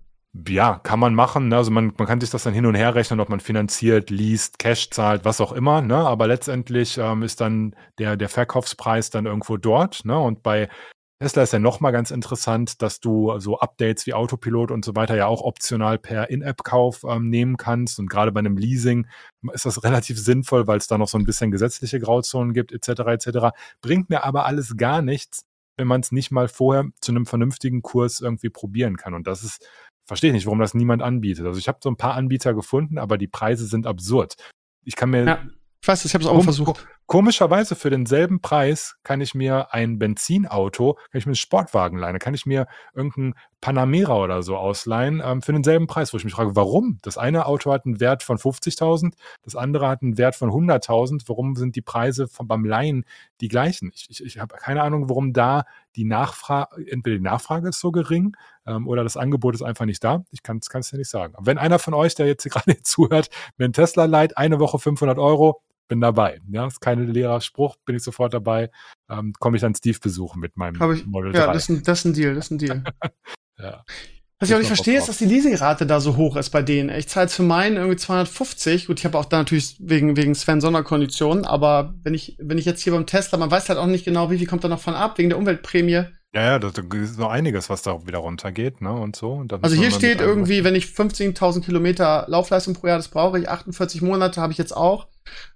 [0.48, 1.48] Ja, kann man machen.
[1.48, 1.58] Ne?
[1.58, 4.60] Also man, man kann sich das dann hin und her rechnen, ob man finanziert, liest,
[4.60, 5.82] Cash zahlt, was auch immer.
[5.82, 5.96] Ne?
[5.96, 10.04] Aber letztendlich ähm, ist dann der, der Verkaufspreis dann irgendwo dort.
[10.04, 10.18] Ne?
[10.18, 10.68] Und bei
[11.20, 15.16] Tesla ist ja nochmal ganz interessant, dass du so Updates wie Autopilot und so weiter
[15.16, 18.00] ja auch optional per In-App-Kauf ähm, nehmen kannst.
[18.00, 19.08] Und gerade bei einem Leasing
[19.54, 23.02] ist das relativ sinnvoll, weil es da noch so ein bisschen gesetzliche Grauzonen gibt, etc.
[23.08, 23.56] etc.
[23.82, 25.46] Bringt mir aber alles gar nichts,
[25.78, 29.14] wenn man es nicht mal vorher zu einem vernünftigen Kurs irgendwie probieren kann.
[29.14, 29.66] Und das ist,
[30.06, 31.46] verstehe ich nicht, warum das niemand anbietet.
[31.46, 34.36] Also ich habe so ein paar Anbieter gefunden, aber die Preise sind absurd.
[34.84, 35.40] Ich kann mir ja.
[35.82, 36.88] Ich weiß, ich habe es auch versucht.
[37.08, 42.18] Komischerweise für denselben Preis kann ich mir ein Benzinauto, kann ich mir einen Sportwagen leihen,
[42.18, 46.34] kann ich mir irgendeinen Panamera oder so ausleihen ähm, für denselben Preis, wo ich mich
[46.34, 46.98] frage, warum?
[47.04, 51.24] Das eine Auto hat einen Wert von 50.000, das andere hat einen Wert von 100.000.
[51.28, 53.06] Warum sind die Preise von, beim Leihen
[53.40, 53.92] die gleichen?
[53.94, 57.92] Ich, ich, ich habe keine Ahnung, warum da die Nachfrage, entweder die Nachfrage ist so
[57.92, 58.36] gering
[58.66, 60.24] ähm, oder das Angebot ist einfach nicht da.
[60.32, 61.36] Ich kann es ja nicht sagen.
[61.40, 65.20] Wenn einer von euch, der jetzt gerade zuhört, mir einen Tesla leiht, eine Woche 500
[65.20, 66.40] Euro, bin dabei.
[66.50, 68.70] Ja, ist kein leerer Spruch, bin ich sofort dabei.
[69.10, 71.40] Ähm, Komme ich dann Steve besuchen mit meinem ich, Model 3.
[71.40, 72.84] Ja, das ist, ein, das ist ein Deal, das ist ein Deal.
[73.60, 73.84] ja.
[74.40, 76.90] Was ich auch nicht verstehe, ist, dass die Leasingrate da so hoch ist bei denen.
[76.90, 78.88] Ich zahle jetzt für meinen irgendwie 250.
[78.88, 82.66] Gut, ich habe auch da natürlich wegen, wegen Sven Sonderkonditionen, aber wenn ich, wenn ich
[82.66, 84.82] jetzt hier beim Tesla, man weiß halt auch nicht genau, wie viel kommt da noch
[84.82, 86.04] von ab, wegen der Umweltprämie.
[86.36, 89.32] Ja, ja, da ist noch einiges, was da wieder runtergeht, ne, und so.
[89.32, 93.48] Und also hier steht irgendwie, wenn ich 15.000 Kilometer Laufleistung pro Jahr, das brauche ich,
[93.48, 95.08] 48 Monate habe ich jetzt auch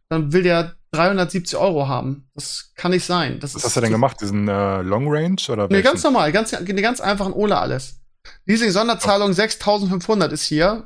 [0.10, 2.30] dann will der 370 Euro haben.
[2.34, 3.40] Das kann nicht sein.
[3.40, 4.18] Das Was hast du denn gemacht?
[4.22, 8.02] Diesen äh, Long Range oder Nee, ganz normal, ganz, die ganz einfachen ohne alles.
[8.46, 9.34] Leasing Sonderzahlung oh.
[9.34, 10.86] 6500 ist hier.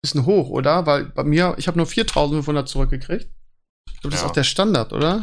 [0.00, 0.84] Bisschen hoch, oder?
[0.86, 3.28] Weil bei mir, ich habe nur 4500 zurückgekriegt.
[3.92, 4.26] Ich glaube, das ja.
[4.26, 5.20] ist auch der Standard, oder?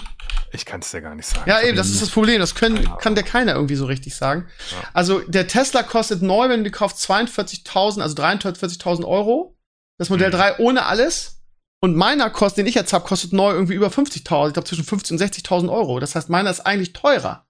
[0.53, 1.49] Ich kann es dir gar nicht sagen.
[1.49, 2.39] Ja, eben, das ist das Problem.
[2.39, 4.47] Das können, kann dir keiner irgendwie so richtig sagen.
[4.71, 4.77] Ja.
[4.93, 9.57] Also, der Tesla kostet neu, wenn du kaufst, 42.000, also 43.000 Euro.
[9.97, 10.33] Das Modell mhm.
[10.33, 11.38] 3 ohne alles.
[11.81, 14.47] Und meiner kostet, den ich jetzt habe, kostet neu irgendwie über 50.000.
[14.47, 15.99] Ich glaube zwischen 50.000 und 60.000 Euro.
[15.99, 17.45] Das heißt, meiner ist eigentlich teurer.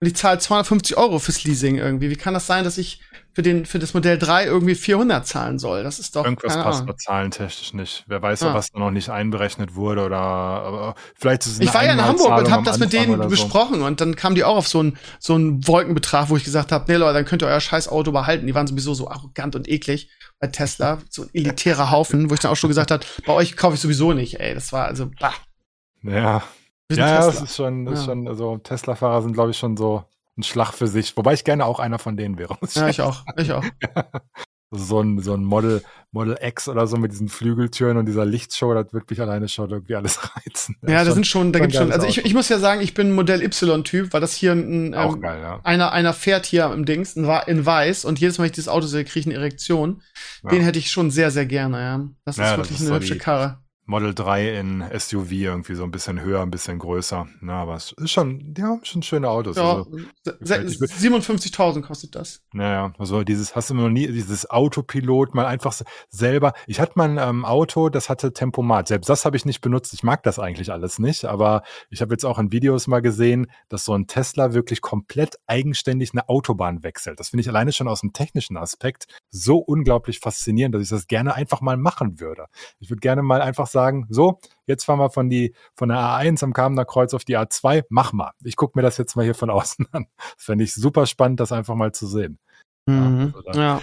[0.00, 2.10] Und ich zahle 250 Euro fürs Leasing irgendwie.
[2.10, 3.00] Wie kann das sein, dass ich
[3.34, 5.82] für, den, für das Modell 3 irgendwie 400 zahlen soll?
[5.82, 6.24] Das ist doch.
[6.24, 8.04] Irgendwas passt bei zahlentechnisch nicht.
[8.06, 8.54] Wer weiß, ah.
[8.54, 12.04] was da noch nicht einberechnet wurde oder aber vielleicht ist es Ich war ja in
[12.04, 13.86] Hamburg und habe das mit denen besprochen so.
[13.86, 16.84] und dann kamen die auch auf so einen so einen Wolkenbetrag, wo ich gesagt habe,
[16.88, 18.46] nee Leute, dann könnt ihr euer scheiß Auto behalten.
[18.46, 20.98] Die waren sowieso so arrogant und eklig bei Tesla.
[21.10, 23.80] So ein elitärer Haufen, wo ich dann auch schon gesagt habe, bei euch kaufe ich
[23.80, 24.54] sowieso nicht, ey.
[24.54, 25.34] Das war also, bah.
[26.02, 26.42] Ja,
[26.90, 28.00] ja, ja, das ist schon, das ja.
[28.00, 30.04] ist schon, also Tesla-Fahrer sind, glaube ich, schon so
[30.36, 31.16] ein Schlag für sich.
[31.16, 32.56] Wobei ich gerne auch einer von denen wäre.
[32.74, 33.64] Ja, ich auch, ich auch.
[34.76, 38.74] so ein, so ein Model, Model X oder so mit diesen Flügeltüren und dieser Lichtshow,
[38.74, 40.74] das wird mich alleine schon irgendwie alles reizen.
[40.84, 43.12] Ja, da sind schon, da gibt's schon, also ich, ich muss ja sagen, ich bin
[43.12, 45.60] Modell Y-Typ, weil das hier ein, ähm, Auch geil, ja.
[45.62, 48.68] einer, einer fährt hier im Dings in, in weiß und jedes Mal, wenn ich dieses
[48.68, 50.02] Auto sehe, kriege ich eine Erektion.
[50.42, 50.50] Ja.
[50.50, 52.08] Den hätte ich schon sehr, sehr gerne, ja.
[52.24, 53.60] Das ist Ja, das wirklich ist eine so hübsche die- Karre.
[53.86, 57.26] Model 3 in SUV irgendwie so ein bisschen höher, ein bisschen größer.
[57.40, 59.56] Na, aber es ist schon, ja, schon schöne Autos.
[59.56, 59.90] Ja, Also,
[60.22, 62.40] se- gefällt- ich bin- 57.000 kostet das.
[62.52, 65.74] Naja, also dieses, hast du noch nie, dieses Autopilot mal einfach
[66.08, 66.54] selber.
[66.66, 68.88] Ich hatte mal ein ähm, Auto, das hatte Tempomat.
[68.88, 69.92] Selbst das habe ich nicht benutzt.
[69.92, 73.48] Ich mag das eigentlich alles nicht, aber ich habe jetzt auch in Videos mal gesehen,
[73.68, 77.20] dass so ein Tesla wirklich komplett eigenständig eine Autobahn wechselt.
[77.20, 81.06] Das finde ich alleine schon aus dem technischen Aspekt so unglaublich faszinierend, dass ich das
[81.06, 82.46] gerne einfach mal machen würde.
[82.78, 86.42] Ich würde gerne mal einfach sagen, so, jetzt fahren wir von, die, von der A1
[86.42, 88.30] am Kamener Kreuz auf die A2, mach mal.
[88.42, 90.06] Ich gucke mir das jetzt mal hier von außen an.
[90.16, 92.38] Das fände ich super spannend, das einfach mal zu sehen.
[92.86, 93.32] Mhm.
[93.36, 93.82] also da- Ja,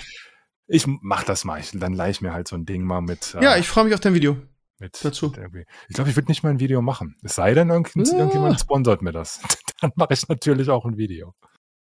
[0.67, 1.59] Ich mach das mal.
[1.59, 3.35] Ich, dann leih ich mir halt so ein Ding mal mit.
[3.35, 4.37] äh, ja ich freue mich auf dein Video.
[4.79, 5.31] mit, dazu.
[5.51, 7.15] Mit ich glaube, ich würde nicht mal ein Video machen.
[7.23, 8.17] Es sei denn, irgend, Ja.
[8.17, 9.41] irgendjemand sponsert mir das.
[9.81, 11.33] dann mache ich natürlich auch ein Video.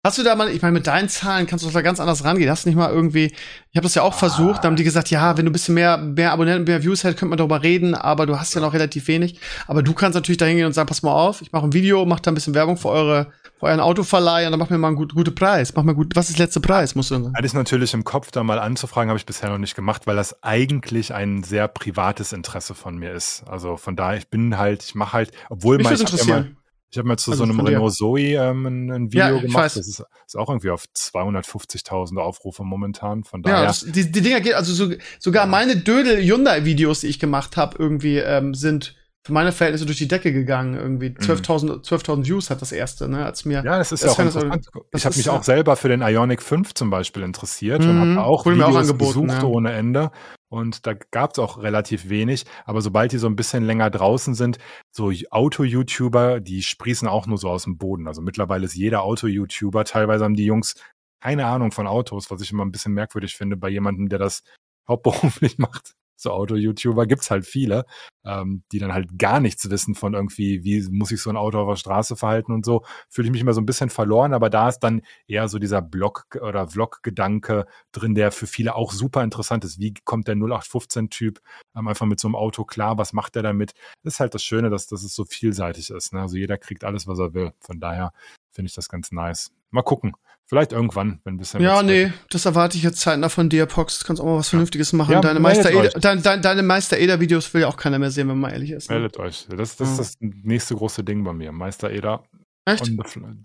[0.02, 2.24] Hast du da mal, ich meine, mit deinen Zahlen kannst du doch da ganz anders
[2.24, 2.48] rangehen.
[2.50, 4.16] Hast du nicht mal irgendwie, ich habe das ja auch Ah.
[4.16, 7.04] versucht, da haben die gesagt, ja, wenn du ein bisschen mehr, mehr Abonnenten, mehr Views
[7.04, 9.38] hättest, könnte man darüber reden, aber du hast ja noch relativ wenig.
[9.66, 12.06] Aber du kannst natürlich da hingehen und sagen, pass mal auf, ich mache ein Video,
[12.06, 13.26] mach da ein bisschen Werbung für eure,
[13.58, 15.74] für euren Autoverleih und dann mach mir mal einen gut, guten Preis.
[15.76, 17.34] Mach mir gut, was ist der letzte Preis, musst du dann.
[17.34, 20.16] Hatte ich natürlich im Kopf, da mal anzufragen, habe ich bisher noch nicht gemacht, weil
[20.16, 23.42] das eigentlich ein sehr privates Interesse von mir ist.
[23.46, 26.16] Also von daher, ich bin halt, ich mache halt, obwohl Mich mal, würde ich ja
[26.26, 26.56] mal, interessieren.
[26.90, 27.60] Ich habe mal zu Also so einem.
[27.60, 29.64] Renault Zoe ähm, ein, ein Video Ja, gemacht.
[29.64, 33.24] Das ist, ist auch irgendwie auf 250.000 Aufrufe momentan.
[33.24, 37.18] Von Ja, daher, das, die, die Dinger geht, also so, sogar meine Dödel-Hyundai-Videos, die ich
[37.18, 40.74] gemacht habe, irgendwie ähm, sind für meine Verhältnisse durch die Decke gegangen.
[40.74, 43.60] Irgendwie 12.000 12.000 Views hat das erste, ne, als mir.
[43.60, 43.66] Mhm.
[43.66, 44.66] Ja, das ist ja auch interessant.
[44.90, 47.94] das Ich habe mich ja- auch selber für den Ionic 5 zum Beispiel interessiert und
[47.96, 49.48] Mhm, habe auch mir auch Videos angeboten, gesucht ja.
[49.48, 50.10] ohne Ende.
[50.50, 52.44] Und da gab es auch relativ wenig.
[52.64, 54.58] Aber sobald die so ein bisschen länger draußen sind,
[54.90, 58.08] so Auto-YouTuber, die sprießen auch nur so aus dem Boden.
[58.08, 59.84] Also mittlerweile ist jeder Auto-YouTuber.
[59.84, 60.74] Teilweise haben die Jungs
[61.22, 64.42] keine Ahnung von Autos, was ich immer ein bisschen merkwürdig finde bei jemandem, der das
[64.88, 65.94] hauptberuflich macht.
[66.22, 67.86] So Auto-YouTuber gibt's halt viele,
[68.24, 71.60] ähm, die dann halt gar nichts wissen von irgendwie, wie muss sich so ein Auto
[71.60, 72.84] auf der Straße verhalten und so.
[73.08, 75.82] Fühle ich mich immer so ein bisschen verloren, aber da ist dann eher so dieser
[75.82, 79.78] Blog- oder Vlog-Gedanke drin, der für viele auch super interessant ist.
[79.78, 81.40] Wie kommt der 0815-Typ
[81.74, 82.98] ähm, einfach mit so einem Auto klar?
[82.98, 83.72] Was macht er damit?
[84.02, 86.12] Das ist halt das Schöne, dass, dass es so vielseitig ist.
[86.12, 86.20] Ne?
[86.20, 87.52] Also jeder kriegt alles, was er will.
[87.60, 88.12] Von daher
[88.50, 89.52] finde ich das ganz nice.
[89.70, 90.14] Mal gucken.
[90.46, 91.60] Vielleicht irgendwann, wenn ein bisschen.
[91.62, 94.00] Ja, nee, das erwarte ich jetzt zeitnah von dir, Pox.
[94.00, 95.12] Du kannst auch mal was Vernünftiges machen.
[95.12, 95.90] Ja, deine meldet Meister euch.
[95.90, 98.90] Eder, dein, dein, deine Meister will ja auch keiner mehr sehen, wenn man ehrlich ist.
[98.90, 98.96] Ne?
[98.96, 99.46] Meldet euch.
[99.48, 101.52] Das, das ist das nächste große Ding bei mir.
[101.52, 102.24] Meister Eder
[102.64, 102.90] Echt?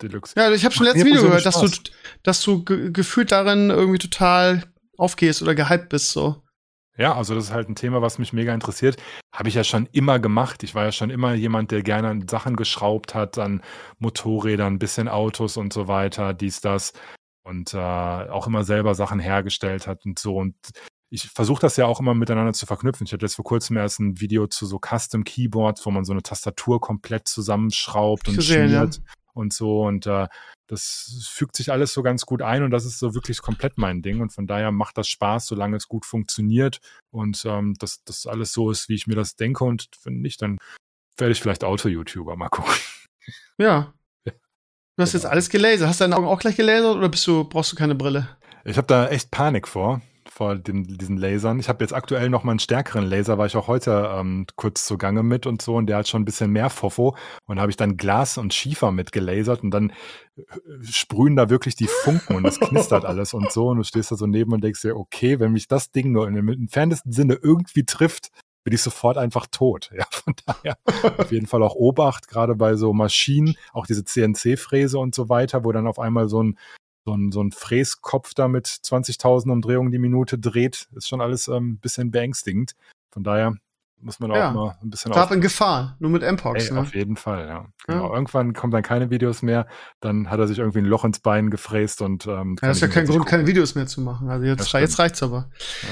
[0.02, 0.34] Deluxe.
[0.36, 1.68] Ja, ich habe schon letztes Video gehört, dass du,
[2.22, 4.64] dass du ge gefühlt darin irgendwie total
[4.96, 6.42] aufgehst oder gehypt bist, so.
[6.98, 8.96] Ja, also das ist halt ein Thema, was mich mega interessiert.
[9.34, 10.62] Habe ich ja schon immer gemacht.
[10.62, 13.62] Ich war ja schon immer jemand, der gerne an Sachen geschraubt hat, an
[13.98, 16.92] Motorrädern, ein bisschen Autos und so weiter, dies, das.
[17.42, 20.36] Und äh, auch immer selber Sachen hergestellt hat und so.
[20.36, 20.56] Und
[21.10, 23.06] ich versuche das ja auch immer miteinander zu verknüpfen.
[23.06, 26.12] Ich hatte jetzt vor kurzem erst ein Video zu so Custom Keyboards, wo man so
[26.12, 28.78] eine Tastatur komplett zusammenschraubt und Gesehen, ja.
[28.78, 29.02] schmiert
[29.34, 29.82] und so.
[29.82, 30.26] Und äh,
[30.66, 34.02] das fügt sich alles so ganz gut ein und das ist so wirklich komplett mein
[34.02, 34.20] Ding.
[34.20, 38.52] Und von daher macht das Spaß, solange es gut funktioniert und ähm, dass das alles
[38.52, 39.64] so ist, wie ich mir das denke.
[39.64, 40.58] Und wenn nicht, dann
[41.16, 42.72] werde ich vielleicht Auto-YouTuber mal gucken.
[43.58, 43.92] Ja.
[44.24, 45.22] Du hast Genau.
[45.22, 45.88] jetzt alles gelasert.
[45.88, 48.28] Hast du deine Augen auch gleich gelasert oder bist du, brauchst du keine Brille?
[48.64, 50.00] Ich habe da echt Panik vor,
[50.36, 51.58] vor den, diesen Lasern.
[51.58, 54.84] Ich habe jetzt aktuell noch mal einen stärkeren Laser, war ich auch heute ähm, kurz
[54.84, 55.76] zugange mit und so.
[55.76, 57.16] Und der hat schon ein bisschen mehr Fofo.
[57.46, 59.90] Und habe ich dann Glas und Schiefer mit gelasert und dann
[60.36, 60.42] äh,
[60.82, 63.68] sprühen da wirklich die Funken und es knistert alles und so.
[63.68, 66.28] Und du stehst da so neben und denkst dir, okay, wenn mich das Ding nur
[66.28, 68.28] in dem entferntesten Sinne irgendwie trifft,
[68.62, 69.90] bin ich sofort einfach tot.
[69.96, 70.76] Ja, von daher
[71.18, 75.64] auf jeden Fall auch Obacht, gerade bei so Maschinen, auch diese CNC-Fräse und so weiter,
[75.64, 76.58] wo dann auf einmal so ein
[77.06, 81.48] so ein, so ein Fräskopf da mit 20.000 Umdrehungen die Minute dreht, ist schon alles
[81.48, 82.72] ein ähm, bisschen beängstigend.
[83.12, 83.54] Von daher
[84.00, 84.50] muss man Ja.
[84.50, 86.80] auch mal ein bisschen Grab in Gefahr, nur mit Mpox, Ey, ne?
[86.80, 87.66] Auf jeden Fall, ja.
[87.86, 88.08] Genau.
[88.08, 88.14] Ja.
[88.14, 89.68] Irgendwann kommen dann keine Videos mehr,
[90.00, 92.80] dann hat er sich irgendwie ein Loch ins Bein gefräst und ähm, Ja, das ist
[92.82, 93.30] ja kein Grund, gucken.
[93.30, 94.28] keine Videos mehr zu machen.
[94.28, 95.48] Also jetzt, Das jetzt reicht's aber.
[95.82, 95.88] Ja.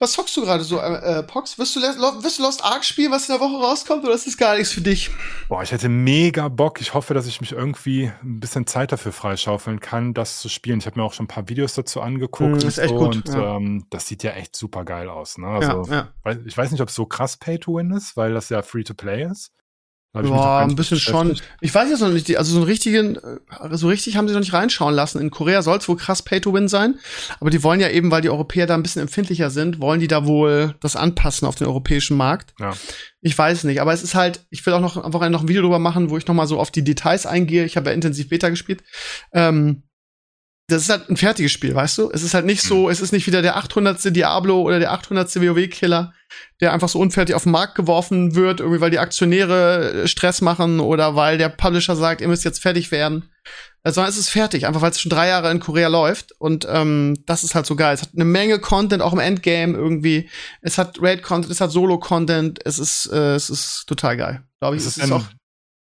[0.00, 1.58] Was zockst du gerade so, äh, äh, Pox?
[1.58, 4.36] Wirst du, wirst du Lost Ark spielen, was in der Woche rauskommt, oder ist das
[4.36, 5.10] gar nichts für dich?
[5.48, 6.80] Boah, ich hätte mega Bock.
[6.80, 10.78] Ich hoffe, dass ich mich irgendwie ein bisschen Zeit dafür freischaufeln kann, das zu spielen.
[10.78, 12.50] Ich habe mir auch schon ein paar Videos dazu angeguckt.
[12.50, 13.56] Mm, und ist echt so, gut, Und ja.
[13.56, 15.36] ähm, das sieht ja echt super geil aus.
[15.36, 15.48] Ne?
[15.48, 16.36] Also, ja, ja.
[16.46, 18.84] ich weiß nicht, ob es so krass Pay to Win ist, weil das ja Free
[18.84, 19.50] to Play ist.
[20.14, 21.38] Ja, ein bisschen schon.
[21.60, 24.40] Ich weiß jetzt noch nicht, also so einen richtigen, äh, so richtig haben sie noch
[24.40, 25.20] nicht reinschauen lassen.
[25.20, 26.98] In Korea soll es wohl krass Pay to Win sein,
[27.40, 30.08] aber die wollen ja eben, weil die Europäer da ein bisschen empfindlicher sind, wollen die
[30.08, 32.54] da wohl das anpassen auf den europäischen Markt.
[32.58, 32.72] Ja.
[33.20, 35.48] Ich weiß nicht, aber es ist halt, ich will auch noch am Wochenende noch ein
[35.48, 37.64] Video drüber machen, wo ich noch mal so auf die Details eingehe.
[37.64, 38.82] Ich habe ja intensiv Beta gespielt.
[39.32, 39.82] Ähm,
[40.68, 42.10] das ist halt ein fertiges Spiel, weißt du?
[42.12, 44.14] Es ist halt nicht so, es ist nicht wieder der 800.
[44.14, 45.34] Diablo oder der 800.
[45.36, 46.12] WoW-Killer,
[46.60, 50.42] der einfach so unfertig auf den Markt geworfen wird, irgendwie weil die Aktionäre äh, Stress
[50.42, 53.30] machen oder weil der Publisher sagt, ihr müsst jetzt fertig werden.
[53.82, 56.32] Äh, sondern es ist fertig, einfach weil es schon drei Jahre in Korea läuft.
[56.38, 57.94] Und ähm, das ist halt so geil.
[57.94, 60.28] Es hat eine Menge Content, auch im Endgame irgendwie.
[60.60, 62.60] Es hat Raid-Content, es hat Solo-Content.
[62.66, 64.42] Es ist, äh, es ist total geil.
[64.60, 64.82] Glaube ich.
[64.82, 65.24] Es ist ist auch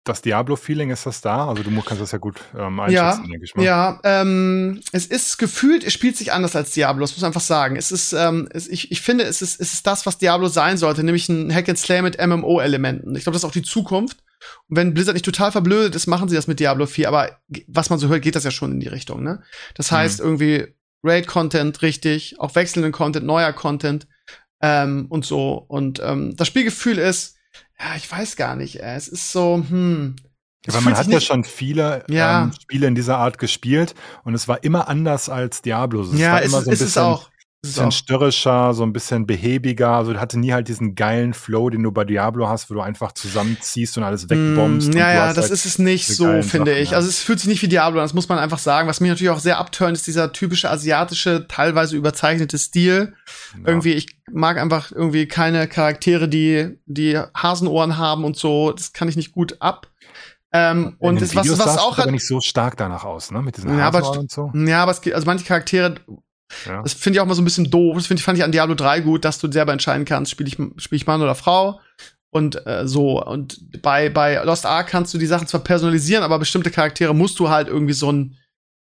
[0.05, 1.48] das Diablo-Feeling, ist das da?
[1.48, 3.64] Also du kannst das ja gut ähm, einschätzen, ja, denke ich mal.
[3.64, 7.40] Ja, ähm, es ist gefühlt, es spielt sich anders als Diablo, das muss man einfach
[7.40, 7.76] sagen.
[7.76, 10.76] Es ist, ähm, es, ich, ich finde, es ist, es ist das, was Diablo sein
[10.76, 13.16] sollte, nämlich ein Hack and Slay mit MMO-Elementen.
[13.16, 14.18] Ich glaube, das ist auch die Zukunft.
[14.68, 17.89] Und wenn Blizzard nicht total verblödet ist, machen sie das mit Diablo 4, aber was
[17.89, 19.43] man so hört, geht das ja schon in die Richtung, ne?
[19.74, 20.66] Das heißt, irgendwie
[21.02, 24.06] Raid-Content richtig, auch wechselnden Content, neuer Content
[24.60, 25.64] ähm, und so.
[25.68, 27.36] Und ähm, das Spielgefühl ist,
[27.80, 30.16] ja, ich weiß gar nicht, es ist so, hm.
[30.66, 32.44] es weil man hat ja schon viele Ja.
[32.44, 33.94] ähm, Spiele in dieser Art gespielt
[34.24, 36.02] und es war immer anders als Diablo.
[36.02, 37.30] Es ja, war es, immer ist- so ein es ist bisschen, auch.
[37.69, 39.91] Bisschen störrischer, so ein bisschen behäbiger.
[39.91, 43.12] Also hatte nie halt diesen geilen Flow, den du bei Diablo hast, wo du einfach
[43.12, 44.95] zusammenziehst und alles wegbombst.
[44.95, 46.91] Mm, ja, ja, das halt, ist es nicht so, finde Sachen, ich.
[46.91, 46.97] ja.
[46.97, 48.89] Also es fühlt sich nicht wie Diablo an, das muss man einfach sagen.
[48.89, 53.15] Was mich natürlich auch sehr abtönt, ist dieser typische asiatische, teilweise überzeichnete Stil.
[53.55, 53.61] ja.
[53.66, 58.73] Irgendwie, ich mag einfach irgendwie keine Charaktere, die, die Hasenohren haben und so.
[58.73, 59.89] Das kann ich nicht gut ab.
[60.53, 63.43] Ähm, und das, was, was auch aber hat, nicht so stark danach aus, ne?
[63.43, 64.53] Mit diesen Ja, aber Hasenohren und so.
[64.55, 65.97] ja, aber es gibt, also manche Charaktere,
[66.66, 66.82] Ja.
[66.82, 67.97] das finde ich auch mal so ein bisschen doof.
[67.97, 70.48] Das find, ich- fand ich an Diablo 3 gut, dass du selber entscheiden kannst, spiele
[70.48, 71.81] ich, spiel ich Mann oder Frau.
[72.31, 73.22] Und äh, so.
[73.24, 77.39] Und bei, bei Lost Ark kannst du die Sachen zwar personalisieren, aber bestimmte Charaktere musst
[77.39, 78.36] du halt irgendwie so ein,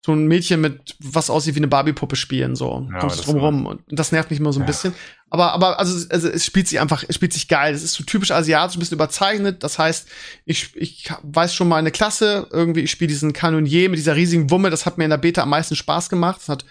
[0.06, 2.56] so ein Mädchen mit was aussieht wie eine Barbie-Puppe spielen.
[2.56, 2.88] So.
[2.94, 3.66] Ja, Kommst du drum rum.
[3.66, 4.68] Und das nervt mich immer so ein Ja.
[4.68, 4.94] bisschen.
[5.32, 7.74] Aber, aber also, also es spielt sich einfach, es spielt sich geil.
[7.74, 9.64] Es ist so typisch asiatisch, ein bisschen überzeichnet.
[9.64, 10.08] Das heißt,
[10.46, 14.50] ich, ich weiß schon mal eine Klasse, irgendwie, ich spiele diesen Kanonier mit dieser riesigen
[14.52, 16.40] Wumme, das hat mir in der Beta am meisten Spaß gemacht.
[16.40, 16.66] Das hat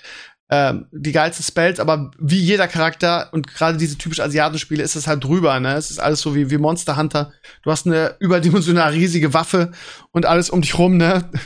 [0.56, 4.94] ähm, die geilsten Spells, aber wie jeder Charakter und gerade diese typisch asiatischen Spiele ist
[4.94, 5.74] es halt drüber, ne?
[5.74, 7.32] Es ist alles so wie, wie Monster Hunter.
[7.62, 9.72] Du hast eine überdimensional riesige Waffe
[10.12, 11.28] und alles um dich rum, ne?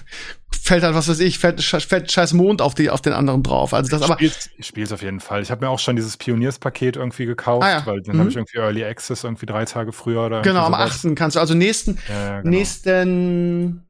[0.63, 3.73] Fällt halt, was weiß ich, fällt, fällt scheiß Mond auf, die, auf den anderen drauf.
[3.73, 4.15] Also das ich aber.
[4.17, 5.41] spiel's, ich spiel's auf jeden Fall.
[5.43, 7.87] Ich habe mir auch schon dieses Pionierspaket irgendwie gekauft, Ah ja.
[7.87, 8.21] weil dann Mhm.
[8.21, 11.05] habe ich irgendwie Early Access irgendwie drei Tage früher oder Genau, am irgendwie sowas.
[11.07, 11.17] 8.
[11.17, 12.51] kannst du, also nächsten, ja, genau.
[12.51, 13.87] nächsten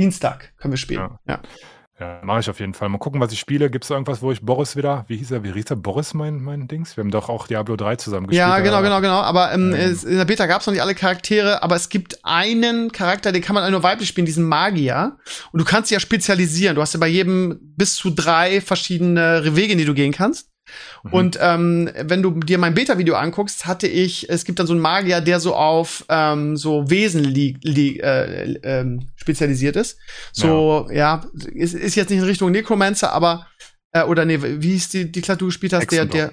[0.00, 1.00] Dienstag können wir spielen.
[1.00, 1.18] Ja.
[1.26, 1.40] Ja.
[2.02, 2.88] Ja, mache ich auf jeden Fall.
[2.88, 3.70] Mal gucken, was ich spiele.
[3.70, 6.14] Gibt es da irgendwas, wo ich Boris wieder, wie hieß er, wie hieß er, Boris,
[6.14, 6.96] mein, mein Dings?
[6.96, 8.40] Wir haben doch auch Diablo 3 zusammen gespielt.
[8.40, 9.20] Ja, genau, genau, genau.
[9.20, 9.96] Aber ähm, Ähm.
[10.08, 13.40] in der Beta gab es noch nicht alle Charaktere, aber es gibt einen Charakter, den
[13.40, 15.16] kann man nur weiblich spielen, diesen Magier.
[15.52, 16.74] Und du kannst dich ja spezialisieren.
[16.74, 20.48] Du hast ja bei jedem bis zu drei verschiedene Wege, in die du gehen kannst.
[21.02, 21.12] Mhm.
[21.12, 24.82] Und ähm, wenn du dir mein Beta-Video anguckst, hatte ich, es gibt dann so einen
[24.82, 29.98] Magier, der so auf ähm, so Wesen li li äh, ähm, spezialisiert ist.
[30.32, 33.46] So, ja, ist, ist jetzt nicht in Richtung Necromancer, aber
[33.92, 36.32] äh, oder nee, wie hieß die, die Klasse, du gespielt hast, der, der.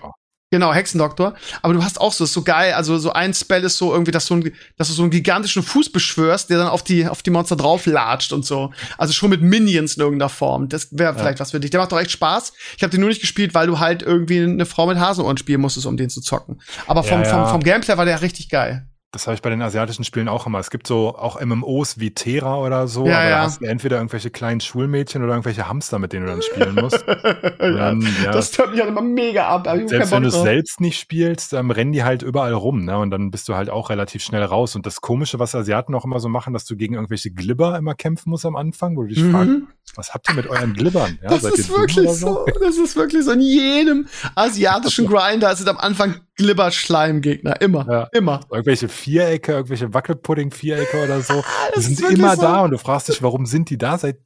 [0.52, 1.36] Genau, Hexendoktor.
[1.62, 2.74] Aber du hast auch so, ist so geil.
[2.74, 5.62] Also so ein Spell ist so irgendwie, dass, so ein, dass du so einen gigantischen
[5.62, 8.72] Fuß beschwörst, der dann auf die, auf die Monster drauflatscht und so.
[8.98, 10.68] Also schon mit Minions in irgendeiner Form.
[10.68, 11.70] Das wäre vielleicht was für dich.
[11.70, 12.54] Der macht doch echt Spaß.
[12.78, 15.62] Ich habe den nur nicht gespielt, weil du halt irgendwie eine Frau mit Hasenohren spielen
[15.62, 16.60] musstest, um den zu zocken.
[16.88, 17.44] Aber vom, Ja, ja.
[17.44, 18.88] vom, vom Gameplay war der richtig geil.
[19.12, 20.60] Das habe ich bei den asiatischen Spielen auch immer.
[20.60, 23.38] Es gibt so auch MMOs wie Terra oder so, Ja, aber ja.
[23.38, 26.76] da hast du entweder irgendwelche kleinen Schulmädchen oder irgendwelche Hamster, mit denen du dann spielen
[26.76, 27.04] musst.
[27.60, 28.32] dann, ja.
[28.32, 29.68] Das hört mich halt immer mega ab.
[29.88, 33.00] Selbst wenn du es selbst nicht spielst, ähm, rennen die halt überall rum, ne?
[33.00, 34.76] Und dann bist du halt auch relativ schnell raus.
[34.76, 37.96] Und das Komische, was Asiaten auch immer so machen, dass du gegen irgendwelche Glibber immer
[37.96, 39.68] kämpfen musst am Anfang, wo du dich fragst, Mhm.
[39.96, 41.18] was habt ihr mit euren Glibbern?
[41.24, 42.46] Ja, Das ist wirklich oder so.
[42.62, 43.32] Das ist wirklich so.
[43.32, 47.62] In jedem asiatischen Grinder ist es am Anfang Glibber-Schleimgegner.
[47.62, 47.86] Immer.
[47.90, 48.04] Ja.
[48.12, 48.40] Immer.
[48.52, 51.44] Irgendwelche Vierecke, irgendwelche Wackelpudding-Vierecke oder so.
[51.60, 52.42] Ah, Die sind immer so.
[52.42, 53.98] da und du fragst dich, warum sind die da?
[53.98, 54.18] Seit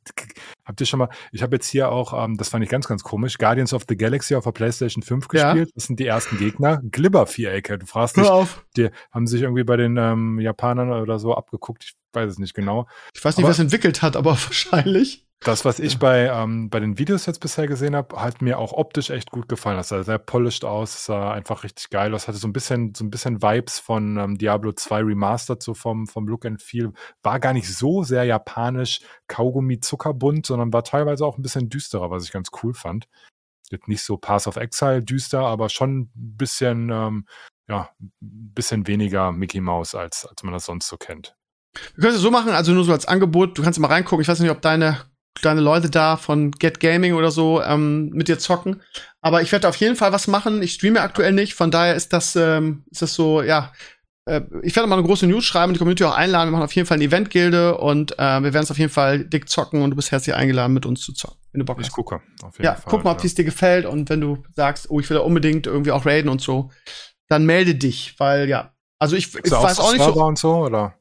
[0.65, 1.09] habt ihr schon mal?
[1.31, 3.97] Ich habe jetzt hier auch, ähm, das fand ich ganz, ganz komisch, Guardians of the
[3.97, 5.51] Galaxy auf der PlayStation 5 Ja.
[5.53, 5.71] gespielt.
[5.75, 6.81] Das sind die ersten Gegner.
[6.91, 7.77] Glibber-Vierecke.
[7.79, 8.27] Du fragst dich,
[8.77, 11.83] die haben sich irgendwie bei den ähm, Japanern oder so abgeguckt.
[11.85, 12.87] Ich weiß es nicht genau.
[13.15, 15.22] Ich weiß nicht, Aber- es entwickelt hat, aber wahrscheinlich.
[15.43, 18.71] Das, was ich bei, ähm, bei den Videos jetzt bisher gesehen habe, hat mir auch
[18.71, 19.75] optisch echt gut gefallen.
[19.75, 22.29] Das sah sehr polished aus, sah einfach richtig geil aus.
[22.29, 26.07] Hatte so ein bisschen, so ein bisschen Vibes von ähm, Diablo 2 Remastered, so vom,
[26.07, 26.93] vom Look and Feel.
[27.23, 32.09] War gar nicht so sehr japanisch, Kaugummi zuckerbunt, sondern war teilweise auch ein bisschen düsterer,
[32.09, 33.09] was ich ganz cool fand.
[33.69, 37.25] Jetzt nicht so Pass of Exile düster, aber schon ein bisschen, ähm,
[37.67, 41.35] ja, ein bisschen weniger Mickey Mouse, als, als man das sonst so kennt.
[41.95, 44.21] Wir können es so machen, also nur so als Angebot, du kannst mal reingucken.
[44.21, 45.01] Ich weiß nicht, ob deine
[45.41, 48.81] deine Leute da von Get Gaming oder so ähm, mit dir zocken.
[49.21, 50.61] Aber ich werde auf jeden Fall was machen.
[50.61, 53.71] Ich streame aktuell nicht, von daher ist das, ähm, ist das so, ja.
[54.25, 56.47] Äh, ich werde mal eine große News schreiben und die Community auch einladen.
[56.47, 59.25] Wir machen auf jeden Fall eine Event-Gilde und äh, wir werden es auf jeden Fall
[59.25, 61.87] dick zocken und du bist herzlich eingeladen, mit uns zu zocken, wenn du Bock Ich
[61.87, 61.93] hast.
[61.93, 62.83] gucke, auf jeden Ja, Fall.
[62.87, 63.23] guck mal, ob ja.
[63.23, 66.29] dies dir gefällt und wenn du sagst, oh, ich will da unbedingt irgendwie auch raiden
[66.29, 66.71] und so,
[67.27, 68.73] dann melde dich, weil ja.
[68.99, 70.13] Also ich, ich weiß auch nicht so.
[70.23, 70.95] Und so, oder?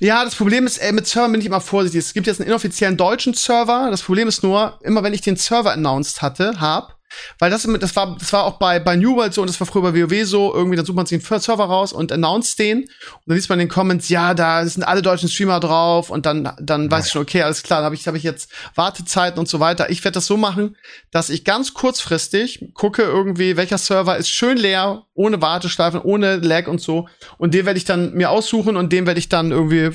[0.00, 1.98] Ja, das Problem ist, ey, mit Servern bin ich immer vorsichtig.
[2.00, 3.88] Es gibt jetzt einen inoffiziellen deutschen Server.
[3.90, 6.97] Das Problem ist nur, immer wenn ich den Server announced hatte, hab,
[7.38, 9.66] weil das, das war, das war auch bei, bei New World so und das war
[9.66, 12.80] früher bei WoW so, irgendwie, dann sucht man sich einen Server raus und announced den.
[12.80, 12.88] Und
[13.26, 16.50] dann liest man in den Comments, ja, da sind alle deutschen Streamer drauf und dann,
[16.60, 19.48] dann weiß ich schon, okay, alles klar, dann habe ich, hab ich jetzt Wartezeiten und
[19.48, 19.90] so weiter.
[19.90, 20.76] Ich werde das so machen,
[21.10, 26.68] dass ich ganz kurzfristig gucke irgendwie, welcher Server ist schön leer, ohne Warteschleifen, ohne Lag
[26.68, 27.08] und so.
[27.38, 29.90] Und den werde ich dann mir aussuchen und den werde ich dann irgendwie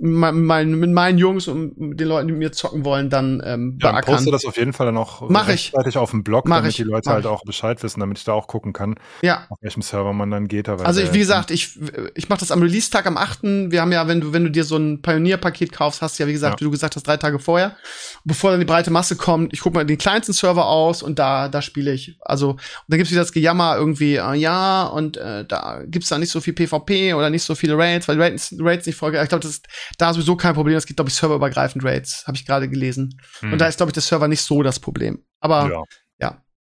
[0.00, 3.78] mein, mein, mit meinen Jungs und den Leuten, die mit mir zocken wollen, dann ähm,
[3.80, 4.14] Ja, beackern.
[4.16, 5.72] poste das auf jeden Fall dann auch Mach ich.
[5.96, 6.76] auf dem Blog, Mach damit ich.
[6.76, 7.30] die Leute halt ich.
[7.30, 9.46] auch Bescheid wissen, damit ich da auch gucken kann, Ja.
[9.48, 10.68] auf welchem Server man dann geht.
[10.68, 11.78] Also ich, wie gesagt, ich,
[12.14, 13.42] ich mache das am Release-Tag am 8.
[13.42, 16.28] Wir haben ja, wenn du, wenn du dir so ein Pioneer-Paket kaufst, hast du ja,
[16.28, 16.60] wie gesagt, Ja.
[16.60, 17.76] wie du gesagt hast, drei Tage vorher.
[18.24, 21.48] Bevor dann die breite Masse kommt, ich gucke mal den kleinsten Server aus und da,
[21.48, 22.16] da spiele ich.
[22.20, 26.18] Also, und dann gibt's wieder das Gejammer irgendwie, äh, ja, und äh, da gibt's da
[26.18, 29.28] nicht so viel PvP oder nicht so viele Raids, weil Raids, Raids nicht vorge Ich
[29.28, 29.66] glaube, das ist
[29.98, 30.76] da sowieso kein Problem.
[30.76, 33.20] Es gibt, glaube ich, serverübergreifend Raids, habe ich gerade gelesen.
[33.40, 33.52] Hm.
[33.52, 35.24] Und da ist, glaube ich, der Server nicht so das Problem.
[35.40, 35.82] Aber ja.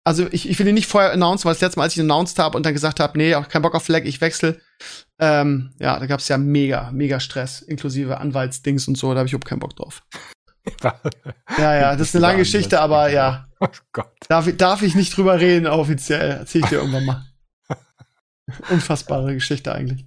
[0.10, 2.10] Also ich, ich will ihn nicht vorher announcen, weil das letzte Mal, als ich ihn
[2.12, 4.60] announced habe und dann gesagt habe, nee, auch kein Bock auf Flag, ich wechsle.
[5.20, 9.34] Ähm, ja, da gab's ja mega, mega Stress, inklusive Anwaltsdings und so, da habe ich
[9.34, 10.02] überhaupt keinen Bock drauf.
[11.58, 14.12] Ja, ja, das ist eine lange Geschichte, aber ja, Oh Gott.
[14.28, 16.32] darf, ich- darf ich nicht drüber reden offiziell.
[16.40, 17.26] Erzähl ich dir irgendwann mal.
[18.70, 20.06] Unfassbare Geschichte eigentlich.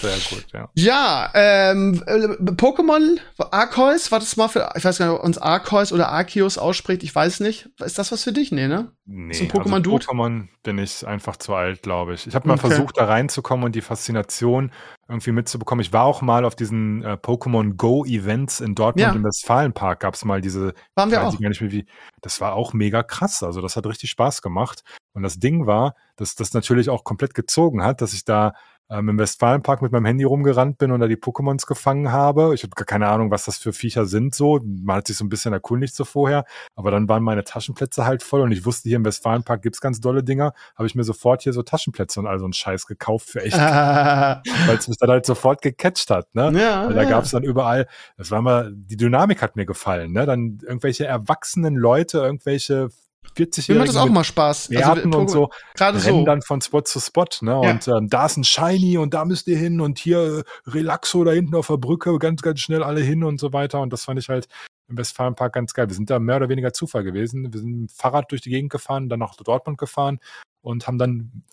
[0.00, 0.68] Sehr gut, ja.
[0.74, 3.18] Ja, ähm, äh, Pokémon
[3.50, 7.02] Arceus, war das mal für, ich weiß gar nicht, ob uns Arceus oder Arceus ausspricht,
[7.02, 7.68] ich weiß nicht.
[7.84, 8.52] Ist das was für dich?
[8.52, 8.92] Nee, ne?
[9.04, 10.06] Nee, Ist ein Pokémon-Dude?
[10.08, 12.26] Also Pokémon bin ich einfach zu alt, glaube ich.
[12.26, 12.68] Ich habe mal Okay.
[12.68, 14.72] versucht, da reinzukommen und die Faszination
[15.08, 15.82] irgendwie mitzubekommen.
[15.82, 19.12] Ich war auch mal auf diesen äh, Pokémon Go Events in Dortmund Ja.
[19.12, 20.00] im Westfalenpark.
[20.00, 21.32] Gab es mal diese, Waren wir auch.
[21.34, 21.86] ich gar nicht mehr wie.
[22.22, 23.42] Das war auch mega krass.
[23.42, 24.82] Also das hat richtig Spaß gemacht.
[25.12, 28.52] Und das Ding war, dass das natürlich auch komplett gezogen hat, dass ich da
[28.90, 32.52] ähm, im Westfalenpark mit meinem Handy rumgerannt bin und da die Pokémons gefangen habe.
[32.54, 34.60] Ich habe gar keine Ahnung, was das für Viecher sind so.
[34.64, 36.44] Man hat sich so ein bisschen erkundigt so vorher.
[36.74, 40.00] Aber dann waren meine Taschenplätze halt voll und ich wusste, hier im Westfalenpark gibt's ganz
[40.00, 40.52] dolle Dinger.
[40.76, 43.58] Habe ich mir sofort hier so Taschenplätze und all so einen Scheiß gekauft für echt,
[43.60, 46.34] Ah, weil es mich dann halt sofort gecatcht hat.
[46.34, 46.52] Ne?
[46.60, 47.08] ja, Weil da ja.
[47.08, 47.86] gab's dann überall,
[48.16, 50.26] das war mal, die Dynamik hat mir gefallen, ne?
[50.26, 52.90] Dann irgendwelche erwachsenen Leute, irgendwelche
[53.38, 54.68] Mir macht 40-Jährigen das auch mal Spaß.
[54.68, 56.24] Bärten und so, Gerade so.
[56.24, 57.52] dann von Spot zu Spot, ne?
[57.52, 57.70] Ja.
[57.70, 61.24] Und ähm, da ist ein Shiny und da müsst ihr hin und hier äh, Relaxo
[61.24, 63.80] da hinten auf der Brücke, ganz, ganz schnell alle hin und so weiter.
[63.80, 64.48] Und das fand ich halt
[64.88, 65.88] im Westfalenpark ganz geil.
[65.88, 67.52] Wir sind da mehr oder weniger Zufall gewesen.
[67.52, 70.18] Wir sind mit dem Fahrrad durch die Gegend gefahren, dann nach Dortmund gefahren
[70.62, 71.44] und haben dann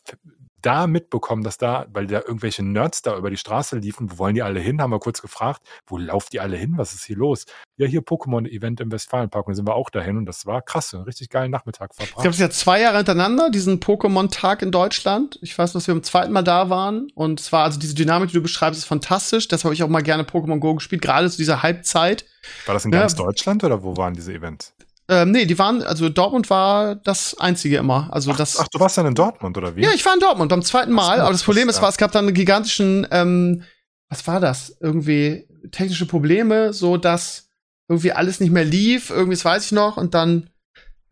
[0.61, 4.35] da mitbekommen, dass da, weil da irgendwelche Nerds da über die Straße liefen, wo wollen
[4.35, 4.81] die alle hin?
[4.81, 6.73] Haben wir kurz gefragt, wo lauft die alle hin?
[6.77, 7.45] Was ist hier los?
[7.77, 9.45] Ja, hier Pokémon-Event im Westfalenpark.
[9.47, 11.97] Und dann sind wir auch dahin und das war krass, einen richtig geilen Nachmittag Ich
[11.97, 12.15] verbracht.
[12.23, 15.37] glaube, es ist ja zwei Jahre hintereinander, diesen Pokémon-Tag in Deutschland.
[15.41, 17.09] Ich weiß, dass wir beim zweiten Mal da waren.
[17.13, 19.47] Und es war also diese Dynamik, die du beschreibst, ist fantastisch.
[19.47, 22.25] Deshalb habe ich auch mal gerne Pokémon Go gespielt, gerade zu dieser Halbzeit.
[22.65, 23.01] War das in Ja.
[23.01, 24.73] ganz Deutschland oder wo waren diese Events?
[25.09, 28.09] Ähm, nee, die waren, also Dortmund war das einzige immer.
[28.11, 28.59] Also das.
[28.59, 29.83] Ach, du warst dann in Dortmund oder wie?
[29.83, 31.21] ja, ich war in Dortmund beim zweiten Ach Mal.
[31.21, 33.63] aber das Problem ist, war, es gab dann einen gigantischen, ähm,
[34.09, 34.75] was war das?
[34.81, 37.49] Irgendwie technische Probleme, so dass
[37.87, 39.09] irgendwie alles nicht mehr lief.
[39.09, 39.95] Irgendwie, das weiß ich noch.
[39.95, 40.49] Und dann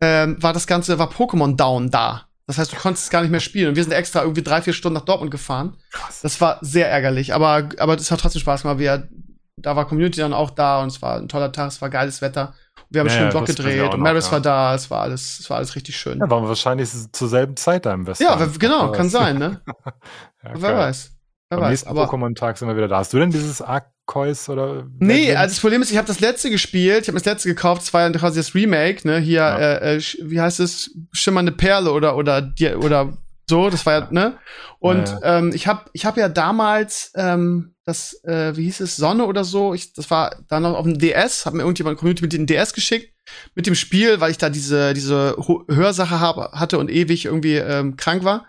[0.02, 2.26] ähm, war das Ganze, war Pokémon Down da.
[2.46, 3.70] Das heißt, du konntest es gar nicht mehr spielen.
[3.70, 5.76] Und wir sind extra irgendwie drei, vier Stunden nach Dortmund gefahren.
[5.90, 6.20] Krass.
[6.20, 8.78] Das war sehr ärgerlich, aber, aber das hat trotzdem Spaß gemacht.
[8.78, 9.08] Wir,
[9.56, 12.20] da war Community dann auch da und es war ein toller Tag, es war geiles
[12.20, 12.54] Wetter.
[12.90, 14.32] Wir haben Ja, schön ja, Vlog gedreht und Maris ja.
[14.32, 16.18] war da, es war alles, es war alles richtig schön.
[16.18, 18.24] Ja, waren wir wahrscheinlich zur selben Zeit da im Westen.
[18.24, 19.60] Ja, genau, kann sein, ne?
[20.44, 20.76] Ja, Wer geil.
[20.78, 21.12] weiß.
[21.50, 21.70] Wer Am weiß.
[21.70, 22.98] nächsten Pokémon-Tag sind wir wieder da.
[22.98, 24.86] Hast du denn dieses Arceus oder?
[24.98, 27.82] nee, also das Problem ist, ich habe das letzte gespielt, ich habe das letzte gekauft,
[27.82, 29.18] das war ja quasi das Remake, ne?
[29.18, 29.56] Hier, Ja.
[29.58, 30.90] äh, äh, wie heißt es?
[31.12, 33.16] Schimmernde Perle oder oder die, oder
[33.48, 34.38] so, das war ja, ne?
[34.80, 39.26] Und ähm, ich habe ich hab ja damals ähm, das, äh, wie hieß es, Sonne
[39.26, 42.32] oder so, ich, das war dann noch auf dem DS, hat mir irgendjemand Community mit
[42.32, 43.14] dem DS geschickt,
[43.54, 45.36] mit dem Spiel, weil ich da diese, diese
[45.68, 48.46] Hörsache hab, hatte und ewig irgendwie ähm, krank war.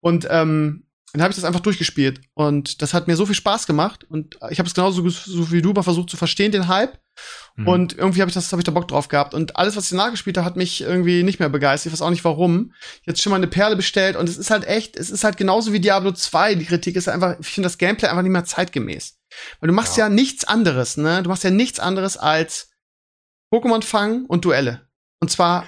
[0.00, 2.20] Und ähm, dann habe ich das einfach durchgespielt.
[2.34, 4.04] Und das hat mir so viel Spaß gemacht.
[4.08, 6.98] Und ich habe es genauso so wie du mal versucht zu verstehen, den Hype.
[7.56, 7.68] Mhm.
[7.68, 9.32] Und irgendwie habe ich das, habe ich da Bock drauf gehabt.
[9.32, 11.86] Und alles, was ich nachgespielt habe, hat mich irgendwie nicht mehr begeistert.
[11.86, 12.72] Ich weiß auch nicht warum.
[13.04, 15.72] Jetzt schon mal eine Perle bestellt und es ist halt echt, es ist halt genauso
[15.72, 16.56] wie Diablo 2.
[16.56, 19.18] Die Kritik ist einfach, ich finde das Gameplay einfach nicht mehr zeitgemäß.
[19.60, 20.04] Weil du machst ja.
[20.04, 21.22] ja nichts anderes, ne?
[21.22, 22.70] Du machst ja nichts anderes als
[23.52, 24.86] Pokémon fangen und Duelle.
[25.20, 25.66] Und zwar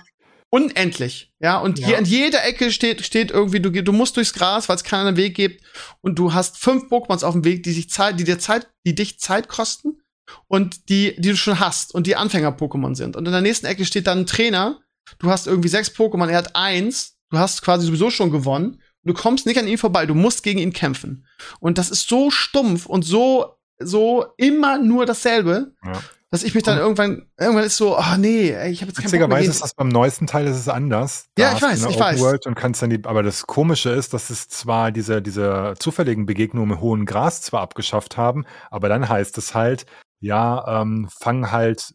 [0.51, 1.33] unendlich.
[1.41, 1.87] Ja, und ja.
[1.87, 5.17] hier an jeder Ecke steht, steht irgendwie, du, du musst durchs Gras, weil es keinen
[5.17, 5.65] Weg gibt.
[6.03, 8.95] Und du hast fünf Pokémons auf dem Weg, die sich Zeit, die dir Zeit, die
[8.95, 9.99] dich Zeit kosten
[10.47, 13.17] und die, die du schon hast und die Anfänger-Pokémon sind.
[13.17, 14.81] Und in der nächsten Ecke steht dann ein Trainer.
[15.19, 17.17] Du hast irgendwie sechs Pokémon, er hat eins.
[17.31, 18.81] Du hast quasi sowieso schon gewonnen.
[19.05, 21.27] Du kommst nicht an ihm vorbei, du musst gegen ihn kämpfen.
[21.61, 25.73] Und das ist so stumpf und so, so immer nur dasselbe.
[25.85, 26.01] Ja
[26.31, 29.29] dass ich mich dann irgendwann, irgendwann ist so, ach nee, ey, ich habe jetzt keinen
[29.29, 31.27] mehr ist das beim neuesten Teil ist es anders.
[31.37, 32.21] Da ja, ich weiß, ich weiß.
[32.21, 36.27] World und kannst dann die, aber das Komische ist, dass es zwar diese, diese zufälligen
[36.27, 39.87] Begegnungen im hohen Gras zwar abgeschafft haben, aber dann heißt es halt,
[40.21, 41.95] ja, ähm, fang halt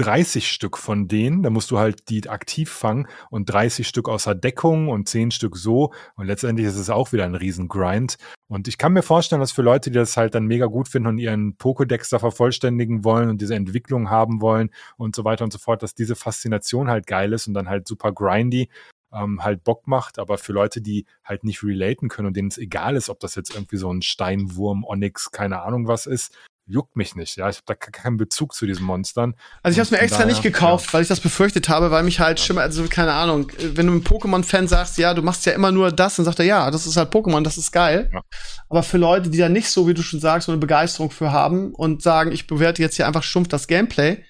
[0.00, 4.34] 30 Stück von denen, da musst du halt die aktiv fangen und 30 Stück außer
[4.34, 5.92] Deckung und 10 Stück so.
[6.16, 8.16] Und letztendlich ist es auch wieder ein Riesengrind.
[8.48, 11.08] Und ich kann mir vorstellen, dass für Leute, die das halt dann mega gut finden
[11.08, 15.52] und ihren Pokédex da vervollständigen wollen und diese Entwicklung haben wollen und so weiter und
[15.52, 18.70] so fort, dass diese Faszination halt geil ist und dann halt super grindy
[19.12, 22.58] ähm, halt Bock macht, aber für Leute, die halt nicht relaten können und denen es
[22.58, 26.36] egal ist, ob das jetzt irgendwie so ein Steinwurm, Onyx, keine Ahnung was ist,
[26.70, 27.36] juckt mich nicht.
[27.36, 29.34] Ja, ich habe da keinen Bezug zu diesen Monstern.
[29.62, 30.92] Also ich habe es mir extra daher, nicht gekauft, ja.
[30.94, 32.46] weil ich das befürchtet habe, weil mich halt ja.
[32.46, 35.92] schon also keine Ahnung, wenn du einem Pokémon-Fan sagst, ja, du machst ja immer nur
[35.92, 38.10] das, dann sagt er, ja, das ist halt Pokémon, das ist geil.
[38.12, 38.22] Ja.
[38.68, 41.32] Aber für Leute, die da nicht so, wie du schon sagst, so eine Begeisterung für
[41.32, 44.24] haben und sagen, ich bewerte jetzt hier einfach stumpf das Gameplay.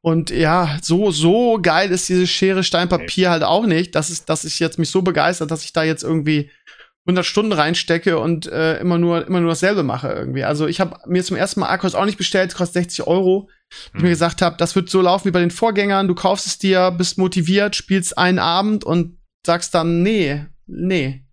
[0.00, 3.32] Und ja, so, so geil ist diese Schere Steinpapier nee.
[3.32, 6.02] halt auch nicht, dass, es, dass ich jetzt mich so begeistert, dass ich da jetzt
[6.02, 6.50] irgendwie
[7.06, 10.44] 100 Stunden reinstecke und äh, immer nur immer nur dasselbe mache irgendwie.
[10.44, 13.50] Also ich habe mir zum ersten Mal Arcos auch nicht bestellt, kostet 60 Euro.
[13.92, 13.96] Hm.
[13.96, 16.08] Ich mir gesagt habe, das wird so laufen wie bei den Vorgängern.
[16.08, 21.24] Du kaufst es dir, bist motiviert, spielst einen Abend und sagst dann nee, nee.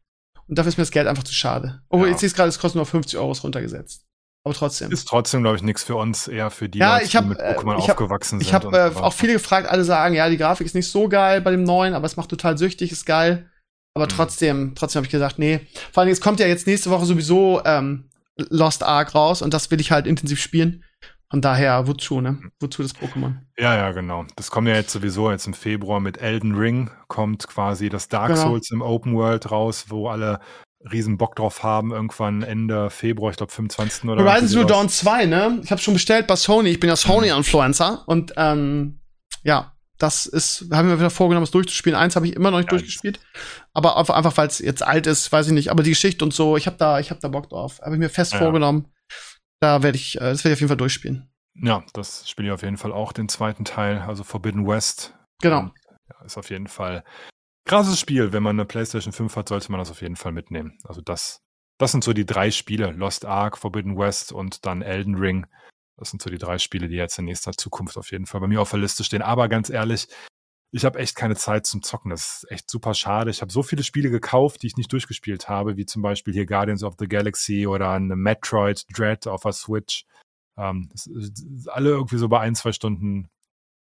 [0.48, 1.81] Und dafür ist mir das Geld einfach zu schade.
[1.88, 2.14] Obwohl ja.
[2.14, 4.06] jetzt ist gerade, es kostet nur 50 Euro runtergesetzt.
[4.43, 4.91] Aber trotzdem.
[4.91, 7.30] Ist trotzdem, glaube ich, nichts für uns, eher für die, ja, Leute, ich hab, die
[7.30, 8.41] mit Pokémon ich hab, aufgewachsen sind.
[8.41, 11.41] Ich habe äh, auch viele gefragt, alle sagen, ja, die Grafik ist nicht so geil
[11.41, 13.51] bei dem neuen, aber es macht total süchtig, ist geil.
[13.93, 14.09] Aber mhm.
[14.09, 15.61] trotzdem, trotzdem habe ich gesagt, nee.
[15.91, 19.69] Vor allem, es kommt ja jetzt nächste Woche sowieso ähm, Lost Ark raus und das
[19.72, 20.84] will ich halt intensiv spielen.
[21.30, 22.39] Von daher, wozu, ne?
[22.59, 23.35] Wozu das Pokémon?
[23.57, 24.26] Ja, ja, genau.
[24.35, 28.34] Das kommt ja jetzt sowieso jetzt im Februar mit Elden Ring, kommt quasi das Dark
[28.34, 28.49] genau.
[28.49, 30.41] Souls im Open World raus, wo alle
[30.91, 34.09] riesen Bock drauf haben, irgendwann Ende Februar, ich glaube 25.
[34.09, 35.61] oder Horizon Zero Dawn 2, ne?
[35.63, 38.99] Ich habe schon bestellt bei Sony, ich bin ja Sony-Influencer und ähm,
[39.43, 41.98] ja, das ist, haben wir wieder vorgenommen, es durchzuspielen.
[41.98, 43.19] Eins habe ich immer noch nicht ja, durchgespielt.
[43.73, 45.69] Aber einfach, weil es jetzt alt ist, weiß ich nicht.
[45.69, 47.80] Aber die Geschichte und so, ich habe da, ich habe da Bock drauf.
[47.82, 48.40] Habe ich mir fest ja.
[48.40, 48.88] vorgenommen.
[49.60, 51.30] Da werde ich, äh, das werde ich auf jeden Fall durchspielen.
[51.53, 55.14] Ja, das spiele ich auf jeden Fall auch, den zweiten Teil, also Forbidden West.
[55.41, 55.60] Genau.
[55.60, 55.73] Und,
[56.10, 57.03] ja, ist auf jeden Fall
[57.65, 58.34] krasses Spiel.
[58.34, 60.80] Wenn man eine PlayStation 5 hat, sollte man das auf jeden Fall mitnehmen.
[60.84, 61.44] Also das,
[61.78, 62.91] das sind so die drei Spiele.
[62.91, 65.45] Lost Ark, Forbidden West und dann Elden Ring.
[65.97, 68.47] Das sind so die drei Spiele, die jetzt in nächster Zukunft auf jeden Fall bei
[68.47, 69.22] mir auf der Liste stehen.
[69.22, 70.07] Aber ganz ehrlich,
[70.72, 72.11] ich habe echt keine Zeit zum Zocken.
[72.11, 73.30] Das ist echt super schade.
[73.30, 76.45] Ich habe so viele Spiele gekauft, die ich nicht durchgespielt habe, wie zum Beispiel hier
[76.45, 80.05] Guardians of the Galaxy oder ein Metroid Dread auf der Switch.
[80.57, 81.09] Ähm, das
[81.68, 83.30] alle irgendwie so bei ein, zwei Stunden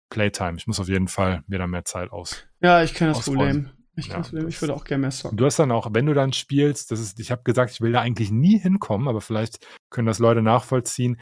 [0.10, 0.58] Playtime.
[0.58, 2.46] Ich muss auf jeden Fall mir da mehr Zeit aus.
[2.62, 3.72] Ja, ich kenne das Problem.
[3.96, 4.48] Ich, ja, Problem.
[4.48, 5.38] ich würde auch gerne mehr zocken.
[5.38, 7.92] Du hast dann auch, wenn du dann spielst, das ist, ich habe gesagt, ich will
[7.92, 11.20] da eigentlich nie hinkommen, aber vielleicht können das Leute nachvollziehen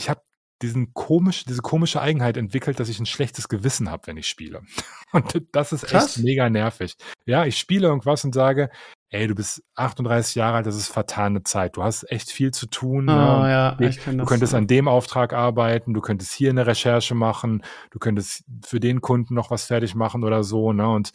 [0.00, 0.22] ich habe
[0.62, 4.62] diesen komisch, diese komische Eigenheit entwickelt, dass ich ein schlechtes Gewissen habe, wenn ich spiele.
[5.12, 6.16] Und das ist Krass.
[6.16, 6.96] echt mega nervig.
[7.24, 8.70] Ja, ich spiele irgendwas und sage,
[9.08, 11.76] ey, du bist 38 Jahre alt, das ist vertane Zeit.
[11.76, 13.08] Du hast echt viel zu tun.
[13.08, 13.50] Oh, ne?
[13.50, 17.64] ja, ich kann du könntest an dem Auftrag arbeiten, du könntest hier eine Recherche machen,
[17.90, 20.88] du könntest für den Kunden noch was fertig machen oder so, ne?
[20.88, 21.10] Und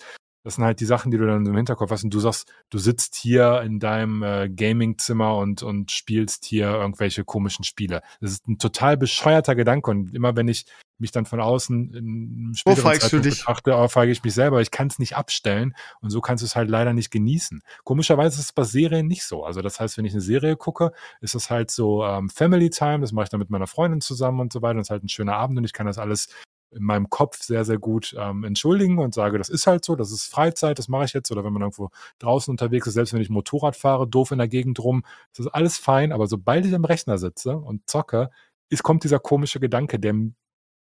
[0.46, 2.78] das sind halt die Sachen, die du dann im Hinterkopf hast und du sagst, du
[2.78, 8.04] sitzt hier in deinem äh, Gaming-Zimmer und, und spielst hier irgendwelche komischen Spiele.
[8.22, 10.66] Das ist ein total bescheuerter Gedanke und immer wenn ich
[11.00, 15.00] mich dann von außen in späteren Zeitpunkt betrachte, frage ich mich selber, ich kann es
[15.00, 17.64] nicht abstellen und so kannst du es halt leider nicht genießen.
[17.84, 19.44] Komischerweise ist es bei Serien nicht so.
[19.44, 20.92] Also das heißt, wenn ich eine Serie gucke,
[21.22, 24.40] ist es halt so ähm, Family Time, das mache ich dann mit meiner Freundin zusammen
[24.40, 26.30] und so weiter und es ist halt ein schöner Abend und ich kann das alles
[26.72, 30.12] in meinem Kopf sehr, sehr gut ähm, entschuldigen und sage, das ist halt so, das
[30.12, 31.32] ist Freizeit, das mache ich jetzt.
[31.32, 31.90] Oder wenn man irgendwo
[32.20, 35.52] draußen unterwegs ist, selbst wenn ich Motorrad fahre, doof in der Gegend rum, das ist
[35.52, 36.12] alles fein.
[36.12, 38.30] Aber sobald ich am Rechner sitze und zocke,
[38.70, 40.16] ist, kommt dieser komische Gedanke, der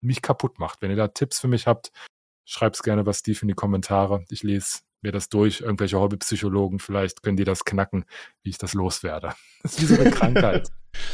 [0.00, 0.82] mich kaputt macht.
[0.82, 1.92] Wenn ihr da Tipps für mich habt,
[2.44, 4.24] schreibt es gerne bei Steve in die Kommentare.
[4.30, 8.04] Ich lese mir das durch, irgendwelche Hobbypsychologen, vielleicht können die das knacken,
[8.42, 9.34] wie ich das loswerde.
[9.62, 10.70] Das ist wie so eine Krankheit.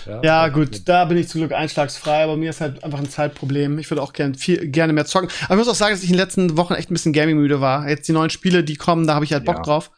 [0.06, 3.08] Ja, ja gut, da bin ich zum Glück einschlagsfrei, aber mir ist halt einfach ein
[3.08, 3.78] Zeitproblem.
[3.78, 5.28] Ich würde auch gern viel, gerne mehr zocken.
[5.44, 7.60] Aber ich muss auch sagen, dass ich in den letzten Wochen echt ein bisschen Gaming-müde
[7.60, 7.88] war.
[7.88, 9.62] Jetzt die neuen Spiele, die kommen, da habe ich halt Bock ja.
[9.62, 9.90] drauf.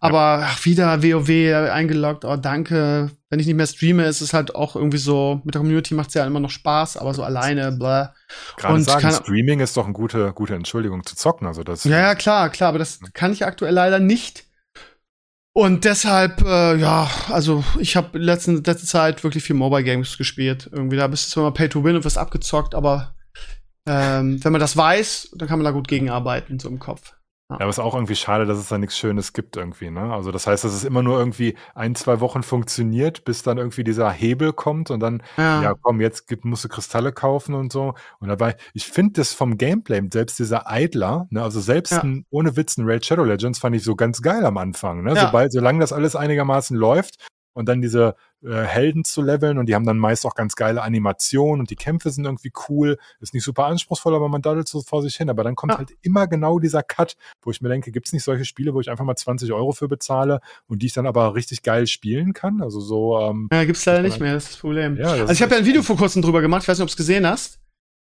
[0.00, 0.48] Aber ja.
[0.50, 3.10] ach, wieder WoW eingeloggt, oh danke.
[3.30, 6.08] Wenn ich nicht mehr streame, ist es halt auch irgendwie so, mit der Community macht
[6.08, 8.14] es ja immer noch Spaß, aber so alleine, blah.
[8.56, 11.46] Gerade sagen, kann, Streaming ist doch eine gute, gute Entschuldigung zu zocken.
[11.46, 14.44] Also das ja, ja, klar, klar, aber das kann ich aktuell leider nicht.
[15.56, 20.68] Und deshalb, äh, ja, also ich habe letzte, letzte Zeit wirklich viel Mobile Games gespielt.
[20.72, 23.14] Irgendwie, da bist du zwar mal Pay to Win und wirst abgezockt, aber
[23.86, 27.14] ähm, wenn man das weiß, dann kann man da gut gegenarbeiten, so im Kopf.
[27.50, 27.56] Ja.
[27.56, 30.14] aber es ist auch irgendwie schade, dass es da nichts Schönes gibt irgendwie, ne?
[30.14, 33.84] Also das heißt, dass es immer nur irgendwie ein, zwei Wochen funktioniert, bis dann irgendwie
[33.84, 37.70] dieser Hebel kommt und dann, ja, ja komm, jetzt gibt, musst du Kristalle kaufen und
[37.70, 37.94] so.
[38.18, 42.00] Und dabei, ich finde das vom Gameplay, selbst dieser Idler, ne, also selbst ja.
[42.00, 45.14] ein, ohne Witz ein Raid Shadow Legends fand ich so ganz geil am Anfang, ne?
[45.14, 47.16] Sobald, solange das alles einigermaßen läuft
[47.54, 50.82] und dann diese äh, Helden zu leveln und die haben dann meist auch ganz geile
[50.82, 52.98] Animationen und die Kämpfe sind irgendwie cool.
[53.20, 55.30] Ist nicht super anspruchsvoll, aber man daddelt so vor sich hin.
[55.30, 55.78] Aber dann kommt ja.
[55.78, 58.80] halt immer genau dieser Cut, wo ich mir denke, gibt es nicht solche Spiele, wo
[58.80, 62.32] ich einfach mal 20 Euro für bezahle und die ich dann aber richtig geil spielen
[62.34, 62.60] kann?
[62.60, 63.18] Also so.
[63.20, 64.96] Ähm, ja, gibt's leider nicht mehr, das ist das Problem.
[64.96, 66.82] Ja, das also ich habe ja ein Video vor kurzem drüber gemacht, ich weiß nicht,
[66.82, 67.60] ob du es gesehen hast.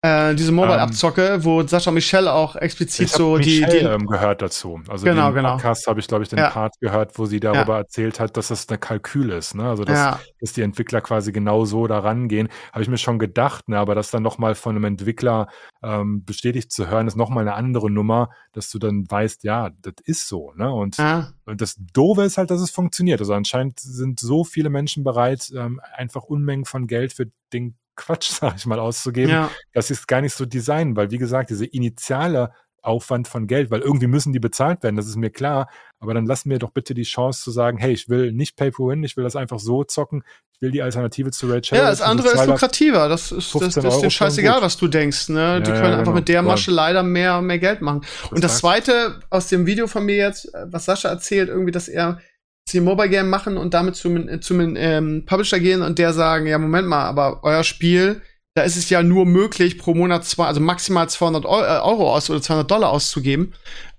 [0.06, 4.80] Äh, diese Mobile-Abzocke, ähm, wo Sascha Michelle auch explizit so die, die ähm, gehört dazu.
[4.88, 5.54] Also genau, genau.
[5.54, 6.52] Podcast habe ich glaube ich den ja.
[6.52, 7.80] Part gehört, wo sie darüber ja.
[7.80, 9.56] erzählt hat, dass das eine Kalkül ist.
[9.56, 9.68] Ne?
[9.68, 10.20] Also dass, ja.
[10.40, 13.68] dass die Entwickler quasi genau so da rangehen, habe ich mir schon gedacht.
[13.68, 13.80] Ne?
[13.80, 15.48] Aber das dann noch mal von einem Entwickler
[15.82, 19.72] ähm, bestätigt zu hören, ist noch mal eine andere Nummer, dass du dann weißt, ja,
[19.82, 20.54] das ist so.
[20.56, 20.72] Ne?
[20.72, 20.98] Und,
[21.46, 23.22] und das Doofe ist halt, dass es funktioniert.
[23.22, 28.30] Also anscheinend sind so viele Menschen bereit, ähm, einfach Unmengen von Geld für den Quatsch,
[28.40, 29.32] sag ich mal, auszugeben.
[29.32, 29.52] Ja.
[29.74, 32.52] Das ist gar nicht so designen, weil wie gesagt, diese initiale
[32.86, 35.70] Aufwand von Geld, weil irgendwie müssen die bezahlt werden, das ist mir klar.
[36.00, 38.72] Aber dann lass mir doch bitte die Chance zu sagen, hey, ich will nicht Pay
[38.72, 40.24] for Win, ich will das einfach so zocken.
[40.54, 41.82] Ich will die Alternative zu Raid Shadow.
[41.82, 43.10] Ja, das andere ist lukrativer.
[43.10, 45.30] Das ist, das, das ist denen scheißegal, was du denkst.
[45.30, 45.40] Ne?
[45.40, 46.16] Ja, die können ja, einfach genau.
[46.16, 48.06] mit der Masche leider mehr, mehr Geld machen.
[48.30, 52.20] Und das zweite aus dem Video von mir jetzt, was Sascha erzählt, irgendwie, dass er
[52.68, 56.48] sie ein Mobile Game machen und damit zum, zum ähm, Publisher gehen und der sagen,
[56.48, 58.22] ja, Moment mal, aber euer Spiel,
[58.56, 62.30] da ist es ja nur möglich, pro Monat zwei, also maximal 200 äh, Euro aus
[62.30, 63.54] oder 200 Dollar auszugeben.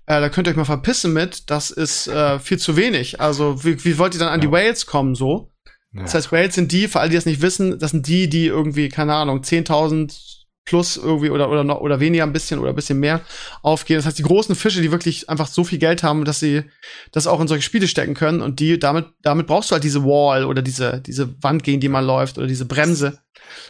[0.05, 1.49] Äh, da könnt ihr euch mal verpissen mit.
[1.49, 3.21] Das ist äh, viel zu wenig.
[3.21, 5.51] Also, wie, wie wollt ihr dann an die Whales kommen, so?
[5.93, 6.01] Ja.
[6.01, 8.47] Das heißt, Whales sind die, für alle, die das nicht wissen, das sind die, die
[8.47, 10.36] irgendwie, keine Ahnung, 10.000
[10.67, 13.21] plus irgendwie oder, oder noch oder weniger ein bisschen oder ein bisschen mehr
[13.63, 13.97] aufgehen.
[13.97, 16.63] Das heißt, die großen Fische, die wirklich einfach so viel Geld haben, dass sie
[17.11, 20.03] das auch in solche Spiele stecken können und die, damit, damit brauchst du halt diese
[20.03, 23.19] Wall oder diese, diese Wand, gegen die man läuft oder diese Bremse.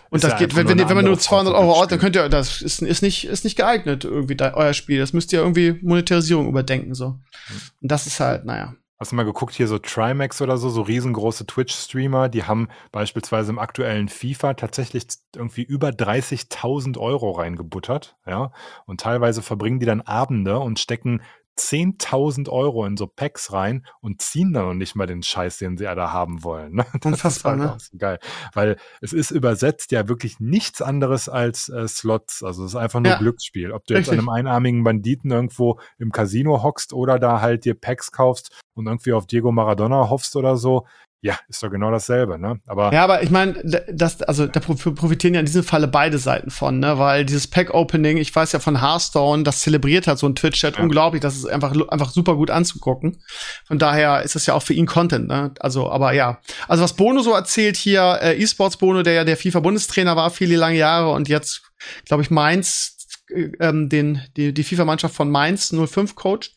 [0.10, 2.16] Und ist das ja geht, wenn, wenn, wenn man nur 200 Euro out, dann könnt
[2.16, 5.00] ihr, das ist, ist nicht, ist nicht geeignet irgendwie da, euer Spiel.
[5.00, 7.06] Das müsst ihr irgendwie Monetarisierung überdenken, so.
[7.06, 7.62] Hm.
[7.84, 8.74] Und das ist halt, naja.
[9.00, 13.52] Hast du mal geguckt, hier so Trimax oder so, so riesengroße Twitch-Streamer, die haben beispielsweise
[13.52, 15.06] im aktuellen FIFA tatsächlich
[15.36, 18.52] irgendwie über 30.000 Euro reingebuttert, ja.
[18.88, 21.22] Und teilweise verbringen die dann Abende und stecken
[21.58, 25.78] 10.000 Euro in so Packs rein und ziehen dann noch nicht mal den Scheiß, den
[25.78, 26.74] sie da haben wollen.
[26.74, 26.86] Ne?
[26.98, 27.78] Das Unfassbar, ist halt ne?
[27.80, 28.20] so geil.
[28.54, 32.44] Weil es ist übersetzt ja wirklich nichts anderes als äh, Slots.
[32.44, 33.18] Also es ist einfach nur ja.
[33.18, 33.72] Glücksspiel.
[33.72, 34.14] Ob du Richtig.
[34.14, 38.88] jetzt einem einarmigen Banditen irgendwo im Casino hockst oder da halt dir Packs kaufst und
[38.88, 40.86] irgendwie auf Diego Maradona hoffst oder so,
[41.22, 42.60] ja, ist doch genau dasselbe, ne?
[42.68, 43.60] Aber ja, aber ich meine,
[43.92, 47.00] das, also da profitieren ja in diesem Falle beide Seiten von, ne?
[47.00, 50.84] Weil dieses Pack-Opening, ich weiß ja von Hearthstone, das zelebriert hat so ein Twitch-Chat ja.
[50.84, 53.18] unglaublich, das ist einfach einfach super gut anzugucken.
[53.66, 55.54] Von daher ist das ja auch für ihn Content, ne?
[55.60, 59.38] Also, aber ja, also was Bono so erzählt hier, äh, E-Sports Bono, der ja der
[59.38, 61.64] FIFA-Bundestrainer war viele lange Jahre und jetzt,
[62.06, 62.96] glaube ich, Mainz
[63.32, 66.52] äh, ähm, den die, die FIFA-Mannschaft von Mainz 05 coacht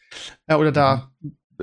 [0.48, 1.09] äh, oder da mhm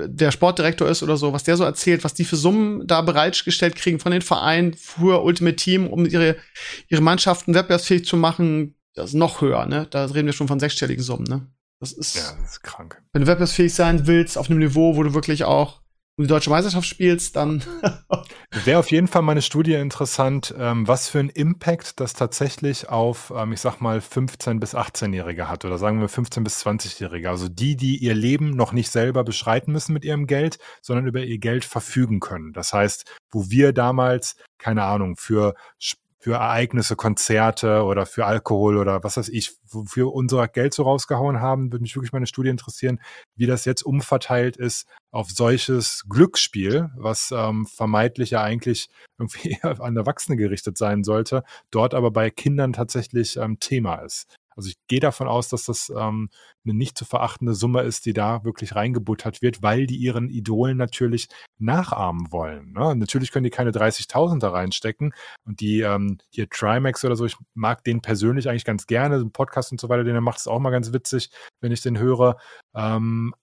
[0.06, 3.76] der Sportdirektor ist oder so, was der so erzählt, was die für Summen da bereitgestellt
[3.76, 6.36] kriegen von den Vereinen für Ultimate Team, um ihre,
[6.88, 9.86] ihre Mannschaften wettbewerbsfähig zu machen, das ist noch höher, ne?
[9.90, 11.46] Da reden wir schon von sechsstelligen Summen, ne?
[11.80, 13.00] Das ist, ja, das ist krank.
[13.12, 15.80] Wenn du wettbewerbsfähig sein willst, auf einem Niveau, wo du wirklich auch
[16.18, 17.62] um die deutsche Meisterschaft spielst, dann.
[18.64, 22.88] Wäre auf jeden Fall mal eine Studie interessant, ähm, was für einen Impact das tatsächlich
[22.88, 27.30] auf, ähm, ich sag mal, 15- bis 18-Jährige hat oder sagen wir 15- bis 20-Jährige.
[27.30, 31.22] Also die, die ihr Leben noch nicht selber beschreiten müssen mit ihrem Geld, sondern über
[31.22, 32.52] ihr Geld verfügen können.
[32.52, 35.54] Das heißt, wo wir damals, keine Ahnung, für
[36.20, 41.40] für Ereignisse, Konzerte oder für Alkohol oder was weiß ich, wofür unser Geld so rausgehauen
[41.40, 43.00] haben, würde mich wirklich mal eine Studie interessieren,
[43.36, 49.96] wie das jetzt umverteilt ist auf solches Glücksspiel, was ähm, vermeintlich ja eigentlich irgendwie an
[49.96, 54.26] Erwachsene gerichtet sein sollte, dort aber bei Kindern tatsächlich ähm, Thema ist.
[54.58, 56.30] Also ich gehe davon aus, dass das ähm,
[56.64, 60.76] eine nicht zu verachtende Summe ist, die da wirklich reingebuttert wird, weil die ihren Idolen
[60.76, 61.28] natürlich
[61.58, 62.72] nachahmen wollen.
[62.72, 62.96] Ne?
[62.96, 65.14] Natürlich können die keine 30.000 da reinstecken
[65.44, 69.30] und die ähm, hier Trimax oder so, ich mag den persönlich eigentlich ganz gerne, den
[69.30, 71.30] Podcast und so weiter, den er macht, ist auch mal ganz witzig,
[71.60, 72.36] wenn ich den höre.
[72.74, 73.34] Ähm,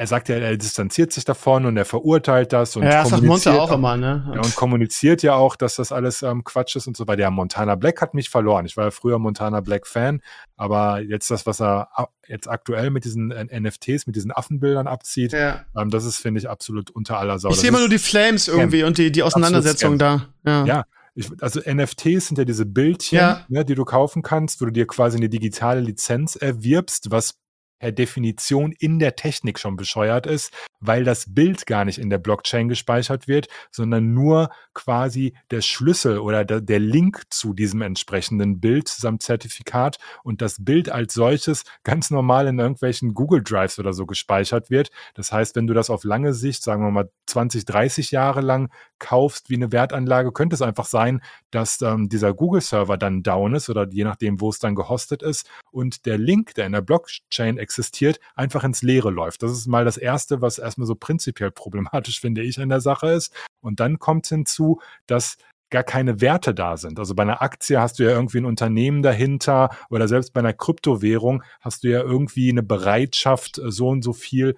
[0.00, 3.22] er sagt ja, er distanziert sich davon und er verurteilt das und ja, das sagt
[3.22, 4.32] Monte auch, immer, ne?
[4.34, 7.20] Ja, und kommuniziert ja auch, dass das alles ähm, Quatsch ist und so weiter.
[7.20, 8.64] Ja, Montana Black hat mich verloren.
[8.64, 10.22] Ich war ja früher Montana Black Fan,
[10.56, 11.90] aber jetzt das, was er
[12.26, 15.66] jetzt aktuell mit diesen äh, NFTs, mit diesen Affenbildern abzieht, ja.
[15.76, 17.50] ähm, das ist, finde ich, absolut unter aller Sau.
[17.50, 20.28] Ich sehe immer nur die Flames irgendwie und die, die Auseinandersetzung da.
[20.46, 20.64] Ja.
[20.64, 20.84] ja.
[21.14, 23.44] Ich, also NFTs sind ja diese Bildchen, ja.
[23.50, 27.34] Ne, die du kaufen kannst, wo du dir quasi eine digitale Lizenz erwirbst, was
[27.80, 32.18] per Definition in der Technik schon bescheuert ist, weil das Bild gar nicht in der
[32.18, 38.88] Blockchain gespeichert wird, sondern nur quasi der Schlüssel oder der, Link zu diesem entsprechenden Bild
[38.88, 44.06] samt Zertifikat und das Bild als solches ganz normal in irgendwelchen Google Drives oder so
[44.06, 44.90] gespeichert wird.
[45.14, 48.70] Das heißt, wenn du das auf lange Sicht, sagen wir mal 20, 30 Jahre lang
[49.00, 51.20] kaufst wie eine Wertanlage, könnte es einfach sein,
[51.50, 55.50] dass ähm, dieser Google-Server dann down ist oder je nachdem, wo es dann gehostet ist
[55.72, 59.42] und der Link, der in der Blockchain existiert, einfach ins Leere läuft.
[59.42, 63.08] Das ist mal das Erste, was erstmal so prinzipiell problematisch, finde ich, an der Sache
[63.08, 63.34] ist.
[63.60, 65.36] Und dann kommt hinzu, dass
[65.70, 66.98] gar keine Werte da sind.
[66.98, 70.52] Also bei einer Aktie hast du ja irgendwie ein Unternehmen dahinter oder selbst bei einer
[70.52, 74.56] Kryptowährung hast du ja irgendwie eine Bereitschaft, so und so viel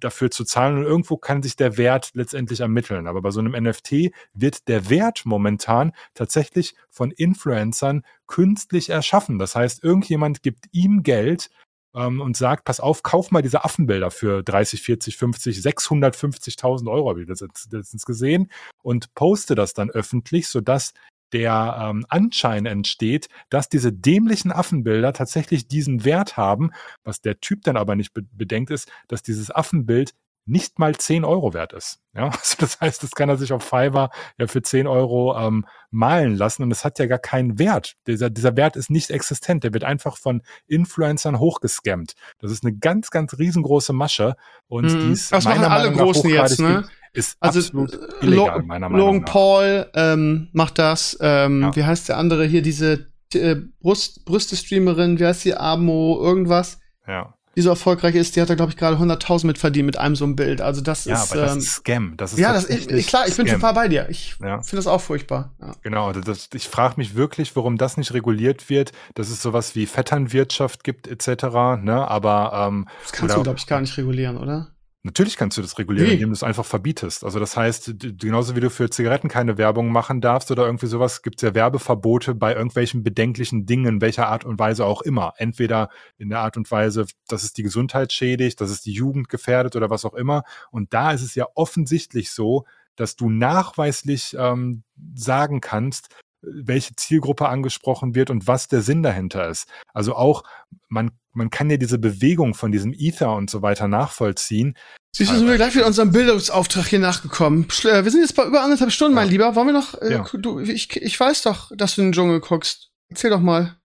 [0.00, 3.06] dafür zu zahlen und irgendwo kann sich der Wert letztendlich ermitteln.
[3.06, 9.38] Aber bei so einem NFT wird der Wert momentan tatsächlich von Influencern künstlich erschaffen.
[9.38, 11.50] Das heißt, irgendjemand gibt ihm Geld
[11.94, 17.08] ähm, und sagt, pass auf, kauf mal diese Affenbilder für 30, 40, 50, 650.000 Euro,
[17.08, 18.50] habe ich das letztens gesehen,
[18.82, 20.92] und poste das dann öffentlich, sodass
[21.32, 26.70] der ähm, Anschein entsteht, dass diese dämlichen Affenbilder tatsächlich diesen Wert haben.
[27.04, 30.14] Was der Typ dann aber nicht be bedenkt, ist, dass dieses Affenbild
[30.46, 31.98] nicht mal 10 Euro wert ist.
[32.14, 35.66] Ja, also das heißt, das kann er sich auf Fiverr ja für 10 Euro ähm,
[35.90, 37.94] malen lassen und es hat ja gar keinen Wert.
[38.06, 39.64] Dieser, dieser Wert ist nicht existent.
[39.64, 42.14] Der wird einfach von Influencern hochgescammt.
[42.38, 44.36] Das ist eine ganz, ganz riesengroße Masche
[44.68, 45.00] und mhm.
[45.00, 46.88] die ist das meiner machen alle Meinung Großen jetzt, ne?
[47.12, 49.32] Ist also absolut äh, illegal, meiner Meinung Logan nach.
[49.32, 51.16] Paul ähm, macht das.
[51.20, 51.76] Ähm, ja.
[51.76, 52.60] Wie heißt der andere hier?
[52.60, 55.56] Diese äh, Brust, Brüste-Streamerin, wie heißt die?
[55.56, 56.78] Amo, irgendwas.
[57.06, 59.96] Ja die so erfolgreich ist, die hat da, glaube ich, gerade 100.000 mit verdient mit
[59.96, 60.60] einem so einem Bild.
[60.60, 61.34] Also das ja, ist.
[61.34, 62.16] Ja, aber das ist ähm, Scam.
[62.16, 63.46] Das ist ja, das ist, klar, ich Scam.
[63.46, 64.08] bin total bei dir.
[64.10, 64.60] Ich ja.
[64.60, 65.54] finde das auch furchtbar.
[65.60, 65.72] Ja.
[65.82, 69.86] Genau, das, ich frage mich wirklich, warum das nicht reguliert wird, dass es sowas wie
[69.86, 71.44] Vetternwirtschaft gibt, etc.
[71.80, 72.06] Ne?
[72.06, 74.68] Aber ähm, das kannst oder, du, glaube ich, gar nicht regulieren, oder?
[75.06, 76.14] Natürlich kannst du das regulieren, nee.
[76.14, 77.22] indem du es einfach verbietest.
[77.22, 81.22] Also das heißt, genauso wie du für Zigaretten keine Werbung machen darfst oder irgendwie sowas,
[81.22, 85.34] gibt es ja Werbeverbote bei irgendwelchen bedenklichen Dingen, welcher Art und Weise auch immer.
[85.36, 89.28] Entweder in der Art und Weise, dass es die Gesundheit schädigt, dass es die Jugend
[89.28, 90.42] gefährdet oder was auch immer.
[90.72, 92.64] Und da ist es ja offensichtlich so,
[92.96, 94.82] dass du nachweislich ähm,
[95.14, 96.08] sagen kannst,
[96.42, 99.68] welche Zielgruppe angesprochen wird und was der Sinn dahinter ist.
[99.94, 100.42] Also auch,
[100.88, 104.76] man, man kann ja diese Bewegung von diesem Ether und so weiter nachvollziehen.
[105.14, 107.66] Siehst du, sind wir gleich wieder unserem Bildungsauftrag hier nachgekommen.
[107.84, 109.54] Äh, wir sind jetzt bei über anderthalb Stunden, mein Lieber.
[109.54, 110.26] Wollen wir noch, äh, ja.
[110.32, 112.90] du, ich, ich weiß doch, dass du in den Dschungel guckst.
[113.08, 113.76] Erzähl doch mal.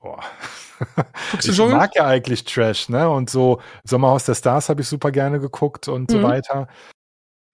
[0.00, 0.22] Boah.
[1.32, 3.08] Guckst du ich mag ja eigentlich Trash, ne?
[3.08, 6.14] Und so Sommerhaus der Stars habe ich super gerne geguckt und mhm.
[6.14, 6.68] so weiter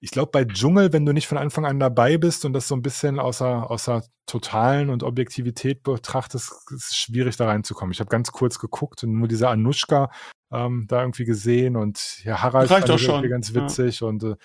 [0.05, 2.77] ich glaube, bei Dschungel, wenn du nicht von Anfang an dabei bist und das so
[2.77, 7.91] ein bisschen außer, außer Totalen und Objektivität betrachtest, ist es schwierig da reinzukommen.
[7.91, 10.11] Ich habe ganz kurz geguckt und nur diese Anushka
[10.53, 14.09] ähm, da irgendwie gesehen und ja, Harald fand ich irgendwie ganz witzig ja.
[14.09, 14.37] und äh,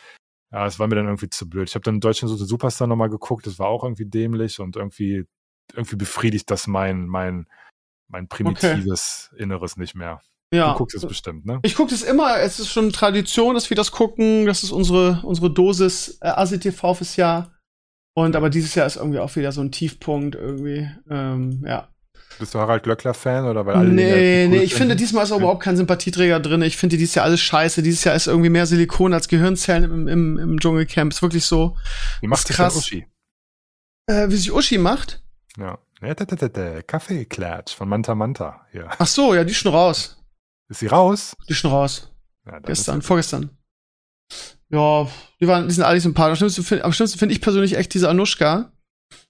[0.54, 1.68] ja, es war mir dann irgendwie zu blöd.
[1.68, 4.62] Ich habe dann in Deutschland so den Superstar nochmal geguckt, das war auch irgendwie dämlich
[4.62, 5.26] und irgendwie,
[5.74, 7.48] irgendwie befriedigt das mein, mein,
[8.08, 9.44] mein primitives okay.
[9.44, 10.22] Inneres nicht mehr.
[10.52, 10.72] Ja.
[10.72, 11.60] Du guckst es bestimmt, ne?
[11.64, 12.40] Ich gucke es immer.
[12.40, 14.46] Es ist schon Tradition, dass wir das gucken.
[14.46, 17.54] Das ist unsere, unsere Dosis äh, ASI-TV fürs Jahr.
[18.16, 20.90] Und aber dieses Jahr ist irgendwie auch wieder so ein Tiefpunkt irgendwie.
[21.10, 21.90] Ähm, ja.
[22.40, 25.40] Bist du Harald Glöckler-Fan oder weil alle Nee, cool nee, ich finde, diesmal ist auch
[25.40, 26.62] überhaupt kein Sympathieträger drin.
[26.62, 27.84] Ich finde dieses Jahr alles scheiße.
[27.84, 31.12] Dieses Jahr ist irgendwie mehr Silikon als Gehirnzellen im, im, im Dschungelcamp.
[31.12, 31.78] Ist wirklich so.
[32.22, 32.76] Wie macht sich krass.
[32.76, 33.06] Uschi?
[34.08, 35.22] Äh, wie sich Uschi macht?
[35.58, 35.78] Ja.
[36.02, 38.66] ja Kaffeeklatsch von Manta Manta.
[38.74, 38.90] Ja.
[38.98, 40.19] Ach so, ja, die ist schon raus.
[40.70, 41.36] Ist sie raus?
[41.48, 42.10] Die ist schon raus.
[42.46, 43.50] Ja, Gestern, vorgestern.
[44.70, 45.08] Ja,
[45.40, 46.42] die waren, die sind alle sympathisch.
[46.42, 48.72] Am schlimmsten finde find ich persönlich echt diese Anushka.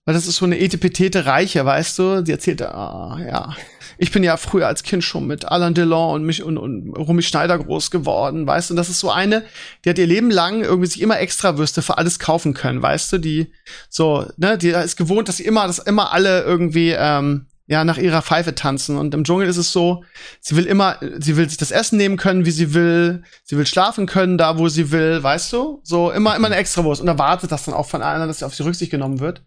[0.05, 2.23] Weil das ist so eine etipetete Reiche, weißt du?
[2.23, 3.55] Die erzählt, ah, ja.
[3.97, 7.21] Ich bin ja früher als Kind schon mit Alain Delon und mich und, und Romy
[7.21, 8.73] Schneider groß geworden, weißt du?
[8.73, 9.43] Und das ist so eine,
[9.83, 13.17] die hat ihr Leben lang irgendwie sich immer Extrawürste für alles kaufen können, weißt du?
[13.17, 13.51] Die
[13.89, 17.99] so, ne, die ist gewohnt, dass sie immer, dass immer alle irgendwie ähm, ja, nach
[17.99, 18.97] ihrer Pfeife tanzen.
[18.97, 20.03] Und im Dschungel ist es so,
[20.39, 23.67] sie will immer, sie will sich das Essen nehmen können, wie sie will, sie will
[23.67, 25.79] schlafen können, da wo sie will, weißt du?
[25.83, 28.55] So immer, immer eine Extrawurst und erwartet das dann auch von allen, dass sie auf
[28.55, 29.43] sie Rücksicht genommen wird.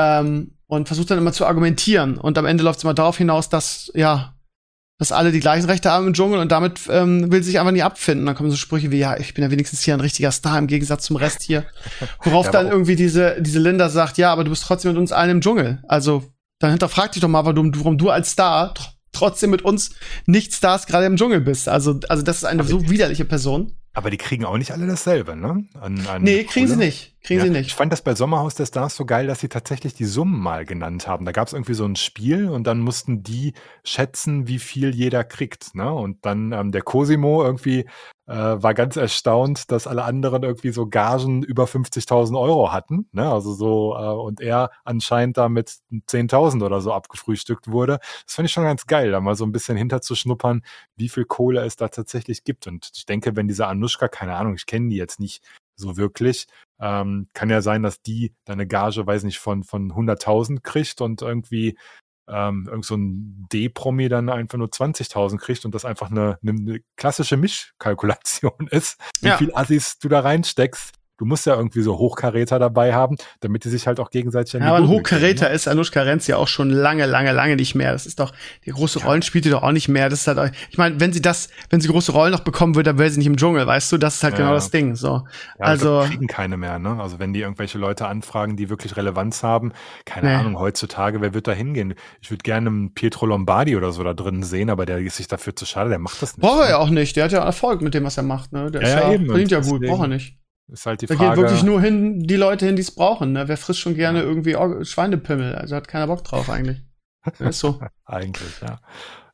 [0.00, 2.16] Ähm, und versucht dann immer zu argumentieren.
[2.16, 4.34] Und am Ende läuft es immer darauf hinaus, dass, ja,
[4.98, 7.72] dass alle die gleichen Rechte haben im Dschungel und damit ähm, will sie sich einfach
[7.72, 8.24] nie abfinden.
[8.24, 10.66] Dann kommen so Sprüche wie, ja, ich bin ja wenigstens hier ein richtiger Star im
[10.66, 11.66] Gegensatz zum Rest hier.
[12.22, 15.12] Worauf ja, dann irgendwie diese, diese Linda sagt, ja, aber du bist trotzdem mit uns
[15.12, 15.82] allen im Dschungel.
[15.86, 16.33] Also
[16.64, 18.74] dann hinterfrag dich doch mal, warum, warum du als Star
[19.12, 19.94] trotzdem mit uns
[20.26, 21.68] nicht Stars gerade im Dschungel bist.
[21.68, 23.72] Also, also das ist eine aber so widerliche Person.
[23.92, 25.64] Aber die kriegen auch nicht alle dasselbe, ne?
[25.80, 26.78] An, an nee, kriegen Kohle.
[26.78, 27.13] sie nicht.
[27.24, 27.68] Kriegen ja, sie nicht.
[27.68, 30.66] Ich fand das bei Sommerhaus der Stars so geil, dass sie tatsächlich die Summen mal
[30.66, 31.24] genannt haben.
[31.24, 35.24] Da gab es irgendwie so ein Spiel und dann mussten die schätzen, wie viel jeder
[35.24, 35.74] kriegt.
[35.74, 35.90] Ne?
[35.90, 37.86] Und dann ähm, der Cosimo irgendwie
[38.26, 43.08] äh, war ganz erstaunt, dass alle anderen irgendwie so Gagen über 50.000 Euro hatten.
[43.12, 43.26] Ne?
[43.26, 48.00] Also so, äh, und er anscheinend da mit 10.000 oder so abgefrühstückt wurde.
[48.26, 50.60] Das fand ich schon ganz geil, da mal so ein bisschen hinterzuschnuppern,
[50.96, 52.66] wie viel Kohle es da tatsächlich gibt.
[52.66, 55.42] Und ich denke, wenn diese Anushka, keine Ahnung, ich kenne die jetzt nicht
[55.76, 56.46] so wirklich,
[56.80, 61.22] ähm, kann ja sein, dass die deine Gage, weiß nicht, von, von 100.000 kriegt und
[61.22, 61.78] irgendwie
[62.28, 66.80] ähm, irgend so ein D-Promi dann einfach nur 20.000 kriegt und das einfach eine, eine
[66.96, 69.36] klassische Mischkalkulation ist, wie ja.
[69.36, 73.68] viel Assis du da reinsteckst du musst ja irgendwie so Hochkaräter dabei haben, damit die
[73.68, 75.54] sich halt auch gegenseitig an Ja, aber ein Hochkaräter ne?
[75.54, 77.92] ist Anushka Renz ja auch schon lange, lange, lange nicht mehr.
[77.92, 78.32] Das ist doch,
[78.64, 80.08] die große Rollen spielt die doch auch nicht mehr.
[80.08, 82.90] Das ist halt, ich meine, wenn sie das, wenn sie große Rollen noch bekommen würde,
[82.90, 83.98] dann wäre sie nicht im Dschungel, weißt du?
[83.98, 84.50] Das ist halt genau ja.
[84.50, 85.24] genau das Ding, so.
[85.58, 85.84] Ja, also.
[85.84, 87.00] Glaub, kriegen keine mehr, ne?
[87.00, 89.72] Also wenn die irgendwelche Leute anfragen, die wirklich Relevanz haben,
[90.04, 90.34] keine nee.
[90.34, 91.94] Ahnung, heutzutage, wer wird da hingehen?
[92.20, 95.28] Ich würde gerne einen Pietro Lombardi oder so da drin sehen, aber der ist sich
[95.28, 96.44] dafür zu schade, der macht das nicht.
[96.44, 96.70] Braucht er ne?
[96.70, 97.16] ja auch nicht.
[97.16, 98.70] Der hat ja Erfolg mit dem, was er macht, ne?
[98.70, 99.26] Der ja, ist ja, eben.
[99.26, 100.38] verdient ja gut, braucht er nicht.
[100.72, 101.20] Ist halt die Frage.
[101.20, 103.32] Da geht wirklich nur hin, die Leute hin, die es brauchen.
[103.32, 103.48] Ne?
[103.48, 104.24] Wer frisst schon gerne ja.
[104.24, 105.54] irgendwie Schweinepimmel?
[105.54, 106.82] Also hat keiner Bock drauf eigentlich.
[107.38, 107.80] ist so.
[108.04, 108.80] eigentlich, ja.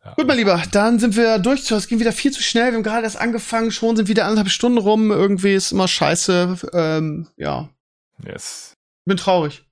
[0.04, 0.14] ja.
[0.14, 1.70] Gut, mein Lieber, dann sind wir durch.
[1.70, 2.72] Es ging wieder viel zu schnell.
[2.72, 5.10] Wir haben gerade erst angefangen, schon sind wieder anderthalb Stunden rum.
[5.10, 6.56] Irgendwie ist immer scheiße.
[6.72, 7.68] Ähm, ja.
[8.24, 8.74] Yes.
[9.04, 9.64] Bin traurig.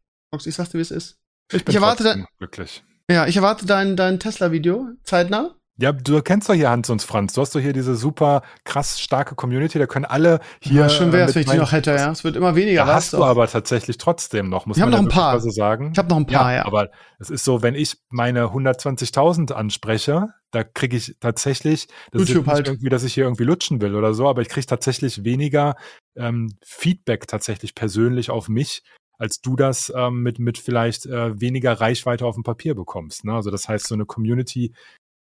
[0.44, 1.18] Ich sag's dir, wie es ist.
[1.50, 2.84] Ich bin ich erwarte glücklich.
[3.10, 5.57] Ja, ich erwarte dein, dein Tesla-Video zeitnah.
[5.80, 7.34] Ja, du kennst doch hier Hans und Franz.
[7.34, 9.78] Du hast doch hier diese super krass starke Community.
[9.78, 10.82] Da können alle hier.
[10.82, 12.10] Ja, schön wäre es, wenn ich die noch hätte, ja.
[12.10, 12.84] Es wird immer weniger.
[12.84, 15.38] Da hast du aber tatsächlich trotzdem noch, muss ich man noch ein paar.
[15.40, 15.90] so sagen.
[15.92, 16.66] Ich habe noch ein paar, ja, ja.
[16.66, 16.90] Aber
[17.20, 22.36] es ist so, wenn ich meine 120.000 anspreche, da kriege ich tatsächlich, das YouTube ist
[22.36, 22.68] nicht halt.
[22.68, 25.76] irgendwie, dass ich hier irgendwie lutschen will oder so, aber ich kriege tatsächlich weniger
[26.16, 28.82] ähm, Feedback tatsächlich persönlich auf mich,
[29.16, 33.24] als du das ähm, mit, mit vielleicht äh, weniger Reichweite auf dem Papier bekommst.
[33.24, 33.34] Ne?
[33.34, 34.72] Also das heißt, so eine Community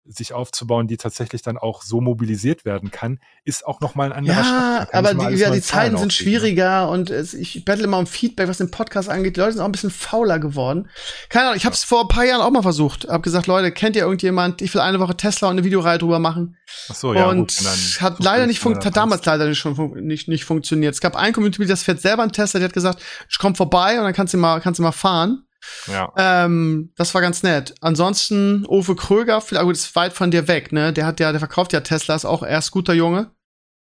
[0.05, 4.13] sich aufzubauen, die tatsächlich dann auch so mobilisiert werden kann, ist auch noch mal ein
[4.13, 6.11] anderer Ja, aber die, ja, die Zeiten sind ne?
[6.11, 9.35] schwieriger und es, ich bettle immer um Feedback, was den Podcast angeht.
[9.35, 10.89] Die Leute sind auch ein bisschen fauler geworden.
[11.29, 13.07] Keine Ahnung, ich habe es vor ein paar Jahren auch mal versucht.
[13.07, 14.61] Hab gesagt, Leute, kennt ihr irgendjemand?
[14.61, 16.57] Ich will eine Woche Tesla und eine Videoreihe drüber machen.
[16.89, 17.29] Ach so, ja.
[17.29, 20.95] Und gut, hat leider nicht funktioniert, hat damals leider nicht, schon nicht, nicht funktioniert.
[20.95, 23.97] Es gab ein Community, das fährt selber einen Tesla, der hat gesagt, ich komm vorbei
[23.97, 25.45] und dann kannst du mal, kannst du mal fahren.
[25.87, 26.11] Ja.
[26.17, 27.75] Ähm, das war ganz nett.
[27.81, 30.93] Ansonsten, Uwe Kröger, vielleicht gut, ist weit von dir weg, ne?
[30.93, 33.31] Der hat ja, der verkauft ja Teslas, auch erst guter Junge.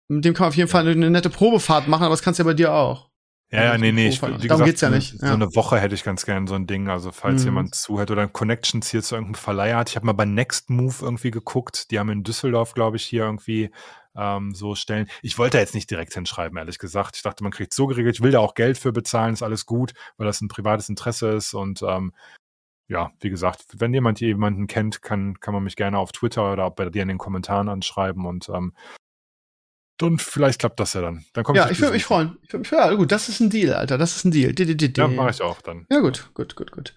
[0.07, 0.69] Mit dem kann man auf jeden.
[0.69, 3.09] Fall eine, eine, nette Probefahrt machen, aber das kannst du ja bei dir auch.
[3.49, 5.19] Ja, ja, nee, nee, ich, Darum gesagt, geht's ja nicht.
[5.19, 5.33] So ja.
[5.33, 7.47] eine Woche hätte ich ganz gern so ein Ding, also falls mhm.
[7.47, 9.89] jemand zuhört oder Connections hier zu irgendeinem Verleiher hat.
[9.89, 13.23] Ich habe mal bei Next Move irgendwie geguckt, die haben in Düsseldorf, glaube ich, hier
[13.23, 13.71] irgendwie
[14.15, 15.07] ähm, so stellen.
[15.21, 17.15] Ich wollte jetzt nicht direkt hinschreiben, ehrlich gesagt.
[17.15, 18.15] Ich dachte, man kriegt so geregelt.
[18.15, 21.29] Ich will da auch Geld für bezahlen, ist alles gut, weil das ein privates Interesse
[21.29, 21.53] ist.
[21.53, 22.13] Und ähm,
[22.87, 26.69] ja, wie gesagt, wenn jemand jemanden kennt, kann, kann man mich gerne auf Twitter oder
[26.71, 28.73] bei dir in den Kommentaren anschreiben und ähm,
[30.03, 31.25] und vielleicht klappt das ja dann.
[31.33, 32.37] dann ja, ich würde mich freuen.
[32.43, 33.97] Ich würd mich, ja, gut, das ist ein Deal, Alter.
[33.97, 34.53] Das ist ein Deal.
[34.53, 35.85] D -d -d ja, mache ich auch dann.
[35.89, 36.93] Ja, gut, gut, gut, gut.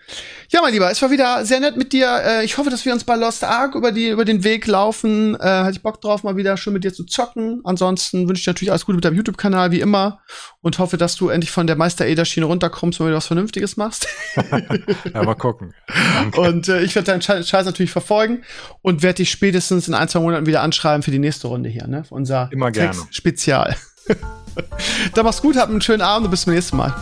[0.50, 2.08] Ja, mein Lieber, es war wieder sehr nett mit dir.
[2.24, 5.34] Äh, ich hoffe, dass wir uns bei Lost Ark über, die, über den Weg laufen.
[5.36, 7.60] Äh, hatte ich Bock drauf, mal wieder schön mit dir zu zocken.
[7.64, 10.20] Ansonsten wünsche ich dir natürlich alles Gute mit deinem YouTube-Kanal, wie immer.
[10.64, 14.08] Und hoffe, dass du endlich von der Meister-Eder-Schiene runterkommst und wieder was Vernünftiges machst.
[15.12, 15.74] ja, mal gucken.
[16.14, 16.40] Danke.
[16.40, 18.44] Und äh, ich werde deinen Scheiß natürlich verfolgen
[18.80, 21.86] und werde dich spätestens in ein, zwei Monaten wieder anschreiben für die nächste Runde hier,
[21.86, 22.04] ne?
[22.04, 22.98] Für unser Immer gerne.
[23.10, 23.76] Spezial.
[25.14, 26.94] Dann mach's gut, habt einen schönen Abend und bis zum nächsten Mal.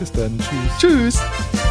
[0.00, 0.38] Bis dann.
[0.80, 1.20] Tschüss.
[1.20, 1.65] Tschüss.